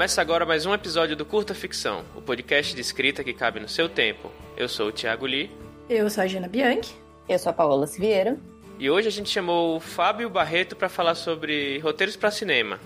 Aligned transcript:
Começa 0.00 0.22
agora 0.22 0.46
mais 0.46 0.64
um 0.64 0.72
episódio 0.72 1.14
do 1.14 1.26
Curta 1.26 1.54
Ficção, 1.54 2.02
o 2.16 2.22
podcast 2.22 2.74
de 2.74 2.80
escrita 2.80 3.22
que 3.22 3.34
cabe 3.34 3.60
no 3.60 3.68
seu 3.68 3.86
tempo. 3.86 4.30
Eu 4.56 4.66
sou 4.66 4.88
o 4.88 4.92
Thiago 4.92 5.26
Lee. 5.26 5.50
Eu 5.90 6.08
sou 6.08 6.24
a 6.24 6.26
Gina 6.26 6.48
Bianchi. 6.48 6.94
Eu 7.28 7.38
sou 7.38 7.50
a 7.50 7.52
Paola 7.52 7.86
Siviero. 7.86 8.38
E 8.78 8.88
hoje 8.88 9.08
a 9.08 9.10
gente 9.10 9.28
chamou 9.28 9.76
o 9.76 9.78
Fábio 9.78 10.30
Barreto 10.30 10.74
para 10.74 10.88
falar 10.88 11.14
sobre 11.14 11.78
roteiros 11.80 12.16
para 12.16 12.30
cinema. 12.30 12.80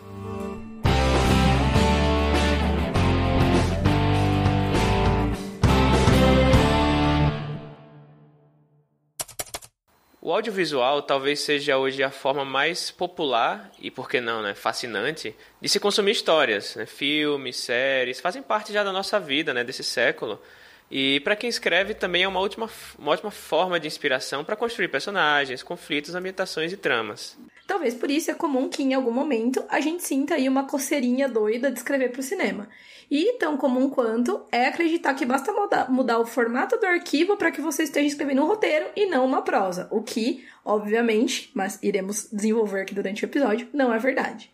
Audiovisual 10.34 11.02
talvez 11.02 11.40
seja 11.40 11.78
hoje 11.78 12.02
a 12.02 12.10
forma 12.10 12.44
mais 12.44 12.90
popular 12.90 13.70
e, 13.78 13.90
por 13.90 14.08
que 14.08 14.20
não, 14.20 14.42
né, 14.42 14.54
fascinante 14.54 15.34
de 15.60 15.68
se 15.68 15.78
consumir 15.78 16.12
histórias. 16.12 16.74
Né? 16.74 16.86
Filmes, 16.86 17.56
séries, 17.56 18.20
fazem 18.20 18.42
parte 18.42 18.72
já 18.72 18.82
da 18.82 18.92
nossa 18.92 19.20
vida, 19.20 19.54
né, 19.54 19.62
desse 19.62 19.84
século. 19.84 20.40
E 20.96 21.18
para 21.18 21.34
quem 21.34 21.50
escreve 21.50 21.92
também 21.92 22.22
é 22.22 22.28
uma, 22.28 22.38
última, 22.38 22.70
uma 22.96 23.10
ótima 23.10 23.32
forma 23.32 23.80
de 23.80 23.88
inspiração 23.88 24.44
para 24.44 24.54
construir 24.54 24.86
personagens, 24.86 25.60
conflitos, 25.60 26.14
ambientações 26.14 26.72
e 26.72 26.76
tramas. 26.76 27.36
Talvez 27.66 27.94
por 27.94 28.08
isso 28.08 28.30
é 28.30 28.34
comum 28.34 28.68
que 28.68 28.84
em 28.84 28.94
algum 28.94 29.10
momento 29.10 29.64
a 29.68 29.80
gente 29.80 30.04
sinta 30.04 30.36
aí 30.36 30.48
uma 30.48 30.68
coceirinha 30.68 31.28
doida 31.28 31.68
de 31.68 31.78
escrever 31.78 32.12
para 32.12 32.20
o 32.20 32.22
cinema. 32.22 32.68
E 33.10 33.32
tão 33.40 33.56
comum 33.56 33.90
quanto 33.90 34.46
é 34.52 34.66
acreditar 34.66 35.14
que 35.14 35.26
basta 35.26 35.52
mudar, 35.52 35.90
mudar 35.90 36.20
o 36.20 36.26
formato 36.26 36.78
do 36.78 36.86
arquivo 36.86 37.36
para 37.36 37.50
que 37.50 37.60
você 37.60 37.82
esteja 37.82 38.06
escrevendo 38.06 38.42
um 38.42 38.46
roteiro 38.46 38.86
e 38.94 39.04
não 39.06 39.26
uma 39.26 39.42
prosa. 39.42 39.88
O 39.90 40.00
que, 40.00 40.46
obviamente, 40.64 41.50
mas 41.54 41.76
iremos 41.82 42.28
desenvolver 42.32 42.82
aqui 42.82 42.94
durante 42.94 43.24
o 43.24 43.26
episódio, 43.26 43.68
não 43.72 43.92
é 43.92 43.98
verdade. 43.98 44.53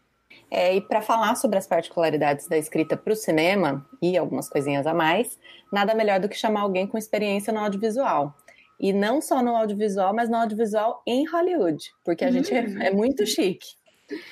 É, 0.50 0.74
e 0.74 0.80
para 0.80 1.00
falar 1.00 1.36
sobre 1.36 1.58
as 1.58 1.66
particularidades 1.66 2.48
da 2.48 2.58
escrita 2.58 2.96
para 2.96 3.12
o 3.12 3.16
cinema 3.16 3.86
e 4.02 4.18
algumas 4.18 4.48
coisinhas 4.48 4.86
a 4.86 4.92
mais, 4.92 5.38
nada 5.72 5.94
melhor 5.94 6.18
do 6.18 6.28
que 6.28 6.36
chamar 6.36 6.62
alguém 6.62 6.86
com 6.86 6.98
experiência 6.98 7.52
no 7.52 7.60
audiovisual. 7.60 8.34
E 8.78 8.92
não 8.92 9.20
só 9.20 9.42
no 9.42 9.54
audiovisual, 9.54 10.14
mas 10.14 10.28
no 10.28 10.36
audiovisual 10.36 11.02
em 11.06 11.24
Hollywood, 11.26 11.84
porque 12.04 12.24
a 12.24 12.28
uhum. 12.28 12.32
gente 12.32 12.52
é, 12.52 12.86
é 12.86 12.90
muito 12.90 13.24
chique. 13.26 13.78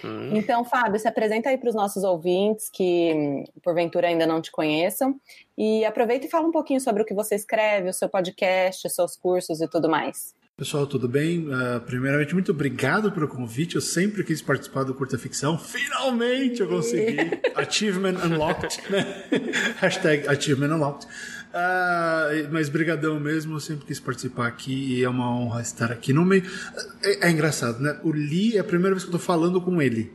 Hum. 0.04 0.36
Então, 0.36 0.64
Fábio, 0.64 0.98
se 0.98 1.06
apresenta 1.06 1.50
aí 1.50 1.58
para 1.58 1.68
os 1.68 1.74
nossos 1.74 2.02
ouvintes 2.02 2.68
que 2.68 3.44
porventura 3.62 4.08
ainda 4.08 4.26
não 4.26 4.40
te 4.40 4.50
conheçam 4.50 5.14
e 5.56 5.84
aproveita 5.84 6.26
e 6.26 6.30
fala 6.30 6.48
um 6.48 6.52
pouquinho 6.52 6.80
sobre 6.80 7.02
o 7.02 7.06
que 7.06 7.14
você 7.14 7.34
escreve, 7.34 7.88
o 7.88 7.92
seu 7.92 8.08
podcast, 8.08 8.86
os 8.86 8.94
seus 8.94 9.16
cursos 9.16 9.60
e 9.60 9.68
tudo 9.68 9.88
mais. 9.88 10.34
Pessoal, 10.58 10.88
tudo 10.88 11.06
bem? 11.06 11.46
Uh, 11.46 11.80
primeiramente, 11.86 12.34
muito 12.34 12.50
obrigado 12.50 13.12
pelo 13.12 13.28
convite. 13.28 13.76
Eu 13.76 13.80
sempre 13.80 14.24
quis 14.24 14.42
participar 14.42 14.82
do 14.82 14.92
Curta 14.92 15.16
Ficção. 15.16 15.56
Finalmente 15.56 16.60
eu 16.60 16.66
consegui. 16.66 17.16
Achievement 17.54 18.16
Unlocked. 18.24 18.76
Né? 18.90 19.24
Hashtag 19.78 20.26
Achievement 20.26 20.74
Unlocked. 20.74 21.06
Uh, 21.06 22.50
mas 22.50 22.68
brigadão 22.68 23.20
mesmo, 23.20 23.54
eu 23.54 23.60
sempre 23.60 23.86
quis 23.86 24.00
participar 24.00 24.48
aqui 24.48 24.96
e 24.96 25.04
é 25.04 25.08
uma 25.08 25.32
honra 25.32 25.62
estar 25.62 25.92
aqui 25.92 26.12
no 26.12 26.24
meio. 26.24 26.42
É, 27.04 27.28
é 27.28 27.30
engraçado, 27.30 27.80
né? 27.80 27.96
O 28.02 28.10
Lee 28.10 28.56
é 28.56 28.58
a 28.58 28.64
primeira 28.64 28.96
vez 28.96 29.04
que 29.04 29.10
eu 29.10 29.12
tô 29.12 29.20
falando 29.20 29.60
com 29.60 29.80
ele. 29.80 30.12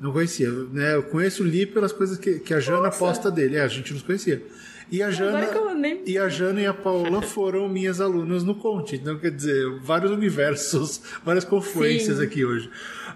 Não 0.00 0.10
conhecia, 0.10 0.50
né? 0.50 0.96
Eu 0.96 1.04
conheço 1.04 1.44
o 1.44 1.46
Lee 1.46 1.64
pelas 1.64 1.92
coisas 1.92 2.18
que, 2.18 2.40
que 2.40 2.52
a 2.52 2.58
Jana 2.58 2.82
Nossa. 2.86 2.98
posta 2.98 3.30
dele. 3.30 3.56
É, 3.56 3.62
a 3.62 3.68
gente 3.68 3.94
não 3.94 4.00
conhecia. 4.00 4.42
E 4.90 5.02
a 5.02 5.10
Jana, 5.10 5.74
nem... 5.74 6.02
e 6.06 6.16
a 6.16 6.28
Jana 6.28 6.60
e 6.60 6.66
a 6.66 6.72
Paula 6.72 7.20
foram 7.22 7.68
minhas 7.68 8.00
alunas 8.00 8.44
no 8.44 8.54
Conte. 8.54 8.96
Então, 8.96 9.18
quer 9.18 9.32
dizer, 9.32 9.80
vários 9.80 10.10
universos, 10.12 11.02
várias 11.24 11.44
confluências 11.44 12.18
Sim. 12.18 12.24
aqui 12.24 12.44
hoje. 12.44 12.70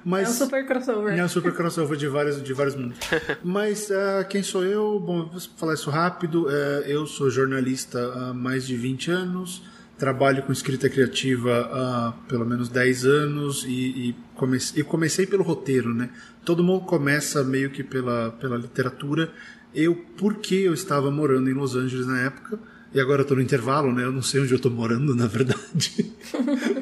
Mas, 0.04 0.28
é 0.28 0.30
um 0.30 0.46
super 0.46 0.66
crossover. 0.66 1.18
É 1.18 1.24
um 1.24 1.28
super 1.28 1.52
crossover 1.54 1.96
de 1.96 2.08
vários, 2.08 2.42
de 2.42 2.52
vários 2.52 2.74
mundos. 2.74 2.98
Mas 3.44 3.88
uh, 3.90 4.26
quem 4.28 4.42
sou 4.42 4.64
eu? 4.64 4.98
Bom, 4.98 5.26
vou 5.26 5.40
falar 5.56 5.74
isso 5.74 5.90
rápido. 5.90 6.46
Uh, 6.46 6.50
eu 6.86 7.06
sou 7.06 7.30
jornalista 7.30 8.00
há 8.14 8.34
mais 8.34 8.66
de 8.66 8.76
20 8.76 9.10
anos. 9.10 9.62
Trabalho 9.96 10.42
com 10.42 10.50
escrita 10.50 10.88
criativa 10.88 11.68
há 11.70 12.14
pelo 12.26 12.46
menos 12.46 12.70
10 12.70 13.04
anos 13.04 13.64
e, 13.64 13.70
e, 13.70 14.16
comecei, 14.34 14.80
e 14.80 14.84
comecei 14.84 15.26
pelo 15.26 15.42
roteiro, 15.42 15.92
né? 15.92 16.08
Todo 16.42 16.64
mundo 16.64 16.86
começa 16.86 17.44
meio 17.44 17.68
que 17.70 17.84
pela, 17.84 18.30
pela 18.40 18.56
literatura. 18.56 19.30
Eu, 19.74 19.94
porque 20.16 20.54
eu 20.54 20.74
estava 20.74 21.10
morando 21.10 21.48
em 21.48 21.54
Los 21.54 21.76
Angeles 21.76 22.06
na 22.06 22.20
época, 22.20 22.58
e 22.92 23.00
agora 23.00 23.22
eu 23.22 23.26
tô 23.26 23.36
no 23.36 23.40
intervalo, 23.40 23.92
né? 23.92 24.04
Eu 24.04 24.10
não 24.10 24.22
sei 24.22 24.40
onde 24.40 24.52
eu 24.52 24.58
tô 24.58 24.68
morando, 24.68 25.14
na 25.16 25.26
verdade. 25.26 26.12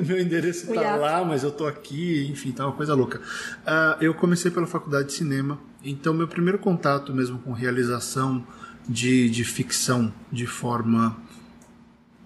Meu 0.06 0.19
endereço 0.19 0.72
tá 0.72 0.97
lá, 0.97 1.25
mas 1.25 1.43
eu 1.43 1.50
tô 1.50 1.66
aqui, 1.66 2.27
enfim, 2.31 2.50
tá 2.50 2.66
uma 2.66 2.75
coisa 2.75 2.94
louca. 2.94 3.19
Uh, 3.19 4.03
eu 4.03 4.15
comecei 4.15 4.50
pela 4.50 4.66
faculdade 4.66 5.09
de 5.09 5.15
cinema, 5.15 5.60
então 5.84 6.15
meu 6.15 6.27
primeiro 6.27 6.59
contato 6.59 7.12
mesmo 7.12 7.38
com 7.41 7.53
realização 7.53 8.47
de, 8.88 9.28
de 9.28 9.44
ficção 9.44 10.12
de 10.32 10.47
forma 10.47 11.16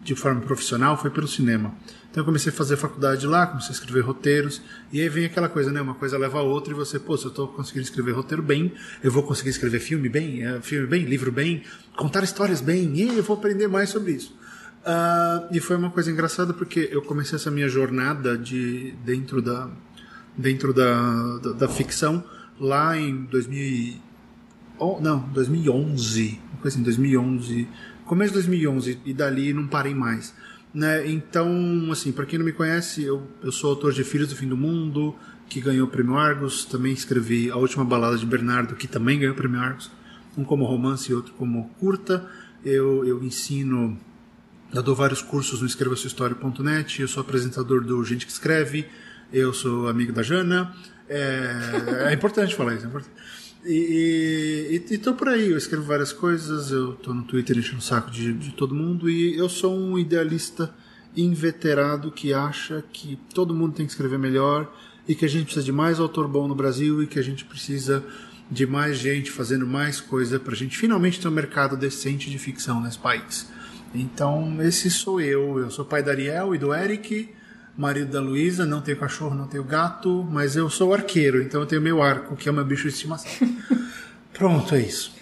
de 0.00 0.16
forma 0.16 0.40
profissional 0.40 0.96
foi 0.96 1.10
pelo 1.10 1.28
cinema. 1.28 1.74
Então 2.12 2.20
eu 2.20 2.26
comecei 2.26 2.52
a 2.52 2.54
fazer 2.54 2.76
faculdade 2.76 3.26
lá, 3.26 3.46
comecei 3.46 3.70
a 3.70 3.72
escrever 3.72 4.02
roteiros, 4.02 4.60
e 4.92 5.00
aí 5.00 5.08
vem 5.08 5.24
aquela 5.24 5.48
coisa, 5.48 5.72
né? 5.72 5.80
Uma 5.80 5.94
coisa 5.94 6.18
leva 6.18 6.40
a 6.40 6.42
outra, 6.42 6.70
e 6.70 6.76
você, 6.76 6.98
pô, 6.98 7.16
se 7.16 7.24
eu 7.24 7.30
estou 7.30 7.48
conseguindo 7.48 7.84
escrever 7.84 8.12
roteiro 8.12 8.42
bem, 8.42 8.70
eu 9.02 9.10
vou 9.10 9.22
conseguir 9.22 9.48
escrever 9.48 9.80
filme 9.80 10.10
bem, 10.10 10.46
é, 10.46 10.60
filme 10.60 10.86
bem, 10.86 11.04
livro 11.06 11.32
bem, 11.32 11.62
contar 11.96 12.22
histórias 12.22 12.60
bem, 12.60 12.94
e 12.94 13.16
eu 13.16 13.22
vou 13.22 13.34
aprender 13.34 13.66
mais 13.66 13.88
sobre 13.88 14.12
isso. 14.12 14.36
Uh, 14.82 15.48
e 15.52 15.58
foi 15.58 15.76
uma 15.76 15.90
coisa 15.90 16.10
engraçada 16.10 16.52
porque 16.52 16.90
eu 16.92 17.00
comecei 17.00 17.36
essa 17.36 17.50
minha 17.50 17.68
jornada 17.68 18.36
de 18.36 18.92
dentro 19.04 19.40
da 19.40 19.70
dentro 20.36 20.74
da, 20.74 21.38
da, 21.38 21.52
da 21.52 21.68
ficção 21.68 22.22
lá 22.58 22.98
em 22.98 23.22
2000 23.26 24.00
oh, 24.80 24.98
não 25.00 25.20
2011 25.28 26.40
coisa 26.60 26.76
assim 26.76 26.82
2011 26.82 27.68
começo 28.04 28.32
de 28.32 28.40
2011 28.40 29.00
e 29.04 29.14
dali 29.14 29.52
não 29.52 29.68
parei 29.68 29.94
mais 29.94 30.34
né? 30.74 31.06
Então, 31.06 31.88
assim, 31.90 32.12
para 32.12 32.24
quem 32.24 32.38
não 32.38 32.46
me 32.46 32.52
conhece, 32.52 33.02
eu, 33.02 33.26
eu 33.42 33.52
sou 33.52 33.70
autor 33.70 33.92
de 33.92 34.04
Filhos 34.04 34.28
do 34.28 34.36
Fim 34.36 34.48
do 34.48 34.56
Mundo, 34.56 35.14
que 35.48 35.60
ganhou 35.60 35.86
o 35.86 35.90
Prêmio 35.90 36.16
Argos. 36.16 36.64
Também 36.64 36.92
escrevi 36.92 37.50
A 37.50 37.56
Última 37.56 37.84
Balada 37.84 38.16
de 38.16 38.24
Bernardo, 38.24 38.74
que 38.74 38.88
também 38.88 39.18
ganhou 39.18 39.34
o 39.34 39.36
Prêmio 39.36 39.60
Argos. 39.60 39.90
Um 40.36 40.44
como 40.44 40.64
romance 40.64 41.10
e 41.10 41.14
outro 41.14 41.34
como 41.34 41.68
curta. 41.78 42.26
Eu, 42.64 43.04
eu 43.04 43.22
ensino, 43.22 43.98
eu 44.72 44.82
dou 44.82 44.94
vários 44.94 45.20
cursos 45.20 45.60
no 45.60 45.66
escrevasuhistoria.net. 45.66 47.02
Eu 47.02 47.08
sou 47.08 47.20
apresentador 47.20 47.84
do 47.84 48.02
Gente 48.02 48.24
que 48.24 48.32
Escreve. 48.32 48.86
Eu 49.32 49.52
sou 49.52 49.88
amigo 49.88 50.12
da 50.12 50.22
Jana. 50.22 50.74
É, 51.08 52.06
é 52.08 52.12
importante 52.14 52.54
falar 52.54 52.74
isso, 52.74 52.86
é 52.86 52.88
importante. 52.88 53.14
E, 53.64 54.82
e, 54.88 54.94
e, 54.94 54.98
tô 54.98 55.14
por 55.14 55.28
aí, 55.28 55.50
eu 55.50 55.56
escrevo 55.56 55.84
várias 55.84 56.12
coisas, 56.12 56.72
eu 56.72 56.94
tô 56.94 57.14
no 57.14 57.22
Twitter 57.22 57.56
enchendo 57.56 57.78
o 57.78 57.82
saco 57.82 58.10
de, 58.10 58.32
de 58.32 58.50
todo 58.52 58.74
mundo 58.74 59.08
e 59.08 59.36
eu 59.36 59.48
sou 59.48 59.76
um 59.76 59.96
idealista 59.96 60.74
inveterado 61.16 62.10
que 62.10 62.34
acha 62.34 62.82
que 62.92 63.16
todo 63.32 63.54
mundo 63.54 63.74
tem 63.74 63.86
que 63.86 63.92
escrever 63.92 64.18
melhor 64.18 64.72
e 65.06 65.14
que 65.14 65.24
a 65.24 65.28
gente 65.28 65.44
precisa 65.44 65.64
de 65.64 65.70
mais 65.70 66.00
autor 66.00 66.26
bom 66.26 66.48
no 66.48 66.54
Brasil 66.56 67.02
e 67.02 67.06
que 67.06 67.18
a 67.18 67.22
gente 67.22 67.44
precisa 67.44 68.04
de 68.50 68.66
mais 68.66 68.98
gente 68.98 69.30
fazendo 69.30 69.66
mais 69.66 70.00
coisa 70.00 70.40
pra 70.40 70.54
gente 70.54 70.76
finalmente 70.76 71.20
ter 71.20 71.28
um 71.28 71.32
mercado 71.32 71.76
decente 71.76 72.30
de 72.30 72.38
ficção 72.38 72.80
nesse 72.80 72.98
país. 72.98 73.48
Então, 73.94 74.60
esse 74.62 74.90
sou 74.90 75.20
eu. 75.20 75.58
Eu 75.58 75.70
sou 75.70 75.84
pai 75.84 76.02
da 76.02 76.10
Ariel 76.10 76.54
e 76.54 76.58
do 76.58 76.74
Eric 76.74 77.28
marido 77.76 78.12
da 78.12 78.20
Luísa, 78.20 78.66
não 78.66 78.80
tenho 78.80 78.98
cachorro, 78.98 79.34
não 79.34 79.46
tenho 79.46 79.64
gato, 79.64 80.26
mas 80.30 80.56
eu 80.56 80.68
sou 80.68 80.92
arqueiro, 80.92 81.42
então 81.42 81.60
eu 81.60 81.66
tenho 81.66 81.80
meu 81.80 82.02
arco, 82.02 82.36
que 82.36 82.48
é 82.48 82.52
meu 82.52 82.64
bicho 82.64 82.82
de 82.82 82.94
estimação. 82.94 83.30
Pronto, 84.32 84.74
é 84.74 84.80
isso. 84.80 85.14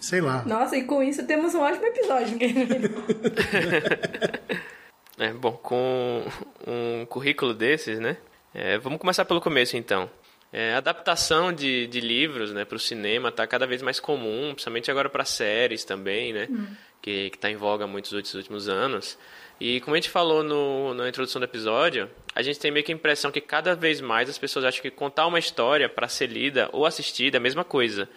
Sei 0.00 0.20
lá. 0.20 0.44
Nossa, 0.46 0.76
e 0.76 0.84
com 0.84 1.02
isso 1.02 1.26
temos 1.26 1.54
um 1.54 1.60
ótimo 1.60 1.86
episódio. 1.86 2.38
é, 5.18 5.32
bom, 5.32 5.52
com 5.52 6.22
um 6.66 7.04
currículo 7.06 7.52
desses, 7.52 7.98
né? 7.98 8.16
É, 8.54 8.78
vamos 8.78 9.00
começar 9.00 9.24
pelo 9.24 9.40
começo, 9.40 9.76
então. 9.76 10.08
É, 10.52 10.74
a 10.74 10.78
adaptação 10.78 11.52
de, 11.52 11.88
de 11.88 12.00
livros 12.00 12.52
né, 12.52 12.64
para 12.64 12.76
o 12.76 12.78
cinema 12.78 13.30
está 13.30 13.46
cada 13.46 13.66
vez 13.66 13.82
mais 13.82 13.98
comum, 13.98 14.52
principalmente 14.52 14.90
agora 14.90 15.10
para 15.10 15.24
séries 15.24 15.84
também, 15.84 16.32
né? 16.32 16.46
Hum. 16.48 16.66
Que 17.02 17.32
está 17.34 17.50
em 17.50 17.56
voga 17.56 17.86
muitos 17.86 18.12
últimos 18.12 18.68
anos. 18.68 19.18
E 19.60 19.80
como 19.80 19.94
a 19.94 19.96
gente 19.96 20.10
falou 20.10 20.42
no, 20.42 20.92
na 20.94 21.08
introdução 21.08 21.40
do 21.40 21.44
episódio, 21.44 22.10
a 22.34 22.42
gente 22.42 22.58
tem 22.58 22.70
meio 22.70 22.84
que 22.84 22.92
a 22.92 22.94
impressão 22.94 23.30
que 23.30 23.40
cada 23.40 23.74
vez 23.74 24.00
mais 24.00 24.28
as 24.28 24.36
pessoas 24.36 24.64
acham 24.66 24.82
que 24.82 24.90
contar 24.90 25.26
uma 25.26 25.38
história 25.38 25.88
para 25.88 26.08
ser 26.08 26.26
lida 26.26 26.68
ou 26.72 26.84
assistida 26.84 27.38
é 27.38 27.38
a 27.38 27.42
mesma 27.42 27.64
coisa. 27.64 28.08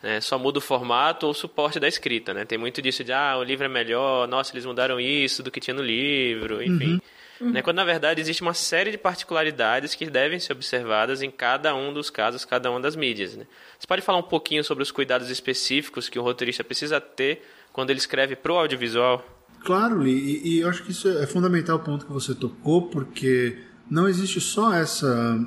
Né? 0.00 0.20
Só 0.20 0.38
muda 0.38 0.58
o 0.58 0.62
formato 0.62 1.26
ou 1.26 1.32
o 1.32 1.34
suporte 1.34 1.80
da 1.80 1.88
escrita. 1.88 2.32
Né? 2.32 2.44
Tem 2.44 2.56
muito 2.56 2.80
disso 2.80 3.02
de, 3.02 3.12
ah, 3.12 3.36
o 3.36 3.42
livro 3.42 3.64
é 3.64 3.68
melhor, 3.68 4.28
nossa, 4.28 4.52
eles 4.52 4.64
mudaram 4.64 5.00
isso 5.00 5.42
do 5.42 5.50
que 5.50 5.58
tinha 5.58 5.74
no 5.74 5.82
livro, 5.82 6.62
enfim. 6.62 7.00
Uhum. 7.40 7.50
Né? 7.50 7.62
Quando 7.62 7.78
na 7.78 7.84
verdade 7.84 8.20
existe 8.20 8.42
uma 8.42 8.54
série 8.54 8.92
de 8.92 8.98
particularidades 8.98 9.96
que 9.96 10.06
devem 10.06 10.38
ser 10.38 10.52
observadas 10.52 11.22
em 11.22 11.30
cada 11.30 11.74
um 11.74 11.92
dos 11.92 12.10
casos, 12.10 12.44
cada 12.44 12.70
uma 12.70 12.78
das 12.78 12.94
mídias. 12.94 13.34
Né? 13.34 13.44
Você 13.76 13.86
pode 13.88 14.02
falar 14.02 14.18
um 14.18 14.22
pouquinho 14.22 14.62
sobre 14.62 14.82
os 14.82 14.92
cuidados 14.92 15.28
específicos 15.28 16.08
que 16.08 16.18
o 16.18 16.22
roteirista 16.22 16.62
precisa 16.62 17.00
ter 17.00 17.42
quando 17.72 17.90
ele 17.90 17.98
escreve 17.98 18.36
para 18.36 18.52
o 18.52 18.56
audiovisual? 18.56 19.33
Claro, 19.64 20.06
e, 20.06 20.46
e 20.46 20.60
eu 20.60 20.68
acho 20.68 20.84
que 20.84 20.90
isso 20.90 21.08
é 21.08 21.26
fundamental 21.26 21.76
o 21.76 21.80
ponto 21.80 22.04
que 22.04 22.12
você 22.12 22.34
tocou, 22.34 22.82
porque 22.82 23.56
não 23.90 24.06
existe 24.06 24.38
só 24.38 24.74
essa. 24.74 25.42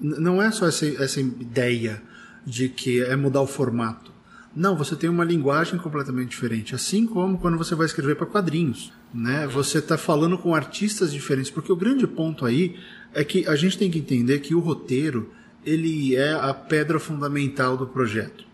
Não 0.00 0.42
é 0.42 0.50
só 0.50 0.66
essa, 0.66 0.86
essa 0.86 1.20
ideia 1.20 2.02
de 2.46 2.70
que 2.70 3.02
é 3.02 3.14
mudar 3.14 3.42
o 3.42 3.46
formato. 3.46 4.10
Não, 4.56 4.74
você 4.74 4.96
tem 4.96 5.10
uma 5.10 5.24
linguagem 5.24 5.78
completamente 5.78 6.30
diferente. 6.30 6.74
Assim 6.74 7.06
como 7.06 7.38
quando 7.38 7.58
você 7.58 7.74
vai 7.74 7.84
escrever 7.84 8.16
para 8.16 8.26
quadrinhos. 8.26 8.90
Né? 9.12 9.46
Você 9.48 9.78
está 9.78 9.98
falando 9.98 10.38
com 10.38 10.54
artistas 10.54 11.12
diferentes. 11.12 11.50
Porque 11.50 11.70
o 11.70 11.76
grande 11.76 12.06
ponto 12.06 12.46
aí 12.46 12.76
é 13.12 13.22
que 13.22 13.46
a 13.46 13.54
gente 13.54 13.76
tem 13.76 13.90
que 13.90 13.98
entender 13.98 14.38
que 14.38 14.54
o 14.54 14.60
roteiro 14.60 15.30
ele 15.64 16.16
é 16.16 16.32
a 16.32 16.54
pedra 16.54 16.98
fundamental 16.98 17.76
do 17.76 17.86
projeto. 17.86 18.47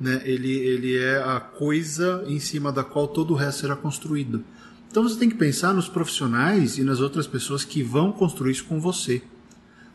Né? 0.00 0.22
Ele, 0.24 0.52
ele 0.52 0.96
é 0.96 1.18
a 1.22 1.40
coisa 1.40 2.24
em 2.26 2.38
cima 2.38 2.70
da 2.70 2.84
qual 2.84 3.08
todo 3.08 3.32
o 3.32 3.36
resto 3.36 3.62
será 3.62 3.76
construído. 3.76 4.44
Então 4.90 5.02
você 5.02 5.18
tem 5.18 5.28
que 5.28 5.36
pensar 5.36 5.74
nos 5.74 5.88
profissionais 5.88 6.78
e 6.78 6.82
nas 6.82 7.00
outras 7.00 7.26
pessoas 7.26 7.64
que 7.64 7.82
vão 7.82 8.10
construir 8.10 8.52
isso 8.52 8.64
com 8.64 8.80
você. 8.80 9.22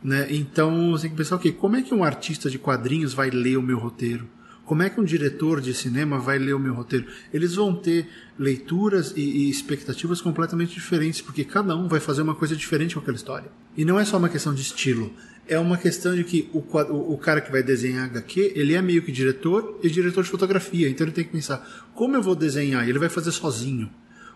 Né? 0.03 0.27
Então 0.29 0.91
você 0.91 1.03
tem 1.03 1.11
que 1.11 1.17
pensar, 1.17 1.37
ok, 1.37 1.51
como 1.53 1.75
é 1.75 1.81
que 1.81 1.93
um 1.93 2.03
artista 2.03 2.49
de 2.49 2.59
quadrinhos 2.59 3.13
vai 3.13 3.29
ler 3.29 3.57
o 3.57 3.61
meu 3.61 3.79
roteiro? 3.79 4.27
Como 4.65 4.81
é 4.81 4.89
que 4.89 4.99
um 4.99 5.03
diretor 5.03 5.59
de 5.59 5.73
cinema 5.73 6.19
vai 6.19 6.39
ler 6.39 6.53
o 6.53 6.59
meu 6.59 6.73
roteiro? 6.73 7.07
Eles 7.33 7.55
vão 7.55 7.75
ter 7.75 8.07
leituras 8.39 9.13
e, 9.15 9.21
e, 9.21 9.49
expectativas 9.49 10.21
completamente 10.21 10.73
diferentes, 10.73 11.21
porque 11.21 11.43
cada 11.43 11.75
um 11.75 11.87
vai 11.89 11.99
fazer 11.99 12.21
uma 12.21 12.33
coisa 12.33 12.55
diferente 12.55 12.95
com 12.95 13.01
aquela 13.01 13.17
história. 13.17 13.51
E 13.75 13.83
não 13.83 13.99
é 13.99 14.05
só 14.05 14.17
uma 14.17 14.29
questão 14.29 14.53
de 14.53 14.61
estilo, 14.61 15.11
é 15.47 15.59
uma 15.59 15.77
questão 15.77 16.15
de 16.15 16.23
que 16.23 16.49
o, 16.53 16.59
o, 16.59 17.13
o 17.13 17.17
cara 17.17 17.41
que 17.41 17.51
vai 17.51 17.61
desenhar 17.61 18.05
HQ, 18.05 18.53
ele 18.55 18.73
é 18.73 18.81
meio 18.81 19.01
que 19.01 19.11
diretor 19.11 19.79
e 19.83 19.89
diretor 19.89 20.23
de 20.23 20.29
fotografia, 20.29 20.89
então 20.89 21.05
ele 21.05 21.13
tem 21.13 21.23
que 21.23 21.31
pensar, 21.31 21.89
como 21.93 22.15
eu 22.15 22.21
vou 22.21 22.35
desenhar? 22.35 22.87
Ele 22.87 22.99
vai 22.99 23.09
fazer 23.09 23.31
sozinho. 23.31 23.89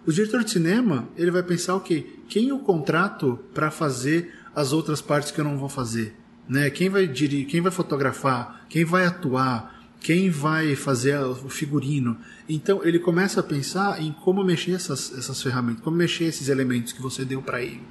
O 0.05 0.11
diretor 0.11 0.43
de 0.43 0.51
cinema, 0.51 1.09
ele 1.17 1.31
vai 1.31 1.43
pensar, 1.43 1.75
ok, 1.75 2.21
quem 2.29 2.49
eu 2.49 2.59
contrato 2.59 3.39
para 3.53 3.69
fazer 3.69 4.33
as 4.55 4.71
outras 4.71 5.01
partes 5.01 5.31
que 5.31 5.39
eu 5.39 5.45
não 5.45 5.57
vou 5.57 5.69
fazer? 5.69 6.15
Né? 6.47 6.69
Quem 6.69 6.89
vai 6.89 7.07
dirigir, 7.07 7.45
quem 7.47 7.61
vai 7.61 7.71
fotografar, 7.71 8.65
quem 8.69 8.85
vai 8.85 9.05
atuar, 9.05 9.76
quem 10.07 10.29
vai 10.29 10.73
fazer 10.73 11.19
o 11.19 11.49
figurino. 11.49 12.17
Então 12.47 12.81
ele 12.81 12.97
começa 12.97 13.41
a 13.41 13.43
pensar 13.43 14.01
em 14.01 14.13
como 14.13 14.41
mexer 14.41 14.71
essas, 14.71 15.13
essas 15.17 15.43
ferramentas, 15.43 15.83
como 15.83 15.97
mexer 15.97 16.23
esses 16.23 16.47
elementos 16.47 16.93
que 16.93 17.01
você 17.01 17.25
deu 17.25 17.41
para 17.41 17.61
ele. 17.61 17.81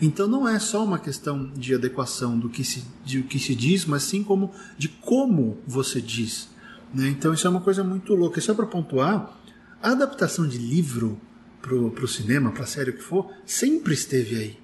Então 0.00 0.26
não 0.26 0.48
é 0.48 0.58
só 0.58 0.82
uma 0.82 0.98
questão 0.98 1.52
de 1.54 1.74
adequação 1.74 2.38
do 2.38 2.48
que 2.48 2.64
se, 2.64 2.82
de, 3.04 3.22
que 3.24 3.38
se 3.38 3.54
diz, 3.54 3.84
mas 3.84 4.04
sim 4.04 4.24
como 4.24 4.54
de 4.78 4.88
como 4.88 5.58
você 5.66 6.00
diz. 6.00 6.48
Né? 6.94 7.08
Então 7.08 7.34
isso 7.34 7.46
é 7.46 7.50
uma 7.50 7.60
coisa 7.60 7.84
muito 7.84 8.14
louca. 8.14 8.40
Só 8.40 8.54
para 8.54 8.64
pontuar, 8.64 9.38
a 9.82 9.90
adaptação 9.90 10.48
de 10.48 10.56
livro 10.56 11.20
para 11.60 11.74
o 11.74 12.08
cinema, 12.08 12.52
para 12.52 12.62
a 12.62 12.66
série 12.66 12.88
o 12.88 12.94
que 12.94 13.02
for, 13.02 13.30
sempre 13.44 13.92
esteve 13.92 14.34
aí. 14.34 14.58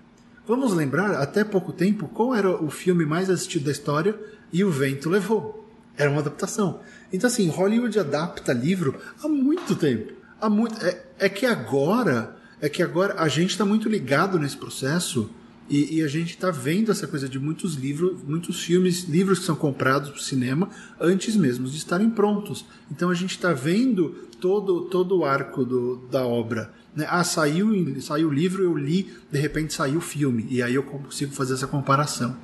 Vamos 0.48 0.72
lembrar, 0.72 1.16
até 1.16 1.44
pouco 1.44 1.74
tempo, 1.74 2.08
qual 2.08 2.34
era 2.34 2.50
o 2.50 2.70
filme 2.70 3.04
mais 3.04 3.28
assistido 3.28 3.66
da 3.66 3.70
história 3.70 4.18
e 4.50 4.64
o 4.64 4.70
vento 4.70 5.10
levou. 5.10 5.61
Era 5.96 6.10
uma 6.10 6.20
adaptação. 6.20 6.80
Então, 7.12 7.28
assim, 7.28 7.48
Hollywood 7.48 7.98
adapta 7.98 8.52
livro 8.52 8.98
há 9.22 9.28
muito 9.28 9.74
tempo. 9.74 10.12
Há 10.40 10.48
muito, 10.48 10.84
é, 10.84 11.02
é 11.18 11.28
que 11.28 11.46
agora, 11.46 12.36
é 12.60 12.68
que 12.68 12.82
agora 12.82 13.14
a 13.18 13.28
gente 13.28 13.50
está 13.50 13.64
muito 13.64 13.88
ligado 13.88 14.38
nesse 14.38 14.56
processo 14.56 15.30
e, 15.68 15.98
e 15.98 16.02
a 16.02 16.08
gente 16.08 16.30
está 16.30 16.50
vendo 16.50 16.90
essa 16.90 17.06
coisa 17.06 17.28
de 17.28 17.38
muitos 17.38 17.74
livros, 17.74 18.22
muitos 18.22 18.62
filmes, 18.62 19.04
livros 19.04 19.38
que 19.38 19.44
são 19.44 19.54
comprados 19.54 20.10
para 20.10 20.18
o 20.18 20.22
cinema 20.22 20.68
antes 21.00 21.36
mesmo 21.36 21.68
de 21.68 21.76
estarem 21.76 22.10
prontos. 22.10 22.64
Então 22.90 23.08
a 23.08 23.14
gente 23.14 23.30
está 23.30 23.52
vendo 23.52 24.10
todo, 24.40 24.82
todo 24.82 25.18
o 25.18 25.24
arco 25.24 25.64
do, 25.64 26.08
da 26.10 26.26
obra. 26.26 26.72
Né? 26.94 27.06
Ah, 27.08 27.24
saiu, 27.24 28.00
saiu 28.02 28.28
o 28.28 28.32
livro, 28.32 28.62
eu 28.62 28.76
li, 28.76 29.10
de 29.30 29.38
repente 29.38 29.72
saiu 29.72 29.98
o 29.98 30.02
filme. 30.02 30.46
E 30.50 30.62
aí 30.62 30.74
eu 30.74 30.82
consigo 30.82 31.32
fazer 31.32 31.54
essa 31.54 31.66
comparação. 31.66 32.36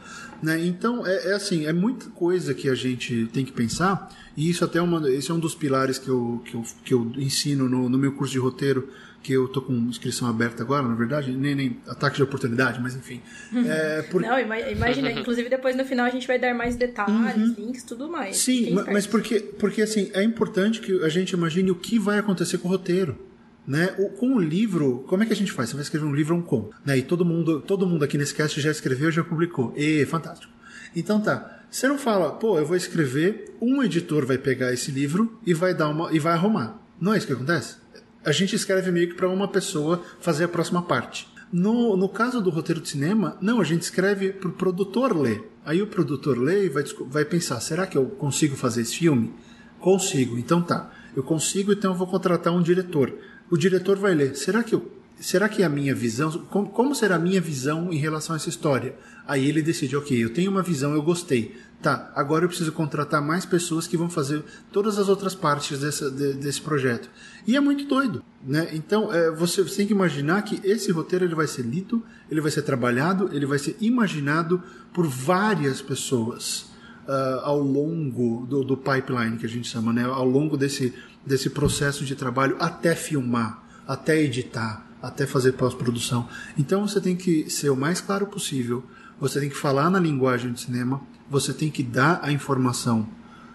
Né? 0.43 0.65
Então, 0.67 1.07
é, 1.07 1.31
é, 1.31 1.35
assim, 1.35 1.67
é 1.67 1.73
muita 1.73 2.09
coisa 2.11 2.55
que 2.55 2.69
a 2.69 2.75
gente 2.75 3.29
tem 3.33 3.45
que 3.45 3.53
pensar, 3.53 4.09
e 4.37 4.49
isso 4.49 4.65
até 4.65 4.79
é 4.79 4.83
uma, 4.83 5.11
esse 5.11 5.31
é 5.31 5.35
um 5.35 5.39
dos 5.39 5.55
pilares 5.55 5.99
que 5.99 6.09
eu, 6.09 6.43
que 6.45 6.55
eu, 6.55 6.63
que 6.85 6.95
eu 6.95 7.13
ensino 7.17 7.69
no, 7.69 7.89
no 7.89 7.99
meu 7.99 8.13
curso 8.13 8.33
de 8.33 8.39
roteiro, 8.39 8.89
que 9.21 9.33
eu 9.33 9.49
tô 9.49 9.61
com 9.61 9.73
inscrição 9.73 10.29
aberta 10.29 10.63
agora, 10.63 10.87
na 10.87 10.95
verdade, 10.95 11.33
nem, 11.33 11.55
nem 11.55 11.77
ataque 11.89 12.17
de 12.17 12.23
oportunidade, 12.23 12.81
mas 12.81 12.95
enfim. 12.95 13.21
É, 13.67 14.03
por... 14.11 14.23
Não, 14.23 14.39
imagina, 14.39 15.11
inclusive 15.11 15.49
depois 15.49 15.77
no 15.77 15.85
final 15.85 16.07
a 16.07 16.11
gente 16.11 16.27
vai 16.27 16.39
dar 16.39 16.55
mais 16.55 16.77
detalhes, 16.77 17.37
uhum. 17.37 17.55
links, 17.59 17.83
tudo 17.83 18.09
mais. 18.09 18.37
Sim, 18.37 18.75
mas, 18.75 18.87
mas 18.87 19.07
porque, 19.07 19.41
porque 19.41 19.83
assim, 19.83 20.11
é 20.15 20.23
importante 20.23 20.81
que 20.81 21.03
a 21.03 21.09
gente 21.09 21.33
imagine 21.33 21.71
o 21.71 21.75
que 21.75 21.99
vai 21.99 22.19
acontecer 22.19 22.59
com 22.59 22.69
o 22.69 22.71
roteiro. 22.71 23.28
Né? 23.69 23.95
O, 23.99 24.09
com 24.09 24.37
o 24.37 24.41
livro, 24.41 25.05
como 25.07 25.23
é 25.23 25.27
que 25.27 25.33
a 25.35 25.37
gente 25.37 25.53
faz? 25.53 25.69
Você 25.69 25.77
vai 25.77 25.83
escrever 25.83 26.07
um 26.07 26.15
livro 26.15 26.35
um 26.35 26.41
com, 26.41 26.71
né? 26.87 26.97
E 26.97 27.03
todo 27.03 27.23
mundo, 27.23 27.61
todo 27.61 27.87
mundo 27.87 28.03
aqui 28.03 28.17
nesse 28.17 28.35
cast 28.35 28.59
já 28.59 28.71
escreveu, 28.71 29.11
já 29.11 29.23
publicou. 29.23 29.75
E 29.77 30.07
fantástico. 30.07 30.51
Então 30.97 31.21
tá. 31.21 31.65
Você 31.71 31.87
não 31.87 31.99
fala, 31.99 32.33
pô, 32.33 32.59
eu 32.59 32.65
vou 32.65 32.77
escrever, 32.77 33.55
um 33.61 33.83
editor 33.83 34.25
vai 34.25 34.39
pegar 34.39 34.73
esse 34.73 34.91
livro 34.91 35.39
e 35.45 35.53
vai 35.53 35.75
dar 35.75 35.91
uma 35.91 36.11
e 36.11 36.19
vai 36.19 36.33
arrumar. 36.33 36.81
Não 36.99 37.13
é 37.13 37.19
isso 37.19 37.27
que 37.27 37.33
acontece? 37.35 37.77
A 38.25 38.33
gente 38.33 38.57
escreve 38.57 38.91
meio 38.91 39.09
que 39.09 39.15
para 39.15 39.29
uma 39.29 39.47
pessoa 39.47 40.03
fazer 40.19 40.45
a 40.45 40.49
próxima 40.49 40.81
parte. 40.81 41.29
No, 41.53 41.95
no 41.95 42.09
caso 42.09 42.41
do 42.41 42.49
roteiro 42.49 42.81
de 42.81 42.89
cinema, 42.89 43.37
não, 43.41 43.61
a 43.61 43.65
gente 43.65 43.83
escreve 43.83 44.33
para 44.33 44.49
o 44.49 44.53
produtor 44.53 45.15
ler. 45.15 45.47
Aí 45.63 45.83
o 45.83 45.87
produtor 45.87 46.39
lê 46.39 46.65
e 46.65 46.69
vai, 46.71 46.85
vai 47.07 47.25
pensar: 47.27 47.61
será 47.61 47.87
que 47.87 47.99
eu 47.99 48.07
consigo 48.07 48.57
fazer 48.57 48.81
esse 48.81 48.97
filme? 48.97 49.35
Consigo, 49.79 50.39
então 50.39 50.63
tá. 50.63 50.91
Eu 51.15 51.23
consigo, 51.23 51.73
então 51.73 51.93
eu 51.93 51.99
vou 51.99 52.07
contratar 52.07 52.53
um 52.53 52.63
diretor 52.63 53.13
o 53.51 53.57
diretor 53.57 53.99
vai 53.99 54.15
ler. 54.15 54.37
Será 54.37 54.63
que 54.63 54.75
eu, 54.75 54.91
será 55.21 55.49
que 55.49 55.63
a 55.63 55.69
minha 55.69 55.95
visão, 55.95 56.31
como, 56.51 56.69
como, 56.69 56.95
será 56.95 57.17
a 57.17 57.19
minha 57.19 57.41
visão 57.41 57.93
em 57.93 57.97
relação 57.97 58.35
a 58.35 58.37
essa 58.37 58.49
história? 58.49 58.95
Aí 59.27 59.49
ele 59.49 59.63
decide, 59.63 59.97
ok, 59.97 60.23
eu 60.23 60.33
tenho 60.33 60.51
uma 60.51 60.63
visão, 60.63 60.95
eu 60.95 61.03
gostei. 61.03 61.55
Tá, 61.81 62.11
agora 62.17 62.45
eu 62.45 62.49
preciso 62.49 62.73
contratar 62.73 63.23
mais 63.23 63.47
pessoas 63.47 63.87
que 63.87 63.97
vão 63.97 64.11
fazer 64.11 64.43
todas 64.73 64.99
as 64.99 65.09
outras 65.09 65.37
partes 65.37 65.79
dessa, 65.79 66.11
de, 66.11 66.33
desse 66.33 66.61
projeto. 66.61 67.09
E 67.47 67.55
é 67.55 67.61
muito 67.61 67.85
doido, 67.85 68.25
né? 68.45 68.69
Então, 68.73 69.13
é, 69.13 69.31
você, 69.31 69.63
você, 69.63 69.77
tem 69.77 69.87
que 69.87 69.93
imaginar 69.93 70.43
que 70.43 70.61
esse 70.65 70.91
roteiro 70.91 71.25
ele 71.25 71.37
vai 71.37 71.47
ser 71.47 71.63
lido, 71.63 72.05
ele 72.29 72.41
vai 72.41 72.51
ser 72.51 72.63
trabalhado, 72.63 73.31
ele 73.33 73.47
vai 73.47 73.61
ser 73.61 73.77
imaginado 73.81 74.61
por 74.93 75.07
várias 75.07 75.81
pessoas. 75.81 76.67
Uh, 77.09 77.41
ao 77.43 77.59
longo 77.59 78.45
do, 78.45 78.63
do, 78.63 78.77
pipeline 78.77 79.39
que 79.39 79.47
a 79.47 79.49
gente 79.49 79.67
chama, 79.67 79.95
né? 79.95 80.05
ao 80.05 80.27
longo 80.27 80.59
desse, 80.59 80.93
desse 81.29 81.51
processo 81.51 82.05
de 82.05 82.17
trabalho 82.17 82.57
até 82.59 82.95
filmar, 82.95 83.63
até 83.87 84.21
editar, 84.21 84.85
até 85.01 85.27
fazer 85.27 85.53
pós-produção. 85.53 86.29
Então 86.57 86.89
você 86.89 87.01
tem 87.01 87.15
que 87.15 87.49
ser 87.51 87.71
o 87.71 87.77
mais 87.77 88.01
claro 88.01 88.27
possível, 88.27 88.83
você 89.21 89.39
tem 89.39 89.49
que 89.49 89.57
falar 89.57 89.91
na 89.91 90.01
linguagem 90.01 90.53
de 90.53 90.61
cinema, 90.61 91.01
você 91.31 91.53
tem 91.53 91.71
que 91.71 91.83
dar 91.83 92.21
a 92.23 92.33
informação 92.33 93.07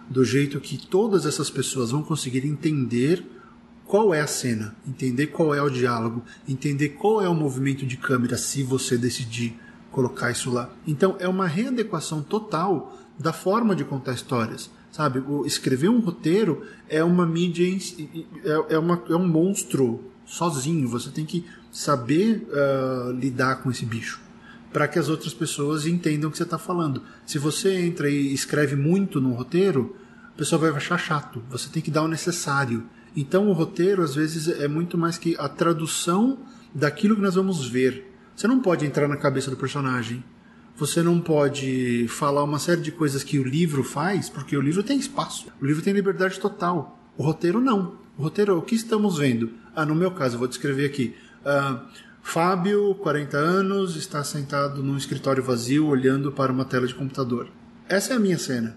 do 0.10 0.24
jeito 0.24 0.60
que 0.60 0.78
todas 0.78 1.26
essas 1.26 1.50
pessoas 1.50 1.92
vão 1.92 2.04
conseguir 2.04 2.46
entender 2.46 3.26
qual 3.86 4.14
é 4.14 4.22
a 4.22 4.28
cena, 4.28 4.76
entender 4.88 5.28
qual 5.28 5.54
é 5.54 5.62
o 5.62 5.70
diálogo, 5.70 6.24
entender 6.48 6.90
qual 6.90 7.22
é 7.22 7.28
o 7.28 7.34
movimento 7.34 7.86
de 7.86 7.98
câmera 7.98 8.38
se 8.38 8.64
você 8.64 8.98
decidir 8.98 9.60
colocar 9.92 10.32
isso 10.32 10.52
lá. 10.52 10.70
Então 10.86 11.16
é 11.20 11.28
uma 11.28 11.48
readequação 11.48 12.22
total 12.22 12.98
da 13.18 13.34
forma 13.34 13.76
de 13.76 13.84
contar 13.84 14.14
histórias. 14.14 14.70
Sabe, 14.94 15.20
o, 15.28 15.44
escrever 15.44 15.90
um 15.90 16.00
roteiro 16.00 16.62
é 16.88 17.04
uma 17.04 17.26
mídia, 17.26 17.66
é, 18.46 18.76
é, 18.76 18.78
uma, 18.78 19.04
é 19.10 19.16
um 19.16 19.28
monstro 19.28 20.12
sozinho. 20.24 20.88
Você 20.88 21.10
tem 21.10 21.26
que 21.26 21.44
saber 21.72 22.48
uh, 22.48 23.12
lidar 23.12 23.64
com 23.64 23.72
esse 23.72 23.86
bicho 23.86 24.22
para 24.72 24.88
que 24.88 25.00
as 25.00 25.10
outras 25.10 25.34
pessoas 25.34 25.88
entendam 25.88 26.30
o 26.30 26.32
que 26.32 26.38
você 26.38 26.44
está 26.44 26.60
falando. 26.60 27.02
Se 27.26 27.40
você 27.40 27.76
entra 27.76 28.08
e 28.10 28.34
escreve 28.34 28.76
muito 28.76 29.20
no 29.20 29.34
roteiro, 29.34 29.96
a 30.34 30.38
pessoa 30.38 30.60
vai 30.60 30.70
achar 30.72 30.98
chato. 30.98 31.44
Você 31.50 31.70
tem 31.70 31.82
que 31.82 31.92
dar 31.92 32.04
o 32.04 32.08
necessário. 32.08 32.84
Então 33.16 33.50
o 33.50 33.54
roteiro 33.54 34.04
às 34.04 34.14
vezes 34.14 34.48
é 34.48 34.68
muito 34.68 34.98
mais 34.98 35.18
que 35.18 35.36
a 35.40 35.50
tradução 35.50 36.40
daquilo 36.74 37.16
que 37.16 37.22
nós 37.22 37.36
vamos 37.36 37.68
ver. 37.68 38.12
Você 38.36 38.48
não 38.48 38.60
pode 38.60 38.86
entrar 38.86 39.08
na 39.08 39.18
cabeça 39.18 39.52
do 39.52 39.58
personagem. 39.58 40.24
Você 40.84 41.02
não 41.02 41.22
pode 41.22 42.10
falar 42.10 42.44
uma 42.44 42.60
série 42.60 42.82
de 42.82 42.92
coisas 42.92 43.24
que 43.24 43.40
o 43.40 43.44
livro 43.46 43.86
faz, 43.86 44.28
porque 44.28 44.58
o 44.58 44.60
livro 44.60 44.84
tem 44.84 45.00
espaço. 45.00 45.48
O 45.62 45.66
livro 45.66 45.82
tem 45.82 45.94
liberdade 45.94 46.38
total. 46.38 47.00
O 47.18 47.24
roteiro 47.24 47.62
não. 47.62 47.96
O 48.18 48.24
roteiro, 48.24 48.58
o 48.58 48.62
que 48.62 48.76
estamos 48.76 49.18
vendo? 49.18 49.52
Ah, 49.74 49.86
no 49.86 49.96
meu 49.96 50.12
caso, 50.12 50.36
eu 50.36 50.40
vou 50.40 50.48
descrever 50.48 50.86
aqui. 50.86 51.16
Uh, 51.40 51.80
Fábio, 52.22 52.96
40 52.96 53.38
anos, 53.38 53.96
está 53.96 54.22
sentado 54.26 54.84
num 54.84 54.98
escritório 54.98 55.42
vazio 55.42 55.88
olhando 55.88 56.34
para 56.34 56.52
uma 56.52 56.66
tela 56.66 56.86
de 56.86 56.94
computador. 56.94 57.48
Essa 57.88 58.12
é 58.12 58.18
a 58.18 58.20
minha 58.20 58.38
cena. 58.38 58.76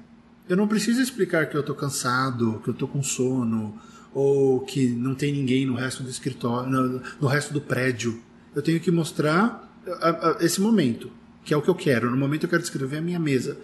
Eu 0.48 0.56
não 0.56 0.68
preciso 0.68 1.00
explicar 1.00 1.46
que 1.46 1.56
eu 1.56 1.60
estou 1.60 1.74
cansado, 1.74 2.60
que 2.62 2.70
eu 2.70 2.72
estou 2.72 2.86
com 2.86 3.02
sono, 3.02 3.80
ou 4.14 4.60
que 4.60 4.90
não 4.90 5.16
tem 5.16 5.32
ninguém 5.32 5.66
no 5.66 5.74
resto 5.74 6.04
do 6.04 6.08
escritório, 6.08 6.70
no, 6.70 7.02
no 7.20 7.26
resto 7.26 7.52
do 7.52 7.60
prédio. 7.60 8.22
Eu 8.54 8.62
tenho 8.62 8.78
que 8.78 8.92
mostrar 8.92 9.68
a, 10.00 10.08
a, 10.08 10.36
esse 10.44 10.60
momento 10.60 11.10
que 11.46 11.54
é 11.54 11.56
o 11.56 11.62
que 11.62 11.70
eu 11.70 11.74
quero. 11.74 12.10
No 12.10 12.16
momento 12.16 12.42
eu 12.42 12.50
quero 12.50 12.60
descrever 12.60 12.96
a 12.96 13.00
minha 13.00 13.20
mesa. 13.20 13.56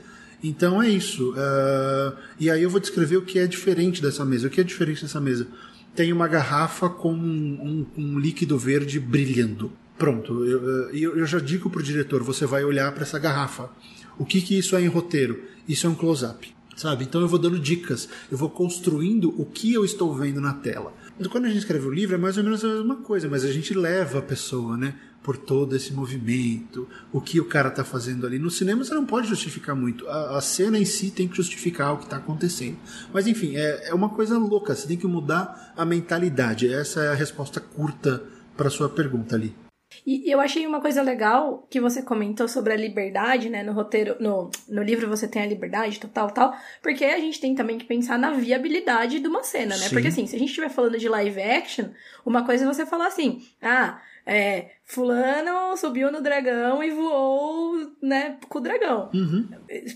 Então 0.42 0.80
é 0.80 0.88
isso. 0.88 1.32
Uh, 1.32 2.16
e 2.38 2.48
aí 2.48 2.62
eu 2.62 2.70
vou 2.70 2.80
descrever 2.80 3.16
o 3.16 3.22
que 3.22 3.40
é 3.40 3.46
diferente 3.46 4.00
dessa 4.00 4.24
mesa. 4.24 4.46
O 4.46 4.50
que 4.50 4.60
é 4.60 4.64
diferente 4.64 5.02
dessa 5.02 5.20
mesa? 5.20 5.48
Tem 5.94 6.12
uma 6.12 6.28
garrafa 6.28 6.88
com 6.88 7.12
um, 7.12 7.86
um, 7.96 8.02
um 8.02 8.18
líquido 8.18 8.56
verde 8.56 9.00
brilhando. 9.00 9.72
Pronto. 9.98 10.44
Eu, 10.44 10.90
eu, 10.90 11.16
eu 11.18 11.26
já 11.26 11.40
digo 11.40 11.68
para 11.68 11.80
o 11.80 11.82
diretor: 11.82 12.22
você 12.22 12.46
vai 12.46 12.64
olhar 12.64 12.92
para 12.92 13.02
essa 13.02 13.18
garrafa. 13.18 13.68
O 14.16 14.24
que, 14.24 14.40
que 14.40 14.56
isso 14.56 14.76
é 14.76 14.80
em 14.80 14.86
roteiro? 14.86 15.42
Isso 15.68 15.86
é 15.86 15.90
um 15.90 15.94
close-up. 15.94 16.54
Sabe? 16.76 17.04
Então 17.04 17.20
eu 17.20 17.28
vou 17.28 17.38
dando 17.38 17.58
dicas, 17.58 18.08
eu 18.30 18.38
vou 18.38 18.48
construindo 18.48 19.34
o 19.38 19.44
que 19.44 19.74
eu 19.74 19.84
estou 19.84 20.14
vendo 20.14 20.40
na 20.40 20.54
tela. 20.54 20.94
Quando 21.30 21.44
a 21.44 21.48
gente 21.48 21.58
escreve 21.58 21.86
o 21.86 21.90
livro 21.90 22.14
é 22.14 22.18
mais 22.18 22.38
ou 22.38 22.44
menos 22.44 22.64
a 22.64 22.68
mesma 22.68 22.96
coisa, 22.96 23.28
mas 23.28 23.44
a 23.44 23.52
gente 23.52 23.74
leva 23.74 24.20
a 24.20 24.22
pessoa, 24.22 24.76
né? 24.76 24.94
Por 25.22 25.36
todo 25.36 25.76
esse 25.76 25.92
movimento, 25.92 26.88
o 27.12 27.20
que 27.20 27.38
o 27.40 27.44
cara 27.44 27.68
está 27.68 27.84
fazendo 27.84 28.26
ali. 28.26 28.38
No 28.38 28.50
cinema 28.50 28.82
você 28.84 28.92
não 28.92 29.06
pode 29.06 29.28
justificar 29.28 29.76
muito. 29.76 30.08
A, 30.08 30.38
a 30.38 30.40
cena 30.40 30.78
em 30.78 30.84
si 30.84 31.10
tem 31.10 31.28
que 31.28 31.36
justificar 31.36 31.94
o 31.94 31.98
que 31.98 32.04
está 32.04 32.16
acontecendo. 32.16 32.76
Mas 33.12 33.26
enfim, 33.26 33.56
é, 33.56 33.90
é 33.90 33.94
uma 33.94 34.08
coisa 34.08 34.36
louca. 34.36 34.74
Você 34.74 34.88
tem 34.88 34.96
que 34.96 35.06
mudar 35.06 35.72
a 35.76 35.84
mentalidade. 35.84 36.72
Essa 36.72 37.04
é 37.04 37.08
a 37.08 37.14
resposta 37.14 37.60
curta 37.60 38.22
para 38.56 38.68
sua 38.68 38.88
pergunta 38.88 39.36
ali. 39.36 39.54
E 40.06 40.30
eu 40.32 40.40
achei 40.40 40.66
uma 40.66 40.80
coisa 40.80 41.02
legal 41.02 41.66
que 41.70 41.80
você 41.80 42.02
comentou 42.02 42.48
sobre 42.48 42.72
a 42.72 42.76
liberdade, 42.76 43.48
né? 43.48 43.62
No 43.62 43.72
roteiro, 43.72 44.16
no, 44.18 44.50
no 44.68 44.82
livro 44.82 45.08
você 45.08 45.28
tem 45.28 45.42
a 45.42 45.46
liberdade, 45.46 46.00
tal, 46.12 46.30
tal, 46.30 46.54
porque 46.82 47.04
a 47.04 47.18
gente 47.18 47.40
tem 47.40 47.54
também 47.54 47.78
que 47.78 47.84
pensar 47.84 48.18
na 48.18 48.32
viabilidade 48.32 49.20
de 49.20 49.28
uma 49.28 49.42
cena, 49.42 49.76
né? 49.76 49.84
Sim. 49.84 49.90
Porque 49.90 50.08
assim, 50.08 50.26
se 50.26 50.34
a 50.34 50.38
gente 50.38 50.48
estiver 50.48 50.70
falando 50.70 50.98
de 50.98 51.08
live 51.08 51.40
action, 51.40 51.86
uma 52.24 52.44
coisa 52.44 52.64
é 52.64 52.66
você 52.66 52.84
falar 52.86 53.06
assim, 53.06 53.42
ah, 53.60 54.00
é, 54.24 54.70
fulano 54.84 55.76
subiu 55.76 56.10
no 56.12 56.22
dragão 56.22 56.82
e 56.82 56.90
voou, 56.90 57.92
né, 58.00 58.38
com 58.48 58.58
o 58.58 58.62
dragão. 58.62 59.10
Uhum. 59.12 59.48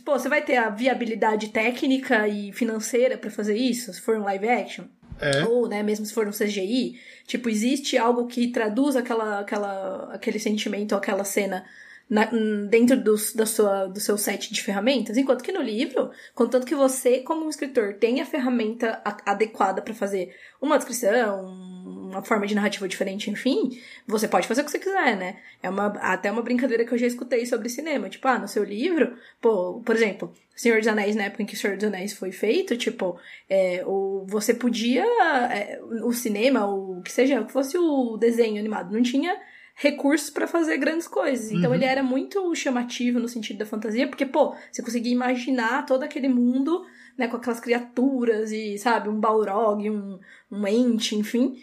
Pô, 0.05 0.19
você 0.19 0.29
vai 0.29 0.43
ter 0.43 0.57
a 0.57 0.71
viabilidade 0.71 1.49
técnica 1.49 2.27
e 2.27 2.53
financeira 2.53 3.17
para 3.17 3.31
fazer 3.31 3.57
isso, 3.57 3.93
se 3.93 4.01
for 4.01 4.17
um 4.17 4.25
live 4.25 4.49
action? 4.49 4.85
É. 5.21 5.45
Ou, 5.45 5.69
né, 5.69 5.83
mesmo 5.83 6.05
se 6.05 6.13
for 6.13 6.27
um 6.27 6.33
CGI, 6.33 7.01
tipo, 7.27 7.49
existe 7.49 7.97
algo 7.97 8.27
que 8.27 8.49
traduz 8.49 8.97
aquela, 8.97 9.41
aquela, 9.41 10.13
aquele 10.13 10.39
sentimento, 10.39 10.95
aquela 10.95 11.25
cena 11.25 11.65
na, 12.09 12.29
dentro 12.69 12.97
do, 12.97 13.15
da 13.35 13.47
sua, 13.47 13.87
do 13.87 13.99
seu 13.99 14.17
set 14.17 14.53
de 14.53 14.63
ferramentas, 14.63 15.17
enquanto 15.17 15.43
que 15.43 15.53
no 15.53 15.61
livro, 15.61 16.11
contanto 16.35 16.67
que 16.67 16.75
você, 16.75 17.21
como 17.21 17.45
um 17.45 17.51
escritor, 17.51 17.95
tenha 17.95 18.23
a 18.23 18.27
ferramenta 18.27 19.01
adequada 19.25 19.83
para 19.83 19.95
fazer 19.95 20.35
uma 20.61 20.77
descrição, 20.77 21.76
uma 22.11 22.23
forma 22.23 22.47
de 22.47 22.55
narrativa 22.55 22.89
diferente, 22.89 23.31
enfim, 23.31 23.79
você 24.07 24.27
pode 24.27 24.47
fazer 24.47 24.63
o 24.63 24.65
que 24.65 24.71
você 24.71 24.79
quiser, 24.79 25.17
né? 25.17 25.37
É 25.63 25.69
uma, 25.69 25.87
até 26.01 26.31
uma 26.31 26.43
brincadeira 26.43 26.85
que 26.85 26.93
eu 26.93 26.99
já 26.99 27.07
escutei 27.07 27.45
sobre 27.47 27.69
cinema. 27.69 28.09
Tipo, 28.09 28.29
ah, 28.29 28.39
no 28.39 28.49
seu 28.49 28.65
livro, 28.65 29.17
pô, 29.41 29.81
por 29.85 29.95
exemplo, 29.95 30.33
Senhor 30.55 30.79
dos 30.79 30.89
Anéis, 30.89 31.15
na 31.17 31.25
época 31.25 31.43
em 31.43 31.47
que 31.47 31.55
o 31.55 31.59
Senhor 31.59 31.77
dos 31.77 31.85
Anéis 31.85 32.13
foi 32.13 32.33
feito, 32.33 32.77
tipo, 32.77 33.19
é, 33.49 33.83
o, 33.87 34.25
você 34.27 34.55
podia. 34.55 35.05
É, 35.53 35.81
o 36.03 36.13
cinema, 36.13 36.67
o 36.67 37.03
que 37.03 37.13
seja, 37.13 37.45
que 37.45 37.53
fosse 37.53 37.77
o 37.77 38.17
desenho 38.17 38.59
animado, 38.59 38.93
não 38.93 39.03
tinha 39.03 39.37
recursos 39.77 40.31
para 40.31 40.47
fazer 40.47 40.79
grandes 40.79 41.07
coisas. 41.07 41.53
Então 41.53 41.71
uhum. 41.71 41.77
ele 41.77 41.85
era 41.85 42.03
muito 42.03 42.55
chamativo 42.55 43.21
no 43.21 43.29
sentido 43.29 43.59
da 43.59 43.67
fantasia, 43.67 44.09
porque, 44.09 44.25
pô, 44.25 44.55
você 44.73 44.83
conseguia 44.83 45.13
imaginar 45.13 45.85
todo 45.85 46.03
aquele 46.03 46.29
mundo, 46.29 46.85
né, 47.17 47.29
com 47.29 47.37
aquelas 47.37 47.61
criaturas 47.61 48.51
e, 48.51 48.79
sabe, 48.79 49.11
um 49.11 49.21
Balrog, 49.21 49.89
um, 49.91 50.19
um 50.51 50.67
ente, 50.67 51.15
enfim, 51.15 51.59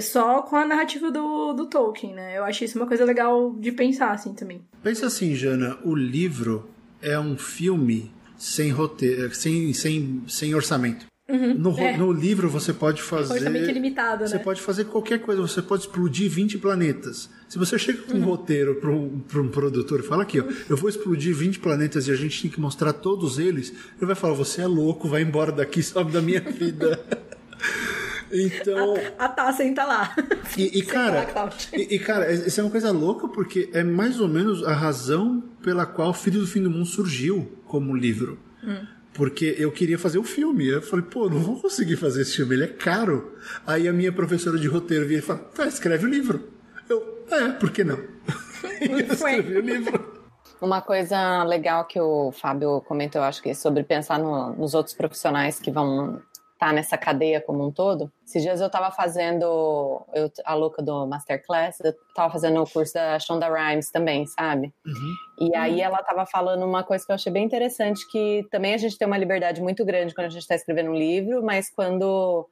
só 0.00 0.42
com 0.42 0.56
a 0.56 0.66
narrativa 0.66 1.10
do, 1.10 1.52
do 1.52 1.66
Tolkien, 1.66 2.14
né? 2.14 2.38
Eu 2.38 2.44
acho 2.44 2.64
isso 2.64 2.78
uma 2.78 2.86
coisa 2.86 3.04
legal 3.04 3.54
de 3.58 3.72
pensar, 3.72 4.12
assim, 4.12 4.34
também. 4.34 4.62
Pensa 4.82 5.06
assim, 5.06 5.34
Jana, 5.34 5.78
o 5.84 5.94
livro 5.94 6.68
é 7.02 7.18
um 7.18 7.36
filme 7.36 8.10
sem 8.38 8.70
roteiro, 8.70 9.34
sem, 9.34 9.72
sem, 9.72 10.22
sem 10.26 10.54
orçamento. 10.54 11.10
Uhum, 11.30 11.54
no, 11.54 11.78
é. 11.78 11.96
no, 11.96 12.12
livro 12.12 12.48
você 12.48 12.72
pode 12.72 13.00
fazer. 13.00 13.34
Orçamento 13.34 13.70
ilimitado, 13.70 14.26
Você 14.26 14.36
né? 14.36 14.42
pode 14.42 14.60
fazer 14.60 14.86
qualquer 14.86 15.20
coisa, 15.20 15.40
você 15.40 15.62
pode 15.62 15.82
explodir 15.82 16.28
20 16.28 16.58
planetas. 16.58 17.30
Se 17.48 17.56
você 17.56 17.78
chega 17.78 18.02
com 18.02 18.14
um 18.14 18.20
uhum. 18.20 18.24
roteiro 18.24 18.74
para 18.76 18.90
um, 18.90 19.22
um 19.36 19.48
produtor 19.48 20.00
e 20.00 20.02
fala 20.02 20.24
aqui, 20.24 20.40
ó, 20.40 20.44
eu 20.68 20.76
vou 20.76 20.90
explodir 20.90 21.34
20 21.34 21.60
planetas 21.60 22.08
e 22.08 22.10
a 22.10 22.16
gente 22.16 22.42
tem 22.42 22.50
que 22.50 22.60
mostrar 22.60 22.92
todos 22.92 23.38
eles, 23.38 23.70
ele 23.70 24.06
vai 24.06 24.16
falar: 24.16 24.34
você 24.34 24.62
é 24.62 24.66
louco, 24.66 25.08
vai 25.08 25.22
embora 25.22 25.52
daqui, 25.52 25.82
sobe 25.84 26.10
da 26.10 26.20
minha 26.20 26.40
vida. 26.40 26.98
Então. 28.32 28.94
A, 29.18 29.24
a 29.24 29.28
tá, 29.28 29.52
senta 29.52 29.84
lá. 29.84 30.14
E, 30.56 30.80
e 30.80 30.82
cara, 30.82 31.28
e, 31.72 31.94
e, 31.94 31.98
cara, 31.98 32.32
isso 32.32 32.60
é 32.60 32.64
uma 32.64 32.70
coisa 32.70 32.90
louca 32.90 33.28
porque 33.28 33.70
é 33.72 33.84
mais 33.84 34.20
ou 34.20 34.26
menos 34.26 34.64
a 34.64 34.72
razão 34.72 35.40
pela 35.62 35.86
qual 35.86 36.12
Filho 36.12 36.40
do 36.40 36.46
Fim 36.46 36.62
do 36.62 36.70
Mundo 36.70 36.86
surgiu 36.86 37.50
como 37.66 37.94
livro. 37.94 38.38
Hum. 38.62 38.84
Porque 39.14 39.54
eu 39.58 39.70
queria 39.70 39.98
fazer 39.98 40.18
o 40.18 40.24
filme. 40.24 40.66
Eu 40.66 40.82
falei, 40.82 41.04
pô, 41.04 41.30
não 41.30 41.38
vou 41.38 41.60
conseguir 41.60 41.96
fazer 41.96 42.22
esse 42.22 42.36
filme, 42.36 42.56
ele 42.56 42.64
é 42.64 42.68
caro. 42.68 43.36
Aí 43.66 43.88
a 43.88 43.92
minha 43.92 44.12
professora 44.12 44.58
de 44.58 44.66
roteiro 44.66 45.06
vinha 45.06 45.20
e 45.20 45.22
falou, 45.22 45.44
tá, 45.44 45.66
escreve 45.66 46.06
o 46.06 46.08
livro. 46.08 46.48
Eu, 46.88 47.24
é, 47.30 47.48
por 47.50 47.70
que 47.70 47.84
não? 47.84 47.98
eu 48.80 48.98
escrevi 49.12 49.56
o 49.56 49.60
livro. 49.60 50.20
Uma 50.60 50.82
coisa 50.82 51.42
legal 51.44 51.86
que 51.86 51.98
o 51.98 52.32
Fábio 52.32 52.82
comentou, 52.82 53.22
acho 53.22 53.42
que 53.42 53.50
é 53.50 53.54
sobre 53.54 53.82
pensar 53.82 54.18
no, 54.18 54.52
nos 54.54 54.74
outros 54.74 54.94
profissionais 54.94 55.58
que 55.58 55.70
vão 55.70 56.20
tá 56.60 56.74
nessa 56.74 56.98
cadeia 56.98 57.40
como 57.40 57.66
um 57.66 57.72
todo. 57.72 58.12
Esses 58.22 58.42
dias 58.42 58.60
eu 58.60 58.66
estava 58.66 58.90
fazendo, 58.90 60.04
eu, 60.12 60.30
a 60.44 60.52
louca 60.52 60.82
do 60.82 61.06
Masterclass, 61.06 61.80
eu 61.80 61.90
estava 61.90 62.30
fazendo 62.30 62.62
o 62.62 62.70
curso 62.70 62.92
da 62.92 63.18
Shonda 63.18 63.48
Rhimes 63.48 63.90
também, 63.90 64.26
sabe? 64.26 64.70
Uhum. 64.84 65.48
E 65.48 65.56
aí 65.56 65.80
ela 65.80 66.00
estava 66.00 66.26
falando 66.26 66.66
uma 66.66 66.84
coisa 66.84 67.02
que 67.04 67.10
eu 67.10 67.14
achei 67.14 67.32
bem 67.32 67.46
interessante, 67.46 68.06
que 68.12 68.46
também 68.50 68.74
a 68.74 68.76
gente 68.76 68.98
tem 68.98 69.06
uma 69.06 69.16
liberdade 69.16 69.62
muito 69.62 69.86
grande 69.86 70.14
quando 70.14 70.26
a 70.26 70.30
gente 70.30 70.42
está 70.42 70.54
escrevendo 70.54 70.90
um 70.90 70.94
livro, 70.94 71.42
mas 71.42 71.70
quando 71.70 72.46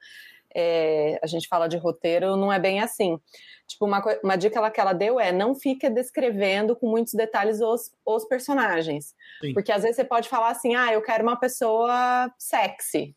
é, 0.56 1.20
a 1.22 1.26
gente 1.26 1.46
fala 1.46 1.68
de 1.68 1.76
roteiro, 1.76 2.34
não 2.34 2.50
é 2.50 2.58
bem 2.58 2.80
assim. 2.80 3.20
Tipo, 3.66 3.84
uma, 3.84 4.02
uma 4.24 4.36
dica 4.36 4.70
que 4.70 4.80
ela 4.80 4.94
deu 4.94 5.20
é 5.20 5.30
não 5.30 5.54
fique 5.54 5.90
descrevendo 5.90 6.74
com 6.74 6.88
muitos 6.88 7.12
detalhes 7.12 7.60
os, 7.60 7.90
os 8.06 8.24
personagens. 8.24 9.14
Sim. 9.42 9.52
Porque 9.52 9.70
às 9.70 9.82
vezes 9.82 9.96
você 9.96 10.04
pode 10.04 10.30
falar 10.30 10.48
assim, 10.48 10.74
ah, 10.74 10.94
eu 10.94 11.02
quero 11.02 11.22
uma 11.22 11.36
pessoa 11.36 12.32
sexy. 12.38 13.14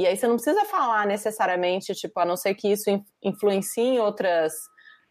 E 0.00 0.06
aí 0.06 0.16
você 0.16 0.26
não 0.26 0.36
precisa 0.36 0.64
falar 0.64 1.06
necessariamente, 1.06 1.94
tipo, 1.94 2.18
a 2.18 2.24
não 2.24 2.34
ser 2.34 2.54
que 2.54 2.72
isso 2.72 2.88
influencie 3.22 3.84
em 3.84 3.98
outras, 3.98 4.54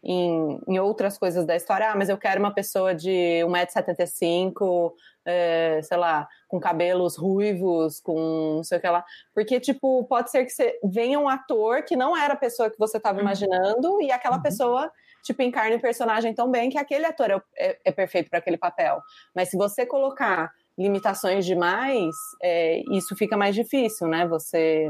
em, 0.02 0.60
em 0.66 0.80
outras 0.80 1.16
coisas 1.16 1.46
da 1.46 1.54
história. 1.54 1.92
Ah, 1.92 1.94
mas 1.94 2.08
eu 2.08 2.18
quero 2.18 2.40
uma 2.40 2.52
pessoa 2.52 2.92
de 2.92 3.40
1,75m, 3.44 4.92
é, 5.24 5.80
sei 5.84 5.96
lá, 5.96 6.26
com 6.48 6.58
cabelos 6.58 7.16
ruivos, 7.16 8.00
com 8.00 8.56
não 8.56 8.64
sei 8.64 8.78
o 8.78 8.80
que 8.80 8.88
lá. 8.88 9.04
Porque, 9.32 9.60
tipo, 9.60 10.04
pode 10.08 10.28
ser 10.28 10.44
que 10.44 10.50
você 10.50 10.76
venha 10.82 11.20
um 11.20 11.28
ator 11.28 11.84
que 11.84 11.94
não 11.94 12.16
era 12.16 12.34
a 12.34 12.36
pessoa 12.36 12.68
que 12.68 12.76
você 12.76 12.96
estava 12.96 13.18
uhum. 13.18 13.22
imaginando 13.22 14.02
e 14.02 14.10
aquela 14.10 14.38
uhum. 14.38 14.42
pessoa 14.42 14.90
tipo, 15.22 15.40
encarne 15.42 15.76
o 15.76 15.80
personagem 15.80 16.34
tão 16.34 16.50
bem 16.50 16.68
que 16.68 16.78
aquele 16.78 17.06
ator 17.06 17.30
é, 17.30 17.40
é, 17.56 17.78
é 17.84 17.92
perfeito 17.92 18.28
para 18.28 18.40
aquele 18.40 18.56
papel. 18.56 19.00
Mas 19.34 19.50
se 19.50 19.56
você 19.56 19.86
colocar 19.86 20.50
limitações 20.78 21.44
demais, 21.44 22.14
é, 22.42 22.82
isso 22.92 23.14
fica 23.16 23.36
mais 23.36 23.54
difícil, 23.54 24.08
né? 24.08 24.26
Você 24.26 24.88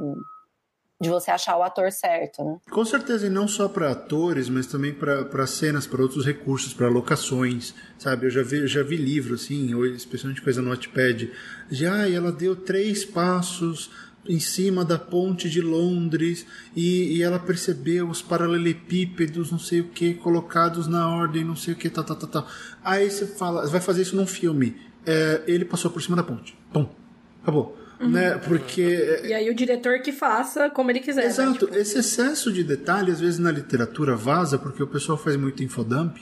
de 1.01 1.09
você 1.09 1.31
achar 1.31 1.57
o 1.57 1.63
ator 1.63 1.91
certo, 1.91 2.45
né? 2.45 2.59
Com 2.71 2.85
certeza, 2.85 3.27
e 3.27 3.31
não 3.31 3.49
só 3.49 3.69
para 3.69 3.91
atores, 3.91 4.51
mas 4.51 4.67
também 4.67 4.93
para 4.93 5.47
cenas, 5.47 5.87
para 5.87 6.03
outros 6.03 6.27
recursos, 6.27 6.75
para 6.75 6.89
locações, 6.89 7.75
sabe? 7.99 8.27
Eu 8.27 8.31
já 8.31 8.43
vi, 8.43 8.67
já 8.67 8.83
vi 8.83 8.97
livro, 8.97 9.35
assim, 9.35 9.73
ou 9.73 9.87
especialmente 9.87 10.43
coisa 10.43 10.61
no 10.61 10.69
Notepad, 10.69 11.31
já 11.71 12.03
ah, 12.03 12.11
ela 12.11 12.31
deu 12.31 12.55
três 12.55 13.03
passos 13.03 13.91
em 14.29 14.39
cima 14.39 14.85
da 14.85 14.99
ponte 14.99 15.49
de 15.49 15.63
Londres 15.63 16.47
e, 16.77 17.17
e 17.17 17.23
ela 17.23 17.39
percebeu 17.39 18.07
os 18.11 18.21
paralelepípedos, 18.21 19.51
não 19.51 19.59
sei 19.59 19.81
o 19.81 19.89
que, 19.89 20.13
colocados 20.13 20.87
na 20.87 21.09
ordem, 21.09 21.43
não 21.43 21.57
sei 21.57 21.73
o 21.73 21.77
que, 21.77 21.89
tal, 21.89 22.05
tal, 22.05 22.17
tal, 22.17 22.29
tal. 22.29 22.47
Aí 22.85 23.11
você 23.11 23.27
fala, 23.27 23.67
vai 23.69 23.81
fazer 23.81 24.03
isso 24.03 24.15
num 24.15 24.27
filme 24.27 24.77
é, 25.07 25.43
ele 25.47 25.65
passou 25.65 25.91
por 25.91 26.03
cima 26.03 26.17
da 26.17 26.23
ponte. 26.23 26.57
Pum. 26.73 26.89
Acabou. 27.43 27.77
Uhum. 28.01 28.11
Né? 28.11 28.39
Porque. 28.39 28.83
É, 28.83 29.27
e 29.29 29.35
aí 29.35 29.51
o 29.51 29.55
diretor 29.55 30.01
que 30.01 30.13
faça 30.13 30.71
como 30.71 30.91
ele 30.91 31.01
quiser. 31.01 31.23
Né? 31.23 31.27
Exato. 31.29 31.51
Né? 31.51 31.59
Tipo... 31.59 31.77
Esse 31.77 31.99
excesso 31.99 32.53
de 32.53 32.65
detalhe, 32.65 33.11
às 33.11 33.21
vezes 33.21 33.39
na 33.39 33.51
literatura 33.51 34.17
vaza, 34.17 34.59
porque 34.59 34.83
o 34.83 34.87
pessoal 34.87 35.19
faz 35.19 35.37
muito 35.37 35.63
infodump 35.63 36.17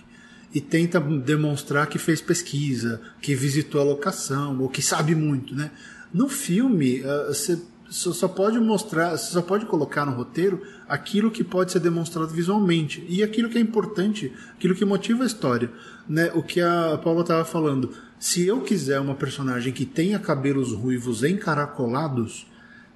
e 0.53 0.61
tenta 0.61 0.99
demonstrar 0.99 1.87
que 1.87 1.99
fez 1.99 2.21
pesquisa, 2.21 3.01
que 3.21 3.35
visitou 3.35 3.81
a 3.81 3.85
locação, 3.85 4.61
ou 4.61 4.69
que 4.69 4.83
sabe 4.83 5.15
muito, 5.15 5.55
né? 5.55 5.71
No 6.13 6.29
filme, 6.29 7.03
uh, 7.03 7.29
você 7.29 7.61
só 7.91 8.29
pode 8.29 8.59
mostrar, 8.59 9.17
só 9.17 9.41
pode 9.41 9.67
colocar 9.67 10.05
no 10.05 10.13
roteiro 10.13 10.63
aquilo 10.89 11.31
que 11.31 11.43
pode 11.43 11.73
ser 11.73 11.81
demonstrado 11.81 12.29
visualmente 12.29 13.05
e 13.09 13.23
aquilo 13.23 13.49
que 13.49 13.59
é 13.59 13.61
importante, 13.61 14.33
aquilo 14.53 14.75
que 14.75 14.85
motiva 14.85 15.23
a 15.23 15.27
história, 15.27 15.71
né? 16.09 16.31
O 16.35 16.43
que 16.43 16.61
a 16.61 16.99
Paula 17.03 17.23
estava 17.23 17.45
falando 17.45 17.91
se 18.19 18.45
eu 18.47 18.61
quiser 18.61 18.99
uma 18.99 19.15
personagem 19.15 19.73
que 19.73 19.87
tenha 19.87 20.19
cabelos 20.19 20.73
ruivos 20.73 21.23
encaracolados, 21.23 22.47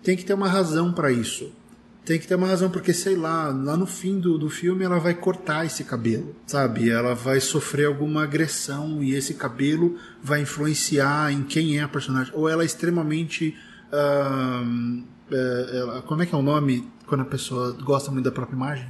tem 0.03 0.17
que 0.17 0.25
ter 0.25 0.35
uma 0.35 0.49
razão 0.49 0.93
para 0.93 1.13
isso. 1.13 1.53
Tem 2.05 2.19
que 2.19 2.27
ter 2.27 2.35
uma 2.35 2.49
razão, 2.49 2.69
porque 2.69 2.93
sei 2.93 3.15
lá, 3.15 3.47
lá 3.51 3.77
no 3.77 3.87
fim 3.87 4.19
do, 4.19 4.37
do 4.37 4.51
filme 4.51 4.85
ela 4.85 4.99
vai 4.99 5.15
cortar 5.15 5.65
esse 5.65 5.85
cabelo, 5.85 6.35
sabe? 6.45 6.91
Ela 6.91 7.15
vai 7.15 7.39
sofrer 7.39 7.87
alguma 7.87 8.25
agressão 8.25 9.01
e 9.01 9.15
esse 9.15 9.35
cabelo 9.35 9.97
vai 10.21 10.41
influenciar 10.41 11.33
em 11.33 11.45
quem 11.45 11.79
é 11.79 11.83
a 11.83 11.89
personagem. 11.89 12.33
Ou 12.35 12.49
ela 12.49 12.65
é 12.65 12.67
extremamente. 12.67 13.57
Uh, 13.93 15.03
uh, 15.99 16.03
como 16.03 16.23
é 16.23 16.27
que 16.27 16.35
é 16.35 16.39
o 16.39 16.43
nome 16.43 16.89
quando 17.07 17.21
a 17.21 17.27
pessoa 17.27 17.73
gosta 17.73 18.11
muito 18.11 18.25
da 18.25 18.33
própria 18.33 18.57
imagem? 18.57 18.89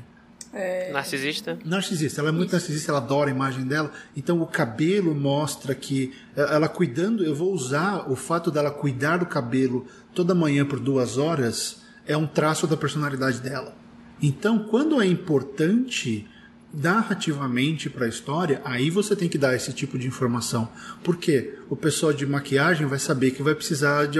É... 0.52 0.92
Narcisista? 0.92 1.58
Narcisista. 1.64 2.20
Ela 2.20 2.28
é 2.28 2.32
muito 2.32 2.48
Isso. 2.48 2.56
narcisista, 2.56 2.92
ela 2.92 3.00
adora 3.00 3.30
a 3.30 3.34
imagem 3.34 3.64
dela. 3.64 3.90
Então 4.16 4.40
o 4.40 4.46
cabelo 4.46 5.14
mostra 5.14 5.74
que 5.74 6.12
ela 6.36 6.68
cuidando, 6.68 7.24
eu 7.24 7.34
vou 7.34 7.52
usar 7.52 8.10
o 8.10 8.14
fato 8.14 8.50
dela 8.50 8.70
cuidar 8.70 9.16
do 9.16 9.26
cabelo 9.26 9.86
toda 10.14 10.34
manhã 10.34 10.64
por 10.64 10.78
duas 10.78 11.16
horas 11.16 11.82
é 12.06 12.16
um 12.16 12.26
traço 12.26 12.66
da 12.66 12.76
personalidade 12.76 13.40
dela. 13.40 13.74
Então, 14.20 14.60
quando 14.60 15.00
é 15.00 15.06
importante 15.06 16.28
narrativamente 16.72 17.90
para 17.90 18.06
a 18.06 18.08
história, 18.08 18.60
aí 18.64 18.88
você 18.90 19.14
tem 19.14 19.28
que 19.28 19.38
dar 19.38 19.54
esse 19.54 19.72
tipo 19.72 19.98
de 19.98 20.06
informação. 20.06 20.68
Porque 21.04 21.54
o 21.68 21.76
pessoal 21.76 22.12
de 22.12 22.26
maquiagem 22.26 22.86
vai 22.86 22.98
saber 22.98 23.32
que 23.32 23.42
vai 23.42 23.54
precisar 23.54 24.06
de 24.06 24.18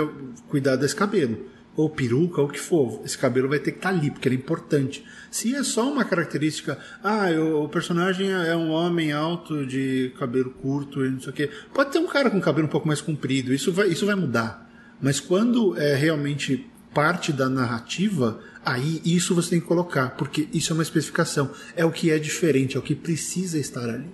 cuidar 0.49 0.77
desse 0.77 0.95
cabelo, 0.95 1.47
ou 1.75 1.89
peruca, 1.89 2.41
ou 2.41 2.49
o 2.49 2.51
que 2.51 2.61
for. 2.61 3.01
Esse 3.05 3.17
cabelo 3.17 3.49
vai 3.49 3.59
ter 3.59 3.73
que 3.73 3.79
estar 3.79 3.91
tá 3.91 3.97
ali, 3.97 4.11
porque 4.11 4.29
ele 4.29 4.37
é 4.37 4.39
importante. 4.39 5.05
Se 5.31 5.55
é 5.55 5.63
só 5.63 5.91
uma 5.91 6.05
característica, 6.05 6.79
ah, 7.03 7.31
o 7.63 7.69
personagem 7.69 8.31
é 8.31 8.55
um 8.55 8.71
homem 8.71 9.13
alto 9.13 9.67
de 9.67 10.13
cabelo 10.19 10.51
curto 10.51 11.05
e 11.05 11.11
não 11.11 11.21
sei 11.21 11.31
o 11.31 11.33
quê. 11.33 11.51
Pode 11.73 11.91
ter 11.91 11.99
um 11.99 12.07
cara 12.07 12.31
com 12.31 12.41
cabelo 12.41 12.67
um 12.67 12.71
pouco 12.71 12.87
mais 12.87 13.01
comprido, 13.01 13.55
isso 13.55 13.73
vai, 13.73 13.89
isso 13.89 14.05
vai 14.05 14.15
mudar. 14.15 14.71
Mas 15.01 15.19
quando 15.19 15.77
é 15.77 15.95
realmente 15.95 16.71
parte 16.95 17.33
da 17.33 17.49
narrativa, 17.49 18.41
aí 18.65 19.01
isso 19.05 19.35
você 19.35 19.51
tem 19.51 19.61
que 19.61 19.67
colocar, 19.67 20.11
porque 20.11 20.49
isso 20.53 20.73
é 20.73 20.75
uma 20.75 20.83
especificação. 20.83 21.51
É 21.77 21.85
o 21.85 21.91
que 21.91 22.11
é 22.11 22.19
diferente, 22.19 22.77
é 22.77 22.79
o 22.79 22.83
que 22.83 22.95
precisa 22.95 23.59
estar 23.59 23.89
ali. 23.89 24.11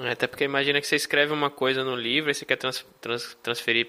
É, 0.00 0.12
até 0.12 0.26
porque 0.26 0.44
imagina 0.44 0.80
que 0.80 0.86
você 0.86 0.96
escreve 0.96 1.32
uma 1.32 1.50
coisa 1.50 1.84
no 1.84 1.94
livro 1.94 2.30
e 2.30 2.34
você 2.34 2.44
quer 2.44 2.56
trans, 2.56 2.84
trans, 3.00 3.36
transferir 3.42 3.88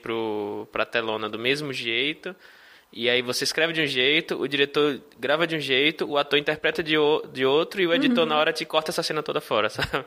para 0.71 0.83
a 0.83 0.85
telona 0.85 1.29
do 1.29 1.39
mesmo 1.39 1.71
jeito. 1.71 2.35
E 2.91 3.09
aí 3.09 3.21
você 3.21 3.43
escreve 3.43 3.73
de 3.73 3.81
um 3.81 3.87
jeito, 3.87 4.39
o 4.39 4.47
diretor 4.47 5.01
grava 5.19 5.47
de 5.47 5.55
um 5.55 5.59
jeito, 5.59 6.05
o 6.05 6.17
ator 6.17 6.37
interpreta 6.37 6.83
de, 6.83 6.95
o, 6.95 7.23
de 7.33 7.43
outro 7.43 7.81
e 7.81 7.87
o 7.87 7.93
editor 7.93 8.23
uhum. 8.23 8.29
na 8.29 8.37
hora 8.37 8.53
te 8.53 8.65
corta 8.65 8.91
essa 8.91 9.01
cena 9.01 9.23
toda 9.23 9.41
fora, 9.41 9.67
sabe? 9.71 10.05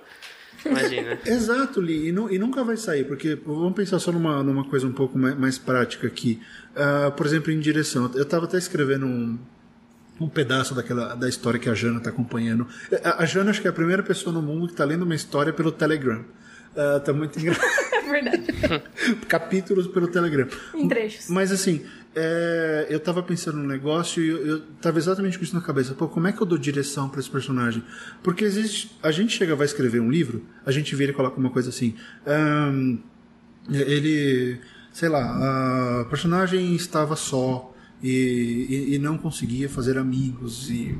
Imagina. 0.64 1.18
Exato, 1.26 1.80
Lee. 1.80 2.08
E, 2.08 2.12
não, 2.12 2.30
e, 2.30 2.38
nunca 2.38 2.64
vai 2.64 2.76
sair, 2.76 3.04
porque 3.04 3.38
vamos 3.44 3.74
pensar 3.74 3.98
só 3.98 4.12
numa, 4.12 4.42
numa 4.42 4.64
coisa 4.64 4.86
um 4.86 4.92
pouco 4.92 5.18
mais, 5.18 5.38
mais 5.38 5.58
prática 5.58 6.06
aqui. 6.06 6.40
Uh, 6.72 7.10
por 7.12 7.26
exemplo, 7.26 7.52
em 7.52 7.60
direção. 7.60 8.10
Eu 8.14 8.22
estava 8.22 8.46
até 8.46 8.58
escrevendo 8.58 9.06
um, 9.06 9.38
um 10.20 10.28
pedaço 10.28 10.74
daquela 10.74 11.14
da 11.14 11.28
história 11.28 11.58
que 11.58 11.68
a 11.68 11.74
Jana 11.74 11.98
está 11.98 12.10
acompanhando. 12.10 12.66
A, 13.04 13.22
a, 13.22 13.26
Jana 13.26 13.50
acho 13.50 13.60
que 13.60 13.66
é 13.66 13.70
a 13.70 13.74
primeira 13.74 14.02
pessoa 14.02 14.32
no 14.32 14.42
mundo 14.42 14.66
que 14.66 14.72
está 14.72 14.84
lendo 14.84 15.02
uma 15.02 15.14
história 15.14 15.52
pelo 15.52 15.72
Telegram. 15.72 16.24
Uh, 16.72 17.00
tá 17.00 17.12
muito 17.12 17.38
engraçado. 17.38 17.66
É 18.06 18.08
verdade. 18.08 18.46
Capítulos 19.26 19.88
pelo 19.88 20.06
Telegram. 20.06 20.46
Em 20.72 20.86
trechos. 20.86 21.28
Mas 21.28 21.50
assim, 21.50 21.84
é, 22.18 22.86
eu 22.88 22.98
tava 22.98 23.22
pensando 23.22 23.58
num 23.58 23.66
negócio 23.66 24.22
e 24.22 24.28
eu, 24.28 24.46
eu 24.46 24.60
tava 24.80 24.96
exatamente 24.96 25.36
com 25.36 25.44
isso 25.44 25.54
na 25.54 25.60
cabeça. 25.60 25.92
Pô, 25.92 26.08
como 26.08 26.26
é 26.26 26.32
que 26.32 26.40
eu 26.40 26.46
dou 26.46 26.56
direção 26.56 27.10
para 27.10 27.20
esse 27.20 27.30
personagem? 27.30 27.84
Porque 28.22 28.42
existe, 28.42 28.90
a 29.02 29.10
gente 29.10 29.36
chega, 29.36 29.54
vai 29.54 29.66
escrever 29.66 30.00
um 30.00 30.10
livro, 30.10 30.42
a 30.64 30.72
gente 30.72 30.96
vira 30.96 31.12
e 31.12 31.14
coloca 31.14 31.38
uma 31.38 31.50
coisa 31.50 31.68
assim. 31.68 31.94
Um, 32.26 32.98
ele, 33.70 34.58
sei 34.90 35.10
lá, 35.10 36.00
o 36.00 36.08
personagem 36.08 36.74
estava 36.74 37.16
só 37.16 37.74
e, 38.02 38.88
e, 38.90 38.94
e 38.94 38.98
não 38.98 39.18
conseguia 39.18 39.68
fazer 39.68 39.98
amigos 39.98 40.70
e, 40.70 40.98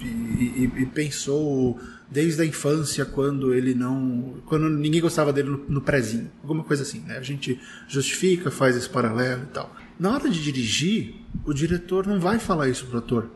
e, 0.00 0.86
pensou 0.92 1.80
desde 2.10 2.42
a 2.42 2.44
infância 2.44 3.04
quando 3.06 3.54
ele 3.54 3.74
não 3.74 4.36
quando 4.46 4.68
ninguém 4.70 5.00
gostava 5.00 5.32
dele 5.32 5.50
no, 5.50 5.64
no 5.68 5.80
prezinho 5.80 6.30
alguma 6.40 6.64
coisa 6.64 6.82
assim 6.82 7.00
né 7.00 7.18
a 7.18 7.22
gente 7.22 7.60
justifica 7.86 8.50
faz 8.50 8.76
esse 8.76 8.88
paralelo 8.88 9.42
e 9.42 9.52
tal 9.52 9.74
na 9.98 10.12
hora 10.12 10.28
de 10.30 10.42
dirigir, 10.42 11.14
o 11.44 11.52
diretor 11.52 12.06
não 12.06 12.20
vai 12.20 12.38
falar 12.38 12.68
isso 12.68 12.86
pro 12.86 12.98
ator. 12.98 13.30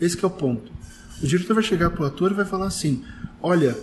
Esse 0.00 0.22
é 0.22 0.26
o 0.26 0.30
ponto. 0.30 0.72
O 1.22 1.26
diretor 1.26 1.54
vai 1.54 1.62
chegar 1.62 1.90
pro 1.90 2.04
ator 2.04 2.30
e 2.30 2.34
vai 2.34 2.44
falar 2.44 2.66
assim: 2.66 3.04
Olha, 3.40 3.76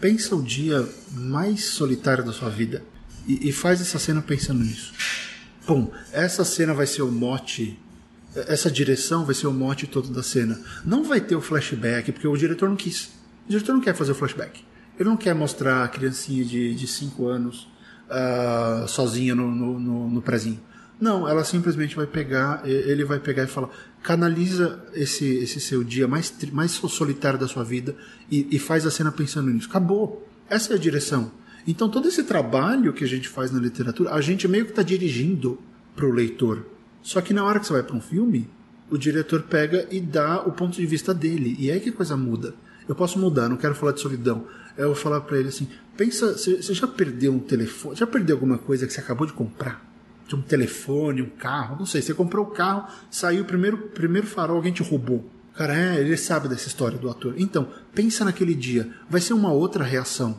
pensa 0.00 0.34
o 0.36 0.42
dia 0.42 0.86
mais 1.12 1.64
solitário 1.64 2.24
da 2.24 2.32
sua 2.32 2.50
vida 2.50 2.82
e, 3.26 3.48
e 3.48 3.52
faz 3.52 3.80
essa 3.80 3.98
cena 3.98 4.22
pensando 4.22 4.62
nisso. 4.62 4.92
Bom, 5.66 5.92
essa 6.12 6.44
cena 6.44 6.72
vai 6.72 6.86
ser 6.86 7.02
o 7.02 7.10
mote, 7.10 7.78
essa 8.34 8.70
direção 8.70 9.24
vai 9.24 9.34
ser 9.34 9.46
o 9.46 9.52
mote 9.52 9.86
todo 9.86 10.08
da 10.08 10.22
cena. 10.22 10.60
Não 10.84 11.04
vai 11.04 11.20
ter 11.20 11.36
o 11.36 11.40
flashback, 11.40 12.12
porque 12.12 12.26
o 12.26 12.36
diretor 12.36 12.68
não 12.68 12.76
quis. 12.76 13.10
O 13.46 13.50
diretor 13.50 13.72
não 13.72 13.80
quer 13.80 13.94
fazer 13.94 14.12
o 14.12 14.14
flashback. 14.14 14.64
Ele 14.98 15.08
não 15.08 15.16
quer 15.16 15.34
mostrar 15.34 15.84
a 15.84 15.88
criancinha 15.88 16.44
de 16.44 16.86
5 16.86 17.26
anos 17.26 17.68
uh, 18.08 18.88
sozinha 18.88 19.34
no, 19.34 19.50
no, 19.50 19.78
no, 19.78 20.10
no 20.10 20.22
prezinho. 20.22 20.60
Não, 21.00 21.28
ela 21.28 21.44
simplesmente 21.44 21.94
vai 21.94 22.06
pegar, 22.06 22.62
ele 22.64 23.04
vai 23.04 23.20
pegar 23.20 23.44
e 23.44 23.46
falar, 23.46 23.70
canaliza 24.02 24.82
esse, 24.94 25.24
esse 25.36 25.60
seu 25.60 25.84
dia 25.84 26.08
mais, 26.08 26.34
mais 26.52 26.72
solitário 26.72 27.38
da 27.38 27.46
sua 27.46 27.62
vida 27.62 27.94
e, 28.30 28.48
e 28.50 28.58
faz 28.58 28.84
a 28.84 28.90
cena 28.90 29.12
pensando 29.12 29.50
nisso. 29.50 29.68
Acabou. 29.68 30.26
Essa 30.50 30.72
é 30.72 30.76
a 30.76 30.78
direção. 30.78 31.30
Então 31.66 31.88
todo 31.88 32.08
esse 32.08 32.24
trabalho 32.24 32.92
que 32.92 33.04
a 33.04 33.06
gente 33.06 33.28
faz 33.28 33.52
na 33.52 33.60
literatura, 33.60 34.12
a 34.12 34.20
gente 34.20 34.48
meio 34.48 34.64
que 34.64 34.72
está 34.72 34.82
dirigindo 34.82 35.60
para 35.94 36.06
o 36.06 36.10
leitor. 36.10 36.66
Só 37.00 37.20
que 37.20 37.32
na 37.32 37.44
hora 37.44 37.60
que 37.60 37.66
você 37.66 37.74
vai 37.74 37.82
para 37.82 37.96
um 37.96 38.00
filme, 38.00 38.50
o 38.90 38.98
diretor 38.98 39.42
pega 39.42 39.86
e 39.90 40.00
dá 40.00 40.40
o 40.40 40.52
ponto 40.52 40.76
de 40.76 40.86
vista 40.86 41.14
dele. 41.14 41.54
E 41.58 41.70
é 41.70 41.74
aí 41.74 41.80
que 41.80 41.92
coisa 41.92 42.16
muda. 42.16 42.54
Eu 42.88 42.94
posso 42.94 43.18
mudar, 43.18 43.48
não 43.48 43.56
quero 43.56 43.74
falar 43.74 43.92
de 43.92 44.00
solidão. 44.00 44.46
Eu 44.76 44.86
vou 44.86 44.94
falar 44.96 45.20
para 45.20 45.38
ele 45.38 45.48
assim: 45.48 45.68
pensa, 45.96 46.32
você 46.32 46.74
já 46.74 46.86
perdeu 46.86 47.32
um 47.32 47.38
telefone? 47.38 47.96
Já 47.96 48.06
perdeu 48.06 48.36
alguma 48.36 48.58
coisa 48.58 48.86
que 48.86 48.92
você 48.92 49.00
acabou 49.00 49.26
de 49.26 49.32
comprar? 49.32 49.87
De 50.28 50.36
um 50.36 50.42
telefone, 50.42 51.22
um 51.22 51.30
carro, 51.30 51.76
não 51.78 51.86
sei. 51.86 52.02
Você 52.02 52.12
comprou 52.12 52.44
o 52.44 52.50
carro, 52.50 52.86
saiu 53.10 53.42
o 53.42 53.46
primeiro, 53.46 53.78
primeiro 53.78 54.26
farol, 54.26 54.56
alguém 54.56 54.72
te 54.72 54.82
roubou. 54.82 55.28
Cara, 55.54 55.74
é, 55.74 56.00
ele 56.00 56.16
sabe 56.16 56.48
dessa 56.48 56.68
história 56.68 56.98
do 56.98 57.08
ator. 57.08 57.34
Então, 57.38 57.66
pensa 57.94 58.24
naquele 58.24 58.54
dia. 58.54 58.92
Vai 59.08 59.20
ser 59.20 59.32
uma 59.32 59.50
outra 59.50 59.82
reação. 59.82 60.38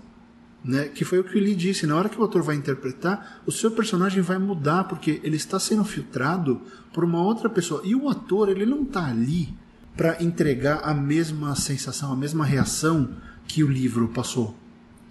Né? 0.63 0.85
Que 0.85 1.03
foi 1.03 1.19
o 1.19 1.23
que 1.23 1.37
ele 1.37 1.55
disse. 1.55 1.87
Na 1.87 1.95
hora 1.95 2.07
que 2.07 2.21
o 2.21 2.23
ator 2.23 2.43
vai 2.43 2.55
interpretar, 2.55 3.41
o 3.45 3.51
seu 3.51 3.71
personagem 3.71 4.21
vai 4.21 4.37
mudar, 4.37 4.83
porque 4.83 5.19
ele 5.23 5.35
está 5.35 5.59
sendo 5.59 5.83
filtrado 5.83 6.61
por 6.93 7.03
uma 7.03 7.21
outra 7.21 7.49
pessoa. 7.49 7.81
E 7.83 7.95
o 7.95 8.07
ator, 8.07 8.47
ele 8.47 8.65
não 8.65 8.83
está 8.83 9.07
ali 9.07 9.49
para 9.97 10.23
entregar 10.23 10.81
a 10.83 10.93
mesma 10.93 11.55
sensação, 11.55 12.13
a 12.13 12.15
mesma 12.15 12.45
reação 12.45 13.09
que 13.45 13.63
o 13.63 13.67
livro 13.67 14.07
passou 14.09 14.55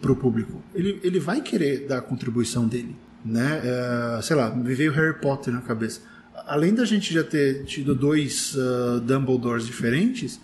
para 0.01 0.13
o 0.13 0.17
público. 0.17 0.63
Ele, 0.73 1.01
ele 1.03 1.19
vai 1.19 1.41
querer 1.41 1.87
dar 1.87 1.99
a 1.99 2.03
contribuição 2.03 2.67
dele 2.67 2.97
né? 3.25 3.61
É, 3.65 4.23
sei 4.23 4.37
lá, 4.37 4.51
me 4.51 4.75
veio 4.75 4.93
Harry 4.93 5.19
Potter 5.21 5.53
na 5.53 5.61
cabeça. 5.61 6.01
Além 6.47 6.75
da 6.75 6.85
gente 6.85 7.13
já 7.13 7.23
ter 7.23 7.65
tido 7.65 7.95
dois 7.95 8.55
uh, 8.55 9.01
Dumbledores 9.01 9.67
diferentes, 9.67 10.41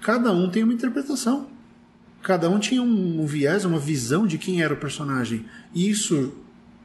cada 0.00 0.32
um 0.32 0.50
tem 0.50 0.64
uma 0.64 0.72
interpretação. 0.72 1.48
Cada 2.22 2.48
um 2.48 2.58
tinha 2.58 2.82
um, 2.82 3.24
viés, 3.26 3.64
uma 3.64 3.78
visão 3.78 4.26
de 4.26 4.38
quem 4.38 4.62
era 4.62 4.72
o 4.72 4.76
personagem. 4.76 5.44
E 5.74 5.88
isso 5.88 6.32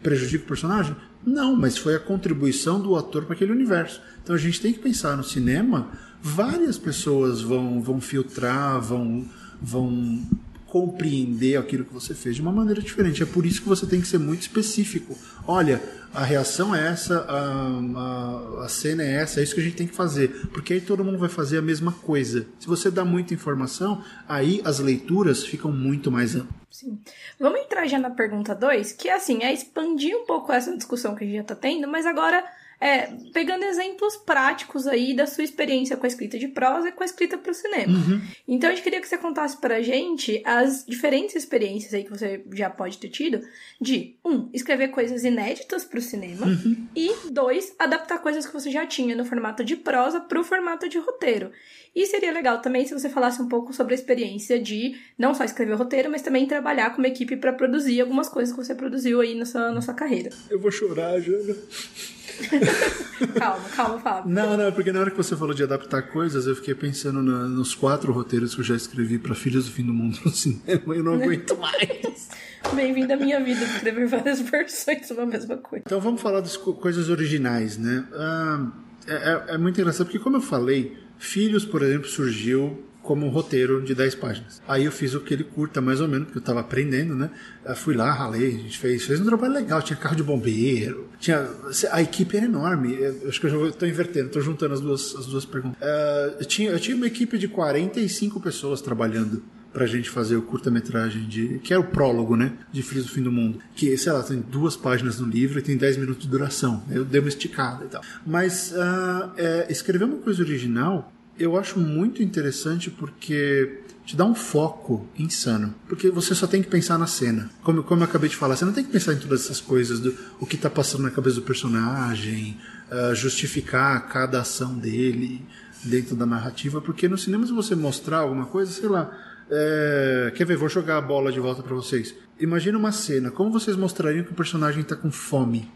prejudica 0.03 0.43
o 0.43 0.47
personagem? 0.47 0.95
Não, 1.25 1.55
mas 1.55 1.77
foi 1.77 1.95
a 1.95 1.99
contribuição 1.99 2.79
do 2.79 2.95
ator 2.95 3.25
para 3.25 3.35
aquele 3.35 3.51
universo. 3.51 4.01
Então 4.21 4.35
a 4.35 4.39
gente 4.39 4.61
tem 4.61 4.73
que 4.73 4.79
pensar 4.79 5.15
no 5.15 5.23
cinema, 5.23 5.87
várias 6.21 6.77
pessoas 6.77 7.41
vão, 7.41 7.81
vão 7.81 8.01
filtrar, 8.01 8.81
vão, 8.81 9.25
vão 9.61 10.21
compreender 10.69 11.57
aquilo 11.57 11.83
que 11.83 11.93
você 11.93 12.13
fez 12.13 12.35
de 12.35 12.41
uma 12.41 12.51
maneira 12.51 12.81
diferente. 12.81 13.23
É 13.23 13.25
por 13.25 13.45
isso 13.45 13.61
que 13.61 13.67
você 13.67 13.85
tem 13.85 13.99
que 13.99 14.07
ser 14.07 14.19
muito 14.19 14.41
específico. 14.41 15.17
Olha, 15.47 15.81
a 16.13 16.23
reação 16.23 16.75
é 16.75 16.87
essa, 16.87 17.19
a, 17.21 18.61
a, 18.61 18.65
a, 18.65 18.69
cena 18.69 19.03
é 19.03 19.13
essa, 19.15 19.39
é 19.39 19.43
isso 19.43 19.53
que 19.53 19.61
a 19.61 19.63
gente 19.63 19.75
tem 19.75 19.87
que 19.87 19.95
fazer. 19.95 20.47
Porque 20.53 20.73
aí 20.73 20.81
todo 20.81 21.03
mundo 21.03 21.17
vai 21.17 21.29
fazer 21.29 21.57
a 21.57 21.61
mesma 21.61 21.91
coisa. 21.91 22.45
Se 22.59 22.67
você 22.67 22.89
dá 22.89 23.03
muita 23.03 23.33
informação, 23.33 24.03
aí 24.27 24.61
as 24.63 24.79
leituras 24.79 25.43
ficam 25.43 25.71
muito 25.71 26.11
mais 26.11 26.35
amplas. 26.35 26.59
Sim. 26.69 26.99
Vamos 27.39 27.59
entrar 27.61 27.87
já 27.87 27.97
na 27.97 28.11
pergunta 28.11 28.53
2, 28.53 28.93
que 28.93 29.09
assim, 29.09 29.43
é 29.43 29.51
expandir 29.51 30.15
um 30.15 30.25
pouco 30.25 30.51
essa 30.51 30.75
discussão 30.75 31.15
que 31.15 31.23
a 31.23 31.27
gente 31.27 31.35
já 31.35 31.41
está 31.41 31.55
tendo, 31.55 31.87
mas 31.87 32.05
agora 32.05 32.43
é, 32.79 33.07
pegando 33.33 33.65
exemplos 33.65 34.15
práticos 34.15 34.87
aí 34.87 35.13
da 35.13 35.25
sua 35.25 35.43
experiência 35.43 35.97
com 35.97 36.05
a 36.05 36.07
escrita 36.07 36.37
de 36.37 36.47
prosa 36.47 36.89
e 36.89 36.91
com 36.91 37.03
a 37.03 37.05
escrita 37.05 37.37
para 37.37 37.51
o 37.51 37.53
cinema. 37.53 37.97
Uhum. 37.97 38.21
Então, 38.47 38.69
a 38.69 38.73
gente 38.73 38.83
queria 38.83 39.01
que 39.01 39.07
você 39.07 39.17
contasse 39.17 39.57
pra 39.57 39.81
gente 39.81 40.41
as 40.45 40.85
diferentes 40.85 41.35
experiências 41.35 41.93
aí 41.93 42.03
que 42.03 42.09
você 42.09 42.43
já 42.53 42.69
pode 42.69 42.97
ter 42.97 43.09
tido 43.09 43.41
de, 43.81 44.15
um, 44.23 44.49
escrever 44.53 44.89
coisas 44.89 45.23
inéditas 45.23 45.83
para 45.83 45.99
o 45.99 46.01
cinema 46.01 46.45
uhum. 46.45 46.87
e, 46.95 47.11
dois, 47.31 47.75
adaptar 47.77 48.19
coisas 48.19 48.45
que 48.45 48.53
você 48.53 48.71
já 48.71 48.85
tinha 48.85 49.15
no 49.15 49.25
formato 49.25 49.63
de 49.63 49.75
prosa 49.75 50.21
para 50.21 50.39
o 50.39 50.43
formato 50.43 50.87
de 50.87 50.97
roteiro. 50.97 51.51
E 51.95 52.05
seria 52.05 52.31
legal 52.31 52.61
também 52.61 52.85
se 52.85 52.93
você 52.93 53.09
falasse 53.09 53.41
um 53.41 53.49
pouco 53.49 53.73
sobre 53.73 53.93
a 53.93 53.97
experiência 53.97 54.59
de 54.59 54.95
não 55.17 55.33
só 55.33 55.43
escrever 55.43 55.73
roteiro, 55.73 56.09
mas 56.09 56.21
também 56.21 56.45
trabalhar 56.45 56.91
com 56.91 56.99
uma 56.99 57.07
equipe 57.07 57.35
para 57.35 57.51
produzir 57.51 57.99
algumas 57.99 58.29
coisas 58.29 58.55
que 58.55 58.63
você 58.63 58.75
produziu 58.75 59.19
aí 59.21 59.35
na 59.35 59.45
sua, 59.45 59.71
na 59.71 59.81
sua 59.81 59.93
carreira. 59.93 60.29
Eu 60.49 60.59
vou 60.59 60.71
chorar, 60.71 61.19
Jana. 61.19 61.55
calma, 63.37 63.69
calma, 63.75 63.99
Fábio. 63.99 64.31
Não, 64.31 64.57
não, 64.57 64.71
porque 64.71 64.91
na 64.91 64.99
hora 64.99 65.11
que 65.11 65.17
você 65.17 65.35
falou 65.35 65.53
de 65.53 65.63
adaptar 65.63 66.03
coisas, 66.03 66.47
eu 66.47 66.55
fiquei 66.55 66.75
pensando 66.75 67.21
na, 67.21 67.47
nos 67.47 67.75
quatro 67.75 68.11
roteiros 68.11 68.53
que 68.53 68.61
eu 68.61 68.65
já 68.65 68.75
escrevi 68.75 69.19
para 69.19 69.35
Filhos 69.35 69.65
do 69.65 69.71
Fim 69.71 69.83
do 69.83 69.93
Mundo 69.93 70.17
no 70.23 70.31
cinema 70.33 70.95
e 70.95 70.97
eu 70.97 71.03
não 71.03 71.13
aguento 71.13 71.57
mais. 71.57 72.29
Bem-vindo 72.73 73.13
à 73.13 73.15
minha 73.15 73.43
vida, 73.43 73.63
escrever 73.63 74.07
várias 74.07 74.41
versões 74.41 75.07
sobre 75.07 75.23
a 75.23 75.25
mesma 75.25 75.57
coisa. 75.57 75.83
Então 75.85 75.99
vamos 75.99 76.21
falar 76.21 76.41
das 76.41 76.55
co 76.55 76.73
coisas 76.73 77.09
originais, 77.09 77.77
né? 77.77 78.05
Ah, 78.13 78.67
é, 79.07 79.13
é, 79.13 79.43
é 79.55 79.57
muito 79.57 79.79
engraçado 79.79 80.07
porque, 80.07 80.19
como 80.19 80.37
eu 80.37 80.41
falei, 80.41 80.97
Filhos, 81.17 81.65
por 81.65 81.81
exemplo, 81.81 82.07
surgiu 82.07 82.81
como 83.01 83.25
um 83.25 83.29
roteiro 83.29 83.81
de 83.81 83.95
10 83.95 84.15
páginas. 84.15 84.61
Aí 84.67 84.85
eu 84.85 84.91
fiz 84.91 85.15
aquele 85.15 85.43
curta, 85.43 85.81
mais 85.81 86.01
ou 86.01 86.07
menos, 86.07 86.25
porque 86.25 86.37
eu 86.37 86.41
estava 86.41 86.59
aprendendo, 86.59 87.15
né? 87.15 87.29
Eu 87.65 87.75
fui 87.75 87.95
lá, 87.95 88.11
ralei, 88.11 88.47
a 88.47 88.59
gente 88.59 88.77
fez, 88.77 89.03
fez 89.03 89.19
um 89.19 89.25
trabalho 89.25 89.53
legal, 89.53 89.81
tinha 89.81 89.97
carro 89.97 90.15
de 90.15 90.23
bombeiro, 90.23 91.09
tinha. 91.19 91.47
A 91.91 92.01
equipe 92.01 92.37
era 92.37 92.45
enorme. 92.45 92.95
Eu 92.95 93.29
acho 93.29 93.39
que 93.39 93.47
eu 93.47 93.69
estou 93.69 93.87
invertendo, 93.87 94.27
estou 94.27 94.41
juntando 94.41 94.73
as 94.73 94.81
duas, 94.81 95.15
as 95.15 95.25
duas 95.25 95.45
perguntas. 95.45 95.81
Uh, 95.81 96.35
eu, 96.39 96.45
tinha, 96.45 96.71
eu 96.71 96.79
tinha 96.79 96.95
uma 96.95 97.07
equipe 97.07 97.37
de 97.37 97.47
45 97.47 98.39
pessoas 98.39 98.81
trabalhando 98.81 99.43
pra 99.71 99.85
gente 99.85 100.09
fazer 100.09 100.35
o 100.35 100.41
curta-metragem 100.41 101.27
de. 101.27 101.59
que 101.59 101.73
é 101.73 101.77
o 101.77 101.83
prólogo, 101.83 102.35
né? 102.35 102.53
De 102.71 102.81
Frios 102.81 103.05
do 103.05 103.11
Fim 103.11 103.21
do 103.21 103.31
Mundo. 103.31 103.59
Que, 103.75 103.95
sei 103.97 104.11
lá, 104.11 104.23
tem 104.23 104.39
duas 104.39 104.75
páginas 104.75 105.19
no 105.19 105.27
livro 105.27 105.59
e 105.59 105.61
tem 105.61 105.77
10 105.77 105.97
minutos 105.97 106.23
de 106.23 106.29
duração. 106.29 106.83
Eu 106.89 107.05
dei 107.05 107.19
uma 107.19 107.29
esticada 107.29 107.85
e 107.85 107.87
tal. 107.87 108.01
Mas 108.25 108.71
uh, 108.71 109.31
é, 109.37 109.67
escrever 109.69 110.05
uma 110.05 110.17
coisa 110.17 110.41
original 110.41 111.11
eu 111.39 111.57
acho 111.57 111.79
muito 111.79 112.21
interessante 112.21 112.91
porque 112.91 113.81
te 114.05 114.15
dá 114.15 114.25
um 114.25 114.35
foco 114.35 115.07
insano. 115.17 115.73
Porque 115.87 116.09
você 116.09 116.35
só 116.35 116.45
tem 116.45 116.61
que 116.61 116.67
pensar 116.67 116.97
na 116.97 117.07
cena. 117.07 117.49
Como, 117.63 117.83
como 117.83 118.01
eu 118.01 118.05
acabei 118.05 118.27
de 118.27 118.35
falar, 118.35 118.55
você 118.55 118.65
não 118.65 118.73
tem 118.73 118.83
que 118.83 118.91
pensar 118.91 119.13
em 119.13 119.19
todas 119.19 119.45
essas 119.45 119.61
coisas, 119.61 119.99
do 119.99 120.15
o 120.39 120.45
que 120.45 120.55
está 120.55 120.69
passando 120.69 121.03
na 121.03 121.11
cabeça 121.11 121.35
do 121.35 121.43
personagem, 121.43 122.57
uh, 122.91 123.15
justificar 123.15 124.07
cada 124.09 124.41
ação 124.41 124.75
dele 124.75 125.45
dentro 125.83 126.15
da 126.15 126.25
narrativa, 126.25 126.81
porque 126.81 127.07
no 127.07 127.17
cinema, 127.17 127.45
se 127.45 127.53
você 127.53 127.75
mostrar 127.75 128.17
alguma 128.17 128.45
coisa, 128.45 128.71
sei 128.71 128.89
lá. 128.89 129.15
É... 129.49 130.31
Quer 130.35 130.45
ver? 130.45 130.57
Vou 130.57 130.69
jogar 130.69 130.97
a 130.97 131.01
bola 131.01 131.31
de 131.31 131.39
volta 131.39 131.63
para 131.63 131.73
vocês. 131.73 132.13
Imagina 132.39 132.77
uma 132.77 132.91
cena. 132.91 133.31
Como 133.31 133.51
vocês 133.51 133.77
mostrariam 133.77 134.23
que 134.23 134.31
o 134.31 134.35
personagem 134.35 134.81
está 134.81 134.95
com 134.95 135.09
fome? 135.09 135.71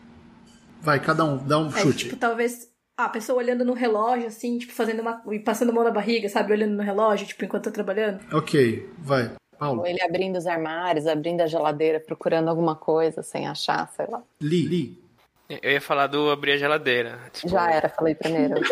Vai, 0.82 1.00
cada 1.00 1.24
um, 1.24 1.38
dá 1.48 1.58
um 1.58 1.70
é, 1.70 1.82
chute. 1.82 2.06
Tipo, 2.06 2.18
talvez 2.18 2.73
a 2.98 3.10
pessoa 3.10 3.40
olhando 3.40 3.66
no 3.66 3.74
relógio, 3.74 4.28
assim, 4.28 4.58
tipo, 4.58 4.74
fazendo 4.74 5.02
uma. 5.02 5.22
passando 5.44 5.70
a 5.70 5.74
mão 5.74 5.84
na 5.84 5.92
barriga, 5.92 6.30
sabe? 6.30 6.54
Olhando 6.54 6.76
no 6.76 6.84
relógio, 6.84 7.28
tipo, 7.28 7.44
enquanto 7.44 7.66
tá 7.66 7.72
trabalhando. 7.72 8.20
Ok, 8.32 8.90
vai. 9.00 9.32
Paulo. 9.58 9.82
Ou 9.82 9.88
ele 9.88 10.02
abrindo 10.02 10.38
os 10.38 10.46
armários, 10.46 11.08
abrindo 11.08 11.42
a 11.42 11.48
geladeira, 11.48 12.00
procurando 12.00 12.50
alguma 12.50 12.76
coisa 12.76 13.24
sem 13.24 13.48
achar, 13.48 13.88
sei 13.96 14.06
lá. 14.08 14.22
Li, 14.42 14.64
li. 14.64 15.04
Eu 15.62 15.72
ia 15.72 15.82
falar 15.82 16.08
do 16.08 16.32
abrir 16.32 16.54
a 16.54 16.58
geladeira. 16.58 17.20
Tipo... 17.32 17.50
Já 17.50 17.72
era, 17.72 17.90
falei 17.90 18.16
primeiro. 18.16 18.56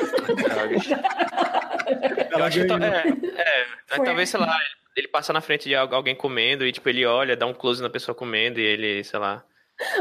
eu 2.31 2.43
acho 2.43 2.65
que, 2.65 2.73
é, 2.73 3.07
é, 3.41 4.03
talvez, 4.03 4.29
sei 4.29 4.39
lá, 4.39 4.57
ele 4.95 5.07
passa 5.07 5.31
na 5.31 5.41
frente 5.41 5.69
de 5.69 5.75
alguém 5.75 6.15
comendo 6.15 6.65
e, 6.65 6.71
tipo, 6.71 6.88
ele 6.89 7.05
olha, 7.05 7.38
dá 7.38 7.45
um 7.45 7.53
close 7.53 7.81
na 7.81 7.89
pessoa 7.89 8.15
comendo 8.15 8.60
e 8.60 8.63
ele, 8.63 9.03
sei 9.03 9.19
lá, 9.19 9.43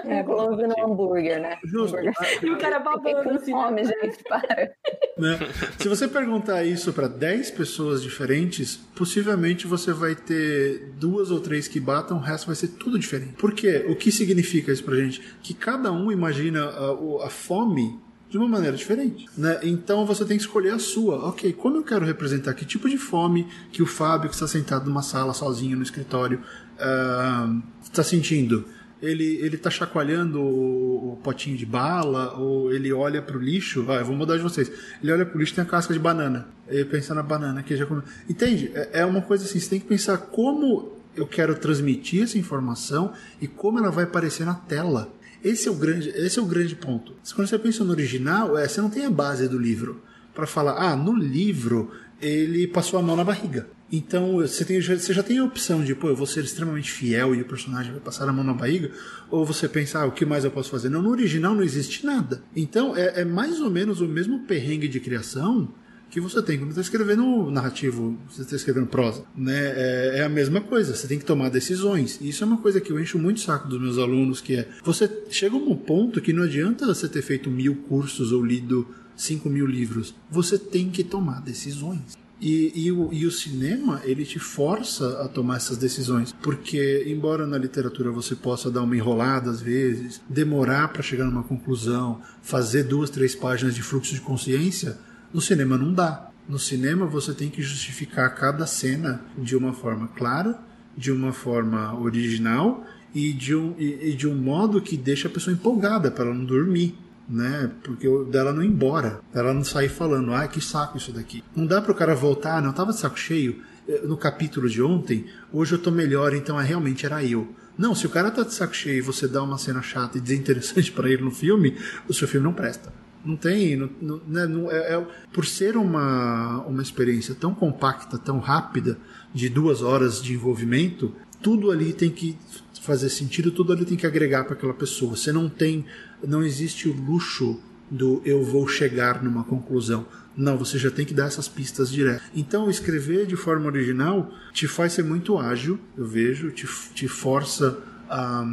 é, 0.05 0.23
close 0.23 0.63
no 0.67 0.85
hambúrguer, 0.85 1.41
né? 1.41 1.59
Justo. 1.65 1.97
Hambúrguer. 1.97 2.15
E 2.43 2.51
o 2.51 2.59
cara 2.59 2.79
babando 2.79 3.31
assim. 3.31 3.53
Fome, 3.53 3.85
gente, 3.85 4.23
para. 4.29 4.73
Né? 5.19 5.39
Se 5.79 5.89
você 5.89 6.09
perguntar 6.09 6.65
isso 6.65 6.93
para 6.93 7.09
10 7.09 7.51
pessoas 7.51 8.03
diferentes, 8.03 8.77
possivelmente 8.95 9.67
você 9.67 9.93
vai 9.93 10.15
ter 10.15 10.93
duas 10.99 11.31
ou 11.31 11.41
três 11.41 11.69
que 11.69 11.79
batam, 11.79 12.17
o 12.17 12.21
resto 12.21 12.47
vai 12.47 12.57
ser 12.57 12.69
tudo 12.69 12.99
diferente. 12.99 13.35
Por 13.35 13.53
quê? 13.53 13.85
O 13.89 13.97
que 13.97 14.11
significa 14.11 14.73
isso 14.73 14.85
pra 14.85 14.97
gente? 14.97 15.21
Que 15.43 15.55
cada 15.55 15.93
um 15.93 16.11
imagina 16.11 16.65
a, 16.65 17.27
a 17.27 17.31
fome 17.31 18.01
de 18.31 18.39
uma 18.39 18.47
maneira 18.47 18.77
diferente, 18.77 19.27
né? 19.37 19.59
Então 19.63 20.07
você 20.07 20.25
tem 20.25 20.37
que 20.37 20.45
escolher 20.45 20.71
a 20.71 20.79
sua. 20.79 21.29
Ok, 21.29 21.53
como 21.53 21.79
eu 21.79 21.83
quero 21.83 22.05
representar 22.07 22.55
que 22.55 22.65
tipo 22.65 22.89
de 22.89 22.97
fome 22.97 23.47
que 23.73 23.83
o 23.83 23.87
Fábio 23.87 24.29
que 24.29 24.35
está 24.37 24.47
sentado 24.47 24.89
numa 24.89 25.03
sala 25.03 25.35
sozinho 25.35 25.77
no 25.77 25.83
escritório 25.83 26.41
uh, 26.79 27.63
está 27.83 28.05
sentindo? 28.05 28.65
Ele, 29.03 29.37
ele 29.37 29.57
tá 29.57 29.71
chacoalhando 29.71 30.41
o, 30.41 31.13
o 31.13 31.17
potinho 31.23 31.57
de 31.57 31.67
bala, 31.67 32.35
ou 32.39 32.73
ele 32.73 32.93
olha 32.93 33.23
pro 33.23 33.39
lixo, 33.39 33.83
vai, 33.83 34.01
eu 34.01 34.05
vou 34.05 34.17
mudar 34.17 34.37
de 34.37 34.43
vocês. 34.43 34.71
Ele 35.03 35.13
olha 35.13 35.25
pro 35.27 35.39
lixo 35.39 35.55
tem 35.55 35.65
a 35.65 35.67
casca 35.67 35.93
de 35.93 35.99
banana. 35.99 36.49
Ele 36.69 36.85
pensa 36.85 37.15
na 37.15 37.23
banana 37.23 37.63
que 37.63 37.77
já 37.77 37.87
come. 37.87 38.03
Entende? 38.29 38.71
É, 38.75 39.01
é 39.01 39.05
uma 39.05 39.23
coisa 39.23 39.45
assim, 39.45 39.59
você 39.59 39.71
tem 39.71 39.81
que 39.81 39.87
pensar 39.87 40.19
como 40.19 40.97
eu 41.17 41.27
quero 41.27 41.55
transmitir 41.55 42.23
essa 42.23 42.39
informação 42.39 43.13
e 43.41 43.47
como 43.47 43.79
ela 43.79 43.91
vai 43.91 44.05
aparecer 44.05 44.45
na 44.45 44.55
tela. 44.55 45.13
Esse 45.43 45.69
é 45.69 45.71
o 45.71 45.75
grande, 45.75 46.11
esse 46.11 46.39
é 46.39 46.43
o 46.43 46.47
grande 46.47 46.77
ponto. 46.77 47.15
Quando 47.35 47.49
você 47.49 47.59
pensa 47.59 47.83
no 47.83 47.91
original, 47.91 48.57
é, 48.57 48.69
você 48.69 48.81
não 48.81 48.91
tem 48.91 49.07
a 49.07 49.11
base 49.11 49.49
do 49.49 49.59
livro 49.59 50.03
para 50.35 50.47
falar, 50.47 50.75
ah, 50.75 50.95
no 50.95 51.15
livro 51.15 51.91
ele 52.21 52.67
passou 52.67 52.99
a 52.99 53.03
mão 53.03 53.17
na 53.17 53.25
barriga. 53.25 53.67
Então 53.93 54.37
você, 54.37 54.65
tem, 54.65 54.81
você 54.81 55.13
já 55.13 55.23
tem 55.23 55.39
a 55.39 55.45
opção 55.45 55.83
de, 55.83 55.95
pô, 55.95 56.09
eu 56.09 56.17
vou 56.17 56.27
ser 56.27 56.45
extremamente 56.45 56.91
fiel 56.91 57.35
e 57.35 57.43
o 57.43 57.45
personagem 57.45 57.93
vai 57.93 58.01
passar 58.01 58.29
a 58.29 58.33
mão 58.33 58.45
na 58.45 58.55
barriga, 58.55 58.91
ou 59.31 59.45
você 59.45 59.69
pensa, 59.69 60.01
ah, 60.01 60.07
o 60.07 60.13
que 60.13 60.25
mais 60.25 60.45
eu 60.45 60.51
posso 60.51 60.71
fazer? 60.71 60.89
Não, 60.89 61.03
no 61.03 61.11
original 61.11 61.55
não 61.55 61.63
existe 61.63 62.07
nada. 62.07 62.43
Então 62.55 62.97
é, 62.97 63.23
é 63.23 63.25
mais 63.25 63.61
ou 63.61 63.71
menos 63.71 64.01
o 64.01 64.07
mesmo 64.07 64.41
perrengue 64.41 64.87
de 64.87 65.01
criação 65.01 65.73
que 66.11 66.21
você 66.21 66.43
tem 66.43 66.59
quando 66.59 66.71
está 66.71 66.81
escrevendo 66.81 67.51
narrativo, 67.51 68.19
você 68.29 68.43
está 68.43 68.57
escrevendo 68.57 68.87
prosa. 68.87 69.25
Né? 69.37 69.57
É, 69.57 70.19
é, 70.19 70.25
a 70.25 70.29
mesma 70.29 70.61
coisa, 70.61 70.95
você 70.95 71.07
tem 71.07 71.19
que 71.19 71.25
tomar 71.25 71.49
decisões. 71.49 72.19
E 72.21 72.29
isso 72.29 72.43
é 72.43 72.47
uma 72.47 72.57
coisa 72.57 72.81
que 72.81 72.91
eu 72.91 73.01
encho 73.01 73.19
muito 73.19 73.41
saco 73.41 73.69
dos 73.69 73.81
meus 73.81 73.97
alunos, 73.97 74.41
que 74.41 74.57
é, 74.57 74.69
você 74.83 75.09
chega 75.31 75.55
a 75.55 75.59
um 75.59 75.77
ponto 75.77 76.21
que 76.21 76.33
não 76.33 76.43
adianta 76.43 76.87
você 76.87 77.09
ter 77.09 77.23
feito 77.23 77.49
mil 77.49 77.77
cursos 77.89 78.33
ou 78.33 78.45
lido 78.45 78.89
cinco 79.17 79.49
mil 79.49 79.67
livros. 79.67 80.15
Você 80.31 80.59
tem 80.59 80.91
que 80.91 81.05
tomar 81.05 81.41
decisões. 81.41 82.19
E, 82.41 82.73
e, 82.87 82.91
o, 82.91 83.13
e 83.13 83.27
o 83.27 83.31
cinema, 83.31 84.01
ele 84.03 84.25
te 84.25 84.39
força 84.39 85.23
a 85.23 85.29
tomar 85.29 85.57
essas 85.57 85.77
decisões. 85.77 86.35
Porque, 86.41 87.05
embora 87.07 87.47
na 87.47 87.59
literatura 87.59 88.11
você 88.11 88.35
possa 88.35 88.71
dar 88.71 88.83
uma 88.83 88.97
enrolada 88.97 89.51
às 89.51 89.61
vezes, 89.61 90.21
demorar 90.29 90.89
para 90.89 91.03
chegar 91.03 91.27
numa 91.27 91.43
conclusão, 91.43 92.21
fazer 92.41 92.85
duas, 92.85 93.11
três 93.11 93.35
páginas 93.35 93.75
de 93.75 93.83
fluxo 93.83 94.15
de 94.15 94.21
consciência, 94.21 94.99
no 95.33 95.41
cinema 95.41 95.77
não 95.77 95.93
dá. 95.93 96.31
No 96.49 96.59
cinema 96.59 97.07
você 97.07 97.35
tem 97.35 97.51
que 97.51 97.63
justificar 97.63 98.35
cada 98.35 98.67
cena 98.67 99.21
de 99.37 99.55
uma 99.55 99.73
forma 99.73 100.09
clara, 100.09 100.59
de 100.97 101.13
uma 101.13 101.33
forma 101.33 101.95
original 102.01 102.85
e 103.15 103.33
de 103.33 103.55
um, 103.55 103.75
e, 103.79 104.11
e 104.11 104.15
de 104.15 104.27
um 104.27 104.35
modo 104.35 104.81
que 104.81 104.97
deixa 104.97 105.29
a 105.29 105.31
pessoa 105.31 105.55
empolgada 105.55 106.11
para 106.11 106.25
ela 106.25 106.35
não 106.35 106.45
dormir 106.45 106.97
né? 107.31 107.71
Porque 107.85 108.09
dela 108.31 108.53
não 108.53 108.63
ir 108.63 108.69
embora, 108.69 109.21
ela 109.33 109.55
não 109.55 109.63
sair 109.63 109.89
falando, 109.89 110.35
ah, 110.35 110.49
que 110.49 110.61
saco 110.61 110.99
isso 110.99 111.13
daqui. 111.13 111.45
Não 111.55 111.65
dá 111.65 111.81
para 111.81 111.93
o 111.93 111.95
cara 111.95 112.15
voltar, 112.15 112.59
ah, 112.59 112.61
não 112.61 112.73
tava 112.73 112.93
de 112.93 112.99
saco 112.99 113.19
cheio 113.19 113.63
eh, 113.89 114.03
no 114.05 114.17
capítulo 114.17 114.69
de 114.69 114.83
ontem, 114.83 115.27
hoje 115.53 115.75
eu 115.75 115.79
tô 115.79 115.91
melhor, 115.91 116.35
então 116.35 116.61
é 116.61 116.65
realmente 116.65 117.07
era 117.07 117.25
eu. 117.25 117.49
Não, 117.79 117.95
se 117.95 118.07
o 118.07 118.11
cara 118.11 118.31
tá 118.31 118.43
de 118.43 118.53
saco 118.53 118.75
cheio 118.75 118.99
e 118.99 119.01
você 119.01 119.29
dá 119.29 119.43
uma 119.43 119.57
cena 119.57 119.81
chata 119.81 120.19
e 120.19 120.21
desinteressante 120.21 120.91
para 120.93 121.09
ele 121.09 121.23
no 121.23 121.31
filme, 121.31 121.79
o 122.09 122.13
seu 122.13 122.27
filme 122.27 122.45
não 122.45 122.53
presta. 122.53 122.93
Não 123.25 123.37
tem, 123.37 123.77
não, 123.77 123.91
não, 124.01 124.21
né, 124.27 124.47
não 124.47 124.71
é, 124.71 124.95
é, 124.95 125.07
por 125.33 125.47
ser 125.47 125.77
uma, 125.77 126.65
uma 126.67 126.83
experiência 126.83 127.35
tão 127.35 127.55
compacta, 127.55 128.19
tão 128.19 128.39
rápida, 128.39 128.99
de 129.33 129.49
duas 129.49 129.83
horas 129.83 130.21
de 130.21 130.33
envolvimento, 130.33 131.15
tudo 131.43 131.71
ali 131.71 131.93
tem 131.93 132.11
que 132.11 132.37
fazer 132.81 133.11
sentido, 133.11 133.51
tudo 133.51 133.73
ali 133.73 133.85
tem 133.85 133.97
que 133.97 134.07
agregar 134.07 134.45
para 134.45 134.55
aquela 134.55 134.75
pessoa. 134.75 135.17
Você 135.17 135.33
não 135.33 135.49
tem, 135.49 135.85
não 136.27 136.43
existe 136.43 136.89
o 136.89 136.93
luxo 136.93 137.61
do 137.91 138.23
eu 138.25 138.45
vou 138.45 138.69
chegar 138.69 139.23
numa 139.23 139.43
conclusão. 139.45 140.07
Não, 140.37 140.57
você 140.57 140.79
já 140.79 140.91
tem 140.91 141.05
que 141.05 141.13
dar 141.13 141.27
essas 141.27 141.49
pistas 141.49 141.91
direto. 141.91 142.23
Então, 142.35 142.71
escrever 142.71 143.27
de 143.27 143.37
forma 143.37 143.67
original 143.67 144.31
te 144.53 144.69
faz 144.69 144.93
ser 144.93 145.03
muito 145.03 145.37
ágil, 145.39 145.79
eu 145.99 146.07
vejo, 146.07 146.51
te, 146.51 146.67
te 146.95 147.09
força 147.09 147.79
a, 148.09 148.45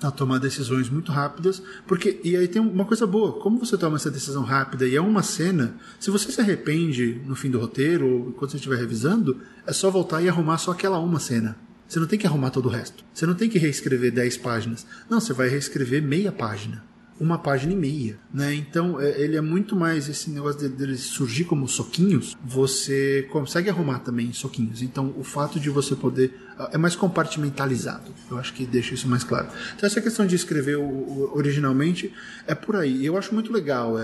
a 0.00 0.10
tomar 0.10 0.38
decisões 0.38 0.88
muito 0.88 1.10
rápidas, 1.10 1.62
porque 1.86 2.20
e 2.22 2.36
aí 2.36 2.46
tem 2.46 2.62
uma 2.62 2.84
coisa 2.84 3.06
boa, 3.06 3.40
como 3.40 3.58
você 3.58 3.76
toma 3.76 3.96
essa 3.96 4.10
decisão 4.10 4.42
rápida 4.42 4.86
e 4.86 4.94
é 4.94 5.00
uma 5.00 5.22
cena, 5.22 5.76
se 5.98 6.10
você 6.10 6.30
se 6.30 6.40
arrepende 6.40 7.20
no 7.26 7.34
fim 7.34 7.50
do 7.50 7.58
roteiro 7.58 8.06
ou 8.06 8.32
quando 8.32 8.52
você 8.52 8.56
estiver 8.56 8.76
revisando, 8.76 9.40
é 9.66 9.72
só 9.72 9.90
voltar 9.90 10.22
e 10.22 10.28
arrumar 10.28 10.58
só 10.58 10.70
aquela 10.70 10.98
uma 10.98 11.18
cena. 11.18 11.56
Você 11.86 12.00
não 12.00 12.06
tem 12.06 12.18
que 12.18 12.26
arrumar 12.26 12.50
todo 12.50 12.66
o 12.66 12.70
resto. 12.70 13.04
Você 13.12 13.26
não 13.26 13.34
tem 13.34 13.48
que 13.48 13.58
reescrever 13.58 14.10
10 14.10 14.38
páginas. 14.38 14.86
Não, 15.08 15.20
você 15.20 15.32
vai 15.32 15.48
reescrever 15.48 16.02
meia 16.02 16.32
página. 16.32 16.82
Uma 17.20 17.38
página 17.38 17.72
e 17.72 17.76
meia, 17.76 18.18
né? 18.32 18.54
Então 18.54 19.00
é, 19.00 19.20
ele 19.20 19.36
é 19.36 19.40
muito 19.40 19.76
mais 19.76 20.08
esse 20.08 20.30
negócio 20.30 20.60
dele, 20.60 20.74
dele 20.74 20.96
surgir 20.96 21.44
como 21.44 21.68
soquinhos. 21.68 22.36
Você 22.44 23.28
consegue 23.30 23.70
arrumar 23.70 24.00
também 24.00 24.32
soquinhos. 24.32 24.82
Então 24.82 25.14
o 25.16 25.22
fato 25.22 25.60
de 25.60 25.70
você 25.70 25.94
poder 25.94 26.34
é 26.72 26.78
mais 26.78 26.96
compartimentalizado. 26.96 28.12
Eu 28.30 28.38
acho 28.38 28.52
que 28.52 28.66
deixa 28.66 28.94
isso 28.94 29.08
mais 29.08 29.22
claro. 29.22 29.48
Então 29.76 29.86
essa 29.86 30.00
questão 30.00 30.26
de 30.26 30.34
escrever 30.34 30.76
originalmente 30.76 32.12
é 32.46 32.54
por 32.54 32.76
aí. 32.76 33.06
Eu 33.06 33.16
acho 33.16 33.32
muito 33.32 33.52
legal. 33.52 33.98
É, 33.98 34.02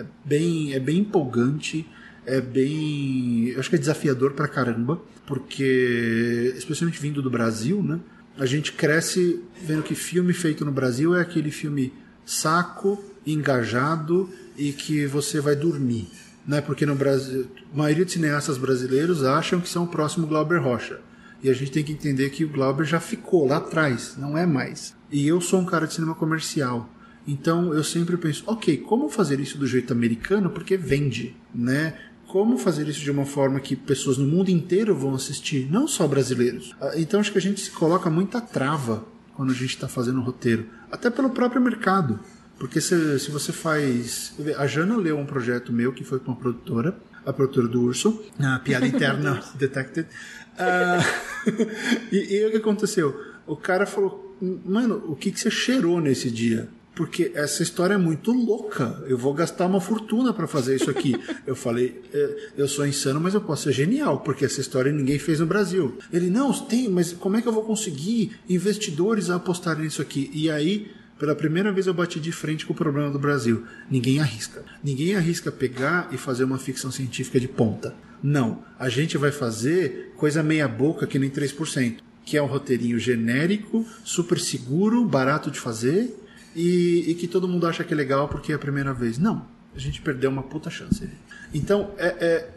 é 0.00 0.06
bem 0.24 0.72
é 0.72 0.78
bem 0.78 0.98
empolgante 0.98 1.86
é 2.26 2.40
bem. 2.40 3.48
Eu 3.48 3.60
acho 3.60 3.68
que 3.68 3.76
é 3.76 3.78
desafiador 3.78 4.32
pra 4.32 4.48
caramba, 4.48 5.00
porque, 5.26 6.54
especialmente 6.56 7.00
vindo 7.00 7.20
do 7.20 7.30
Brasil, 7.30 7.82
né? 7.82 8.00
A 8.38 8.46
gente 8.46 8.72
cresce 8.72 9.42
vendo 9.62 9.82
que 9.82 9.94
filme 9.94 10.32
feito 10.32 10.64
no 10.64 10.72
Brasil 10.72 11.14
é 11.14 11.20
aquele 11.20 11.50
filme 11.50 11.92
saco, 12.24 13.02
engajado 13.26 14.28
e 14.56 14.72
que 14.72 15.06
você 15.06 15.40
vai 15.40 15.56
dormir. 15.56 16.08
Né? 16.46 16.60
Porque 16.60 16.84
no 16.84 16.94
Brasil, 16.94 17.46
a 17.72 17.76
maioria 17.76 18.04
dos 18.04 18.14
cineastas 18.14 18.58
brasileiros 18.58 19.24
acham 19.24 19.60
que 19.60 19.68
são 19.68 19.84
o 19.84 19.88
próximo 19.88 20.26
Glauber 20.26 20.60
Rocha. 20.60 21.00
E 21.42 21.50
a 21.50 21.54
gente 21.54 21.72
tem 21.72 21.84
que 21.84 21.92
entender 21.92 22.30
que 22.30 22.44
o 22.44 22.48
Glauber 22.48 22.84
já 22.84 23.00
ficou 23.00 23.46
lá 23.46 23.56
atrás, 23.56 24.14
não 24.16 24.38
é 24.38 24.46
mais. 24.46 24.94
E 25.10 25.26
eu 25.26 25.40
sou 25.40 25.60
um 25.60 25.64
cara 25.64 25.86
de 25.86 25.94
cinema 25.94 26.14
comercial. 26.14 26.88
Então 27.26 27.72
eu 27.72 27.84
sempre 27.84 28.16
penso, 28.16 28.44
ok, 28.46 28.78
como 28.78 29.08
fazer 29.08 29.40
isso 29.40 29.58
do 29.58 29.66
jeito 29.66 29.92
americano? 29.92 30.50
Porque 30.50 30.76
vende, 30.76 31.36
né? 31.54 31.94
como 32.32 32.56
fazer 32.56 32.88
isso 32.88 33.00
de 33.00 33.10
uma 33.10 33.26
forma 33.26 33.60
que 33.60 33.76
pessoas 33.76 34.16
no 34.16 34.26
mundo 34.26 34.48
inteiro 34.48 34.96
vão 34.96 35.14
assistir, 35.14 35.68
não 35.70 35.86
só 35.86 36.08
brasileiros. 36.08 36.74
Ah, 36.80 36.92
então 36.96 37.20
acho 37.20 37.30
que 37.30 37.36
a 37.36 37.42
gente 37.42 37.60
se 37.60 37.70
coloca 37.70 38.08
muita 38.08 38.40
trava 38.40 39.04
quando 39.34 39.50
a 39.50 39.54
gente 39.54 39.70
está 39.70 39.88
fazendo 39.88 40.20
o 40.20 40.22
roteiro, 40.22 40.66
até 40.90 41.10
pelo 41.10 41.30
próprio 41.30 41.60
mercado. 41.60 42.20
Porque 42.58 42.80
se, 42.80 43.18
se 43.18 43.30
você 43.30 43.52
faz. 43.52 44.34
A 44.56 44.66
Jana 44.66 44.96
leu 44.96 45.18
um 45.18 45.26
projeto 45.26 45.72
meu 45.72 45.92
que 45.92 46.04
foi 46.04 46.20
com 46.20 46.30
uma 46.30 46.36
produtora, 46.36 46.96
a 47.24 47.32
produtora 47.32 47.66
do 47.66 47.82
Urso, 47.82 48.22
a 48.38 48.58
piada 48.58 48.86
interna 48.86 49.42
detected. 49.56 50.06
Uh, 50.52 52.10
e, 52.12 52.36
e 52.36 52.46
o 52.46 52.50
que 52.50 52.58
aconteceu? 52.58 53.18
O 53.46 53.56
cara 53.56 53.86
falou: 53.86 54.36
Mano, 54.64 55.02
o 55.08 55.16
que, 55.16 55.32
que 55.32 55.40
você 55.40 55.50
cheirou 55.50 56.00
nesse 56.00 56.30
dia? 56.30 56.68
Porque 56.94 57.32
essa 57.34 57.62
história 57.62 57.94
é 57.94 57.98
muito 57.98 58.32
louca. 58.32 59.02
Eu 59.06 59.16
vou 59.16 59.32
gastar 59.32 59.66
uma 59.66 59.80
fortuna 59.80 60.32
para 60.32 60.46
fazer 60.46 60.76
isso 60.76 60.90
aqui. 60.90 61.14
eu 61.46 61.56
falei, 61.56 62.02
é, 62.12 62.50
eu 62.56 62.68
sou 62.68 62.86
insano, 62.86 63.20
mas 63.20 63.34
eu 63.34 63.40
posso 63.40 63.64
ser 63.64 63.72
genial, 63.72 64.20
porque 64.20 64.44
essa 64.44 64.60
história 64.60 64.92
ninguém 64.92 65.18
fez 65.18 65.40
no 65.40 65.46
Brasil. 65.46 65.98
Ele, 66.12 66.28
não, 66.28 66.52
tem, 66.52 66.88
mas 66.88 67.12
como 67.12 67.36
é 67.36 67.42
que 67.42 67.48
eu 67.48 67.52
vou 67.52 67.64
conseguir 67.64 68.32
investidores 68.48 69.30
a 69.30 69.36
apostarem 69.36 69.84
nisso 69.84 70.02
aqui? 70.02 70.30
E 70.34 70.50
aí, 70.50 70.90
pela 71.18 71.34
primeira 71.34 71.72
vez 71.72 71.86
eu 71.86 71.94
bati 71.94 72.20
de 72.20 72.32
frente 72.32 72.66
com 72.66 72.72
o 72.72 72.76
problema 72.76 73.10
do 73.10 73.18
Brasil. 73.18 73.64
Ninguém 73.90 74.20
arrisca. 74.20 74.62
Ninguém 74.84 75.14
arrisca 75.16 75.50
pegar 75.50 76.08
e 76.12 76.18
fazer 76.18 76.44
uma 76.44 76.58
ficção 76.58 76.90
científica 76.90 77.40
de 77.40 77.48
ponta. 77.48 77.94
Não. 78.22 78.62
A 78.78 78.88
gente 78.88 79.16
vai 79.16 79.32
fazer 79.32 80.12
coisa 80.16 80.42
meia 80.42 80.68
boca 80.68 81.06
que 81.06 81.18
nem 81.18 81.30
3%. 81.30 81.98
Que 82.24 82.36
é 82.36 82.42
um 82.42 82.46
roteirinho 82.46 82.98
genérico, 83.00 83.84
super 84.04 84.38
seguro, 84.38 85.04
barato 85.04 85.50
de 85.50 85.58
fazer 85.58 86.21
e, 86.54 87.10
e, 87.10 87.14
que 87.14 87.26
todo 87.26 87.48
mundo 87.48 87.66
acha 87.66 87.84
que 87.84 87.92
é 87.92 87.96
legal 87.96 88.28
porque 88.28 88.52
é 88.52 88.54
a 88.54 88.58
primeira 88.58 88.92
vez. 88.92 89.18
Não, 89.18 89.46
a 89.74 89.78
gente 89.78 90.00
perdeu 90.00 90.30
uma 90.30 90.42
puta 90.42 90.70
chance. 90.70 91.08
Então, 91.52 91.90
é, 91.96 92.06
é 92.08 92.48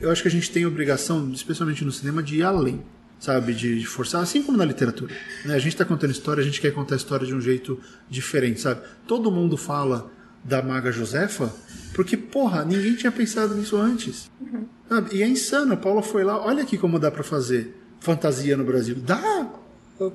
eu 0.00 0.10
acho 0.10 0.22
que 0.22 0.28
a 0.28 0.30
gente 0.30 0.50
tem 0.50 0.64
obrigação, 0.64 1.30
especialmente 1.32 1.84
no 1.84 1.90
cinema, 1.90 2.22
de 2.22 2.36
ir 2.36 2.42
além, 2.42 2.82
sabe? 3.18 3.52
De, 3.52 3.80
de 3.80 3.86
forçar, 3.86 4.22
assim 4.22 4.42
como 4.42 4.56
na 4.56 4.64
literatura. 4.64 5.14
Né? 5.44 5.54
A 5.54 5.58
gente 5.58 5.72
está 5.72 5.84
contando 5.84 6.10
história, 6.10 6.40
a 6.40 6.44
gente 6.44 6.60
quer 6.60 6.72
contar 6.72 6.94
a 6.94 6.96
história 6.96 7.26
de 7.26 7.34
um 7.34 7.40
jeito 7.40 7.80
diferente, 8.08 8.60
sabe? 8.60 8.80
Todo 9.06 9.30
mundo 9.30 9.56
fala 9.56 10.10
da 10.44 10.62
Maga 10.62 10.92
Josefa 10.92 11.52
porque, 11.94 12.16
porra, 12.16 12.64
ninguém 12.64 12.94
tinha 12.94 13.10
pensado 13.10 13.54
nisso 13.54 13.76
antes. 13.76 14.30
Uhum. 14.40 14.66
E 15.12 15.22
é 15.22 15.28
insano, 15.28 15.74
a 15.74 15.76
Paula 15.76 16.00
foi 16.00 16.22
lá, 16.22 16.40
olha 16.40 16.62
aqui 16.62 16.78
como 16.78 16.98
dá 16.98 17.10
para 17.10 17.24
fazer 17.24 17.76
fantasia 18.00 18.56
no 18.56 18.64
Brasil. 18.64 18.94
Dá! 18.96 19.50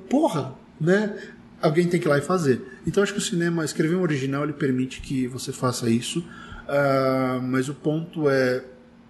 Porra! 0.08 0.54
Né? 0.80 1.14
Alguém 1.60 1.86
tem 1.88 2.00
que 2.00 2.06
ir 2.06 2.10
lá 2.10 2.18
e 2.18 2.22
fazer. 2.22 2.60
Então 2.86 3.02
acho 3.02 3.12
que 3.12 3.18
o 3.18 3.22
cinema, 3.22 3.64
escrever 3.64 3.96
um 3.96 4.02
original, 4.02 4.44
ele 4.44 4.52
permite 4.52 5.00
que 5.00 5.26
você 5.26 5.52
faça 5.52 5.88
isso. 5.88 6.20
Uh, 6.20 7.42
mas 7.42 7.68
o 7.68 7.74
ponto 7.74 8.28
é, 8.28 8.64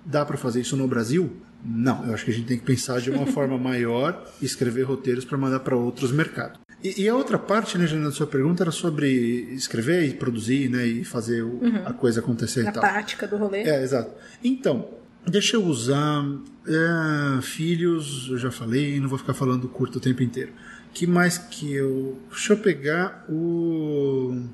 dá 0.04 0.24
para 0.24 0.36
fazer 0.36 0.60
isso 0.60 0.76
no 0.76 0.88
Brasil? 0.88 1.36
Não, 1.64 2.06
eu 2.06 2.14
acho 2.14 2.24
que 2.24 2.30
a 2.30 2.34
gente 2.34 2.46
tem 2.46 2.58
que 2.58 2.64
pensar 2.64 3.00
de 3.00 3.10
uma 3.10 3.26
forma 3.32 3.56
maior 3.56 4.22
e 4.40 4.44
escrever 4.44 4.82
roteiros 4.82 5.24
para 5.24 5.38
mandar 5.38 5.60
para 5.60 5.76
outros 5.76 6.12
mercados. 6.12 6.60
E, 6.82 7.02
e, 7.02 7.08
a 7.08 7.14
outra 7.14 7.38
parte, 7.38 7.78
né, 7.78 7.86
Janina, 7.86 8.08
da 8.08 8.14
sua 8.14 8.26
pergunta 8.26 8.62
era 8.62 8.70
sobre 8.70 9.08
escrever 9.54 10.06
e 10.06 10.12
produzir, 10.12 10.68
né, 10.68 10.86
e 10.86 11.02
fazer 11.02 11.42
o, 11.42 11.62
uhum. 11.62 11.82
a 11.86 11.94
coisa 11.94 12.20
acontecer 12.20 12.62
Na 12.62 12.70
e 12.70 12.72
tal. 12.74 12.82
prática 12.82 13.26
do 13.26 13.38
rolê. 13.38 13.62
É, 13.62 13.82
exato. 13.82 14.12
Então, 14.42 14.90
deixa 15.26 15.56
eu 15.56 15.64
usar 15.64 16.22
é, 16.68 17.40
filhos, 17.40 18.28
eu 18.30 18.36
já 18.36 18.50
falei, 18.50 19.00
não 19.00 19.08
vou 19.08 19.16
ficar 19.16 19.32
falando 19.32 19.66
curto 19.66 19.96
o 19.96 20.00
tempo 20.00 20.22
inteiro 20.22 20.52
que 20.94 21.06
mais 21.06 21.36
que 21.36 21.74
eu. 21.74 22.16
Deixa 22.30 22.52
eu 22.52 22.56
pegar 22.56 23.26
o. 23.28 24.46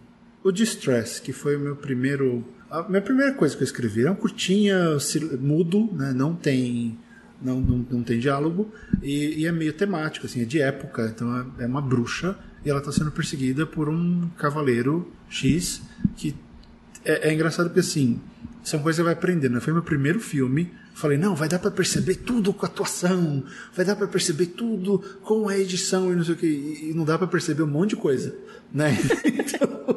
O 0.43 0.51
Distress, 0.51 1.21
que 1.21 1.33
foi 1.33 1.55
o 1.57 1.61
meu 1.61 1.77
primeiro. 1.77 2.43
A 2.71 2.89
minha 2.89 3.03
primeira 3.03 3.35
coisa 3.35 3.55
que 3.55 3.63
eu 3.63 3.67
escrevi. 3.67 4.07
É 4.07 4.11
um 4.11 4.17
curtinha, 4.17 4.97
mudo, 5.39 5.91
né? 5.93 6.13
não 6.13 6.35
tem. 6.35 6.99
Não, 7.43 7.59
não, 7.59 7.87
não 7.91 8.03
tem 8.03 8.19
diálogo 8.19 8.71
e, 9.03 9.41
e, 9.41 9.47
é 9.47 9.53
meio 9.53 9.73
temático, 9.73 10.27
assim, 10.27 10.43
é 10.43 10.45
de 10.45 10.61
época. 10.61 11.11
Então 11.15 11.55
é, 11.59 11.65
é 11.65 11.67
uma 11.67 11.81
bruxa 11.81 12.37
e 12.63 12.69
ela 12.69 12.81
está 12.81 12.93
sendo 12.93 13.11
perseguida 13.11 13.65
por 13.65 13.89
um 13.89 14.29
cavaleiro 14.37 15.11
X 15.27 15.81
que 16.17 16.37
é, 17.03 17.31
é 17.31 17.33
engraçado 17.33 17.69
porque 17.69 17.81
assim 17.81 18.21
são 18.63 18.81
coisas 18.81 18.97
que 18.97 19.03
você 19.03 19.03
vai 19.03 19.13
aprendendo. 19.13 19.55
Né? 19.55 19.61
Foi 19.61 19.73
meu 19.73 19.83
primeiro 19.83 20.21
filme 20.21 20.73
Falei, 21.01 21.17
não, 21.17 21.35
vai 21.35 21.49
dar 21.49 21.59
para 21.59 21.71
perceber 21.71 22.17
tudo 22.17 22.53
com 22.53 22.67
a 22.67 22.69
atuação, 22.69 23.43
vai 23.75 23.87
dar 23.87 23.97
para 23.97 24.07
perceber 24.07 24.47
tudo 24.47 24.99
com 25.23 25.49
a 25.49 25.57
edição 25.57 26.13
e 26.13 26.17
não 26.17 26.23
sei 26.23 26.35
o 26.35 26.37
que. 26.37 26.47
E 26.91 26.93
não 26.95 27.07
dá 27.07 27.17
para 27.17 27.27
perceber 27.27 27.63
um 27.63 27.67
monte 27.67 27.91
de 27.91 27.97
coisa, 27.97 28.37
né? 28.73 28.99
Então, 29.51 29.97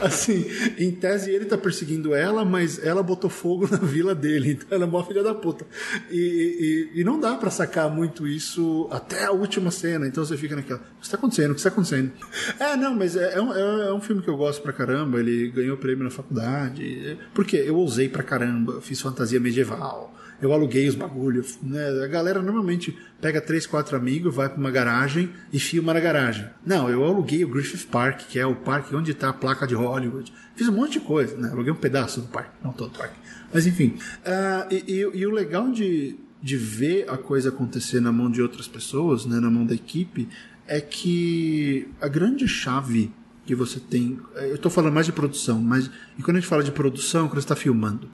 assim, 0.00 0.46
em 0.78 0.90
tese 0.92 1.30
ele 1.30 1.44
tá 1.44 1.58
perseguindo 1.58 2.14
ela, 2.14 2.44
mas 2.44 2.82
ela 2.82 3.02
botou 3.02 3.28
fogo 3.28 3.68
na 3.70 3.76
vila 3.76 4.14
dele, 4.14 4.52
então 4.52 4.68
ela 4.70 4.84
é 4.84 4.86
uma 4.86 5.04
filha 5.04 5.22
da 5.22 5.34
puta. 5.34 5.66
E, 6.10 6.90
e, 6.94 7.00
e 7.00 7.04
não 7.04 7.18
dá 7.18 7.34
para 7.34 7.50
sacar 7.50 7.90
muito 7.90 8.26
isso 8.26 8.88
até 8.90 9.24
a 9.24 9.32
última 9.32 9.70
cena, 9.70 10.06
então 10.06 10.24
você 10.24 10.36
fica 10.36 10.56
naquela, 10.56 10.78
o 10.78 11.00
que 11.00 11.06
está 11.06 11.16
acontecendo? 11.16 11.50
O 11.50 11.54
que 11.54 11.60
está 11.60 11.68
acontecendo? 11.68 12.12
É, 12.58 12.76
não, 12.76 12.94
mas 12.94 13.16
é, 13.16 13.34
é, 13.34 13.40
um, 13.40 13.52
é, 13.52 13.92
um, 13.92 14.00
filme 14.00 14.22
que 14.22 14.28
eu 14.28 14.36
gosto 14.36 14.62
pra 14.62 14.72
caramba, 14.72 15.18
ele 15.18 15.50
ganhou 15.50 15.76
prêmio 15.76 16.04
na 16.04 16.10
faculdade, 16.10 17.18
porque 17.34 17.56
eu 17.56 17.76
ousei 17.76 17.95
pra 18.08 18.22
caramba, 18.22 18.80
fiz 18.80 19.00
fantasia 19.00 19.40
medieval 19.40 20.14
eu 20.40 20.52
aluguei 20.52 20.88
os 20.88 20.94
bagulhos. 20.94 21.58
Né? 21.62 21.88
A 22.04 22.06
galera 22.06 22.42
normalmente 22.42 22.96
pega 23.20 23.40
três, 23.40 23.66
quatro 23.66 23.96
amigos, 23.96 24.34
vai 24.34 24.48
para 24.48 24.58
uma 24.58 24.70
garagem 24.70 25.30
e 25.52 25.58
filma 25.58 25.94
na 25.94 26.00
garagem. 26.00 26.46
Não, 26.64 26.88
eu 26.88 27.04
aluguei 27.04 27.44
o 27.44 27.48
Griffith 27.48 27.86
Park, 27.86 28.22
que 28.28 28.38
é 28.38 28.46
o 28.46 28.54
parque 28.54 28.94
onde 28.94 29.12
está 29.12 29.30
a 29.30 29.32
placa 29.32 29.66
de 29.66 29.74
Hollywood. 29.74 30.32
Fiz 30.54 30.68
um 30.68 30.72
monte 30.72 30.92
de 30.92 31.00
coisa, 31.00 31.36
né? 31.36 31.50
Aluguei 31.50 31.72
um 31.72 31.76
pedaço 31.76 32.20
do 32.20 32.28
parque, 32.28 32.50
não 32.62 32.72
todo 32.72 32.94
o 32.94 32.98
parque. 32.98 33.16
Mas 33.52 33.66
enfim. 33.66 33.96
Uh, 34.24 34.74
e, 34.74 34.84
e, 34.86 35.18
e, 35.18 35.26
o 35.26 35.30
legal 35.30 35.70
de, 35.70 36.16
de 36.42 36.56
ver 36.56 37.08
a 37.08 37.16
coisa 37.16 37.48
acontecer 37.48 38.00
na 38.00 38.12
mão 38.12 38.30
de 38.30 38.42
outras 38.42 38.68
pessoas, 38.68 39.24
né, 39.24 39.40
na 39.40 39.50
mão 39.50 39.64
da 39.64 39.74
equipe, 39.74 40.28
é 40.66 40.80
que 40.80 41.88
a 42.00 42.08
grande 42.08 42.48
chave 42.48 43.12
que 43.46 43.54
você 43.54 43.78
tem. 43.78 44.18
Eu 44.34 44.56
estou 44.56 44.70
falando 44.70 44.92
mais 44.92 45.06
de 45.06 45.12
produção, 45.12 45.62
mas 45.62 45.88
e 46.18 46.22
quando 46.22 46.36
a 46.36 46.40
gente 46.40 46.48
fala 46.48 46.64
de 46.64 46.72
produção, 46.72 47.28
quando 47.28 47.34
você 47.34 47.44
está 47.44 47.56
filmando, 47.56 48.10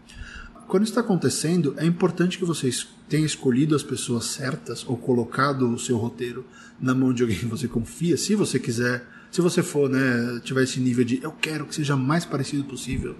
quando 0.68 0.84
está 0.84 1.00
acontecendo, 1.00 1.74
é 1.78 1.84
importante 1.84 2.38
que 2.38 2.44
vocês 2.44 2.86
tenham 3.08 3.26
escolhido 3.26 3.74
as 3.74 3.82
pessoas 3.82 4.26
certas 4.26 4.84
ou 4.86 4.96
colocado 4.96 5.70
o 5.70 5.78
seu 5.78 5.96
roteiro 5.96 6.44
na 6.80 6.94
mão 6.94 7.12
de 7.12 7.22
alguém 7.22 7.38
que 7.38 7.46
você 7.46 7.66
confia, 7.68 8.16
se 8.16 8.34
você 8.34 8.58
quiser, 8.58 9.06
se 9.30 9.40
você 9.40 9.62
for, 9.62 9.88
né, 9.88 10.40
tiver 10.44 10.62
esse 10.62 10.80
nível 10.80 11.04
de 11.04 11.22
eu 11.22 11.32
quero 11.32 11.66
que 11.66 11.74
seja 11.74 11.96
mais 11.96 12.24
parecido 12.24 12.64
possível 12.64 13.16